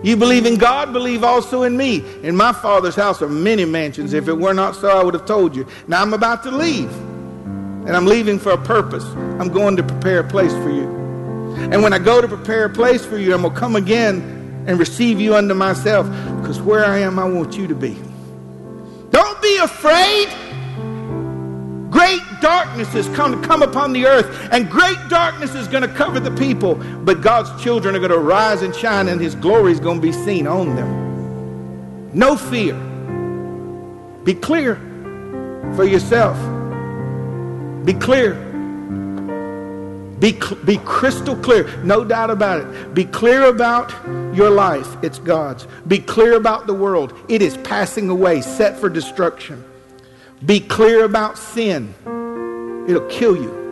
You 0.05 0.17
believe 0.17 0.45
in 0.45 0.57
God, 0.57 0.93
believe 0.93 1.23
also 1.23 1.63
in 1.63 1.77
me. 1.77 2.03
In 2.21 2.35
my 2.35 2.53
Father's 2.53 2.95
house 2.95 3.21
are 3.21 3.29
many 3.29 3.65
mansions. 3.65 4.13
If 4.13 4.27
it 4.27 4.37
were 4.37 4.53
not 4.53 4.75
so, 4.75 4.89
I 4.89 5.03
would 5.03 5.13
have 5.13 5.25
told 5.25 5.55
you. 5.55 5.65
Now 5.87 6.01
I'm 6.01 6.13
about 6.13 6.43
to 6.43 6.51
leave. 6.51 6.91
And 7.87 7.95
I'm 7.95 8.05
leaving 8.05 8.39
for 8.39 8.51
a 8.51 8.57
purpose. 8.57 9.03
I'm 9.39 9.49
going 9.49 9.75
to 9.77 9.83
prepare 9.83 10.19
a 10.19 10.23
place 10.27 10.51
for 10.53 10.69
you. 10.69 10.87
And 11.71 11.81
when 11.81 11.93
I 11.93 11.99
go 11.99 12.21
to 12.21 12.27
prepare 12.27 12.65
a 12.65 12.69
place 12.69 13.05
for 13.05 13.17
you, 13.17 13.33
I'm 13.33 13.41
going 13.41 13.53
to 13.53 13.59
come 13.59 13.75
again 13.75 14.44
and 14.67 14.79
receive 14.79 15.19
you 15.19 15.35
unto 15.35 15.53
myself 15.53 16.07
because 16.39 16.61
where 16.61 16.85
I 16.85 16.99
am, 16.99 17.19
I 17.19 17.25
want 17.25 17.57
you 17.57 17.67
to 17.67 17.75
be. 17.75 17.97
Don't 19.11 19.41
be 19.41 19.57
afraid. 19.57 20.27
Great 21.91 22.21
darkness 22.41 22.93
is 22.93 23.07
going 23.09 23.39
to 23.39 23.47
come 23.47 23.61
upon 23.61 23.93
the 23.93 24.05
earth, 24.05 24.49
and 24.51 24.69
great 24.69 24.97
darkness 25.09 25.55
is 25.55 25.67
going 25.67 25.81
to 25.81 25.93
cover 25.95 26.19
the 26.19 26.31
people. 26.31 26.75
But 26.75 27.21
God's 27.21 27.63
children 27.63 27.95
are 27.95 27.99
going 27.99 28.11
to 28.11 28.19
rise 28.19 28.61
and 28.61 28.75
shine, 28.75 29.07
and 29.07 29.21
His 29.21 29.35
glory 29.35 29.71
is 29.71 29.79
going 29.79 30.01
to 30.01 30.01
be 30.01 30.11
seen 30.11 30.45
on 30.45 30.75
them. 30.75 32.11
No 32.13 32.35
fear. 32.35 32.75
Be 34.23 34.33
clear 34.33 34.75
for 35.75 35.85
yourself. 35.85 36.37
Be 37.85 37.93
clear. 37.93 38.54
Be, 40.19 40.39
be 40.63 40.77
crystal 40.77 41.35
clear, 41.35 41.67
no 41.83 42.05
doubt 42.05 42.29
about 42.29 42.61
it. 42.61 42.93
Be 42.93 43.03
clear 43.03 43.45
about 43.45 43.91
your 44.33 44.49
life, 44.49 44.95
it's 45.03 45.19
God's. 45.19 45.67
Be 45.87 45.99
clear 45.99 46.35
about 46.35 46.67
the 46.67 46.73
world, 46.73 47.13
it 47.27 47.41
is 47.41 47.57
passing 47.57 48.09
away, 48.09 48.41
set 48.41 48.79
for 48.79 48.89
destruction. 48.89 49.63
Be 50.45 50.59
clear 50.59 51.03
about 51.03 51.37
sin, 51.37 51.93
it'll 52.87 53.07
kill 53.09 53.35
you. 53.35 53.63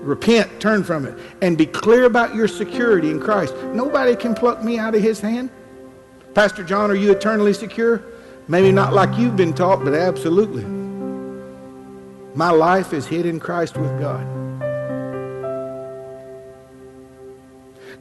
Repent, 0.00 0.60
turn 0.60 0.82
from 0.82 1.06
it, 1.06 1.16
and 1.42 1.56
be 1.56 1.66
clear 1.66 2.04
about 2.06 2.34
your 2.34 2.48
security 2.48 3.10
in 3.10 3.20
Christ. 3.20 3.54
Nobody 3.72 4.16
can 4.16 4.34
pluck 4.34 4.64
me 4.64 4.78
out 4.78 4.96
of 4.96 5.02
his 5.02 5.20
hand. 5.20 5.48
Pastor 6.34 6.64
John, 6.64 6.90
are 6.90 6.96
you 6.96 7.12
eternally 7.12 7.52
secure? 7.52 8.02
Maybe 8.48 8.72
not 8.72 8.94
like 8.94 9.16
you've 9.16 9.36
been 9.36 9.52
taught, 9.52 9.84
but 9.84 9.94
absolutely. 9.94 10.64
My 12.34 12.50
life 12.50 12.92
is 12.92 13.06
hid 13.06 13.26
in 13.26 13.38
Christ 13.38 13.76
with 13.76 14.00
God. 14.00 14.41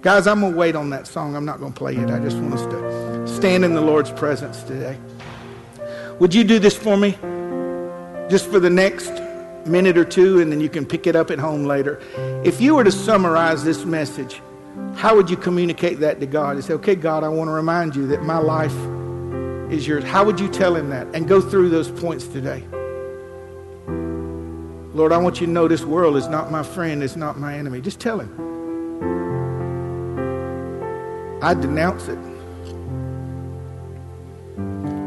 Guys, 0.02 0.26
I'm 0.26 0.40
going 0.40 0.54
to 0.54 0.58
wait 0.58 0.76
on 0.76 0.90
that 0.90 1.06
song. 1.06 1.36
I'm 1.36 1.46
not 1.46 1.60
going 1.60 1.74
to 1.74 1.78
play 1.78 1.96
it. 1.96 2.10
I 2.10 2.18
just 2.18 2.36
want 2.38 2.56
us 2.56 2.66
to 2.66 3.28
stand 3.28 3.64
in 3.64 3.76
the 3.76 3.82
Lord's 3.82 4.10
presence 4.12 4.64
today. 4.64 4.98
Would 6.18 6.34
you 6.34 6.44
do 6.44 6.58
this 6.58 6.76
for 6.76 6.98
me? 6.98 7.12
Just 8.28 8.50
for 8.50 8.60
the 8.60 8.70
next 8.70 9.12
minute 9.68 10.00
or 10.00 10.06
two, 10.06 10.42
and 10.42 10.52
then 10.52 10.60
you 10.60 10.70
can 10.70 10.88
pick 10.88 11.06
it 11.06 11.16
up 11.16 11.30
at 11.30 11.38
home 11.38 11.66
later. 11.66 12.02
If 12.44 12.60
you 12.60 12.74
were 12.74 12.84
to 12.84 12.92
summarize 12.92 13.64
this 13.64 13.86
message, 13.86 14.42
how 14.96 15.16
would 15.16 15.30
you 15.30 15.38
communicate 15.38 16.00
that 16.00 16.20
to 16.20 16.26
God? 16.26 16.56
You 16.56 16.64
say, 16.64 16.74
okay, 16.74 16.96
God, 16.96 17.24
I 17.24 17.28
want 17.28 17.50
to 17.50 17.54
remind 17.54 17.96
you 17.96 18.08
that 18.08 18.24
my 18.24 18.40
life 18.40 18.76
is 19.72 19.88
yours. 19.88 20.04
How 20.04 20.26
would 20.26 20.40
you 20.40 20.48
tell 20.48 20.76
him 20.76 20.90
that? 20.90 21.06
And 21.14 21.28
go 21.28 21.40
through 21.40 21.70
those 21.70 21.92
points 21.92 22.26
today. 22.26 22.64
Lord, 24.96 25.12
I 25.12 25.18
want 25.18 25.40
you 25.40 25.46
to 25.46 25.54
know 25.54 25.68
this 25.68 25.84
world 25.86 26.18
is 26.18 26.28
not 26.28 26.50
my 26.50 26.64
friend, 26.64 27.04
it's 27.04 27.16
not 27.16 27.38
my 27.38 27.56
enemy. 27.56 27.82
Just 27.82 28.00
tell 28.00 28.20
him. 28.20 28.51
I 31.42 31.56
denounce 31.56 32.08
it. 32.08 32.20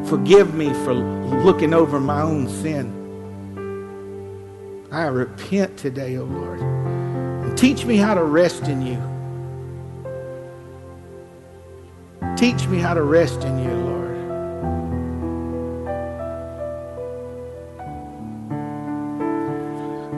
Forgive 0.09 0.53
me 0.53 0.72
for 0.85 0.93
looking 0.93 1.72
over 1.72 2.01
my 2.01 2.22
own 2.22 2.49
sin. 2.49 3.03
I 4.91 5.05
repent 5.05 5.76
today, 5.76 6.16
O 6.16 6.22
oh 6.22 6.24
Lord. 6.24 6.61
And 6.61 7.57
teach 7.57 7.85
me 7.85 7.97
how 7.97 8.14
to 8.14 8.24
rest 8.24 8.64
in 8.64 8.82
you. 8.82 9.01
Teach 12.37 12.66
me 12.66 12.78
how 12.78 12.95
to 12.95 13.03
rest 13.03 13.45
in 13.45 13.59
you, 13.62 13.70
Lord. 13.70 14.16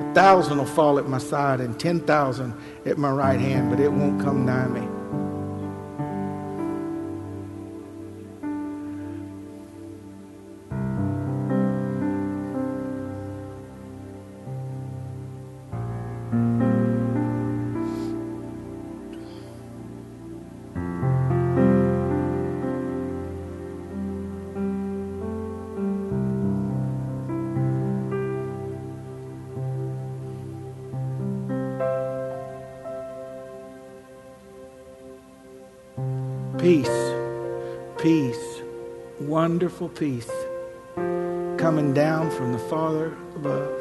A 0.03 0.15
thousand 0.15 0.57
will 0.57 0.65
fall 0.65 0.99
at 0.99 1.07
my 1.07 1.19
side 1.19 1.61
and 1.61 1.79
ten 1.79 2.01
thousand 2.01 2.55
at 2.87 2.97
my 2.97 3.11
right 3.11 3.39
hand, 3.39 3.69
but 3.69 3.81
it 3.81 3.93
won't 3.93 4.19
come 4.23 4.47
nigh 4.47 4.67
me. 4.69 4.96
Wonderful 39.47 39.89
peace 39.89 40.29
coming 41.57 41.95
down 41.95 42.29
from 42.33 42.53
the 42.53 42.59
Father 42.59 43.17
above. 43.37 43.73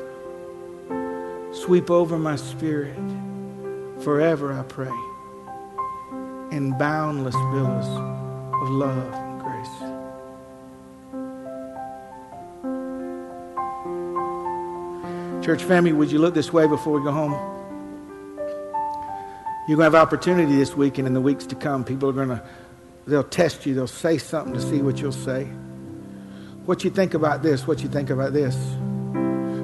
Sweep 1.55 1.89
over 1.89 2.19
my 2.19 2.35
spirit 2.35 2.95
forever, 4.03 4.53
I 4.53 4.61
pray, 4.61 4.93
in 6.55 6.77
boundless 6.77 7.33
billows 7.33 7.87
of 8.61 8.69
love 8.69 9.11
and 9.11 9.41
grace. 9.41 9.75
Church 15.43 15.63
family, 15.63 15.93
would 15.93 16.11
you 16.11 16.19
look 16.19 16.35
this 16.35 16.53
way 16.53 16.67
before 16.67 16.93
we 16.93 17.03
go 17.03 17.11
home? 17.11 17.33
You're 19.67 19.77
going 19.77 19.91
to 19.91 19.97
have 19.97 20.07
opportunity 20.07 20.57
this 20.57 20.75
week 20.75 20.99
and 20.99 21.07
in 21.07 21.15
the 21.15 21.21
weeks 21.21 21.47
to 21.47 21.55
come. 21.55 21.83
People 21.83 22.07
are 22.11 22.13
going 22.13 22.29
to 22.29 22.43
They'll 23.07 23.23
test 23.23 23.65
you. 23.65 23.75
They'll 23.75 23.87
say 23.87 24.17
something 24.17 24.53
to 24.53 24.61
see 24.61 24.81
what 24.81 24.99
you'll 24.99 25.11
say. 25.11 25.45
What 26.65 26.83
you 26.83 26.89
think 26.89 27.13
about 27.13 27.43
this, 27.43 27.67
what 27.67 27.83
you 27.83 27.89
think 27.89 28.09
about 28.09 28.33
this. 28.33 28.55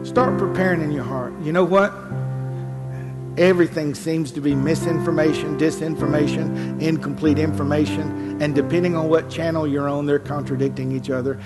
Start 0.07 0.37
preparing 0.37 0.81
in 0.81 0.91
your 0.91 1.03
heart. 1.03 1.33
You 1.41 1.51
know 1.51 1.63
what? 1.63 1.93
Everything 3.37 3.95
seems 3.95 4.31
to 4.33 4.41
be 4.41 4.53
misinformation, 4.53 5.57
disinformation, 5.57 6.81
incomplete 6.81 7.39
information, 7.39 8.41
and 8.41 8.53
depending 8.53 8.95
on 8.95 9.07
what 9.07 9.29
channel 9.29 9.65
you're 9.65 9.87
on, 9.87 10.05
they're 10.05 10.19
contradicting 10.19 10.91
each 10.91 11.09
other. 11.09 11.39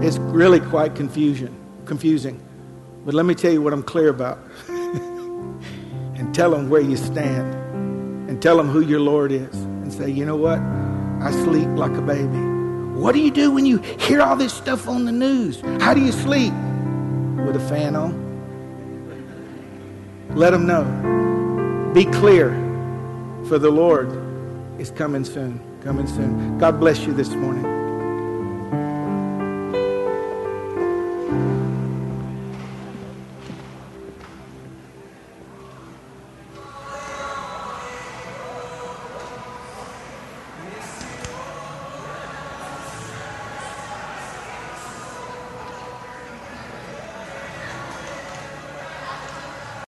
It's 0.00 0.18
really 0.18 0.60
quite 0.60 0.94
confusion, 0.94 1.54
confusing. 1.84 2.40
But 3.04 3.14
let 3.14 3.26
me 3.26 3.34
tell 3.34 3.52
you 3.52 3.60
what 3.60 3.72
I'm 3.72 3.82
clear 3.82 4.08
about. 4.08 4.38
and 4.68 6.32
tell 6.32 6.52
them 6.52 6.70
where 6.70 6.80
you 6.80 6.96
stand. 6.96 7.54
And 8.30 8.40
tell 8.40 8.56
them 8.56 8.68
who 8.68 8.80
your 8.80 9.00
Lord 9.00 9.32
is. 9.32 9.54
And 9.54 9.92
say, 9.92 10.08
you 10.10 10.24
know 10.24 10.36
what? 10.36 10.60
I 11.22 11.30
sleep 11.30 11.68
like 11.68 11.92
a 11.92 12.02
baby. 12.02 12.36
What 12.98 13.12
do 13.12 13.20
you 13.20 13.30
do 13.30 13.52
when 13.52 13.64
you 13.64 13.78
hear 13.78 14.20
all 14.20 14.34
this 14.34 14.52
stuff 14.52 14.88
on 14.88 15.04
the 15.04 15.12
news? 15.12 15.60
How 15.80 15.94
do 15.94 16.00
you 16.00 16.10
sleep? 16.10 16.52
With 17.46 17.54
a 17.54 17.66
fan 17.68 17.94
on? 17.94 18.12
Let 20.34 20.50
them 20.50 20.66
know. 20.66 20.82
Be 21.94 22.06
clear, 22.06 22.50
for 23.46 23.58
the 23.58 23.70
Lord 23.70 24.10
is 24.80 24.90
coming 24.90 25.24
soon. 25.24 25.60
Coming 25.82 26.08
soon. 26.08 26.58
God 26.58 26.80
bless 26.80 27.06
you 27.06 27.12
this 27.12 27.30
morning. 27.30 27.71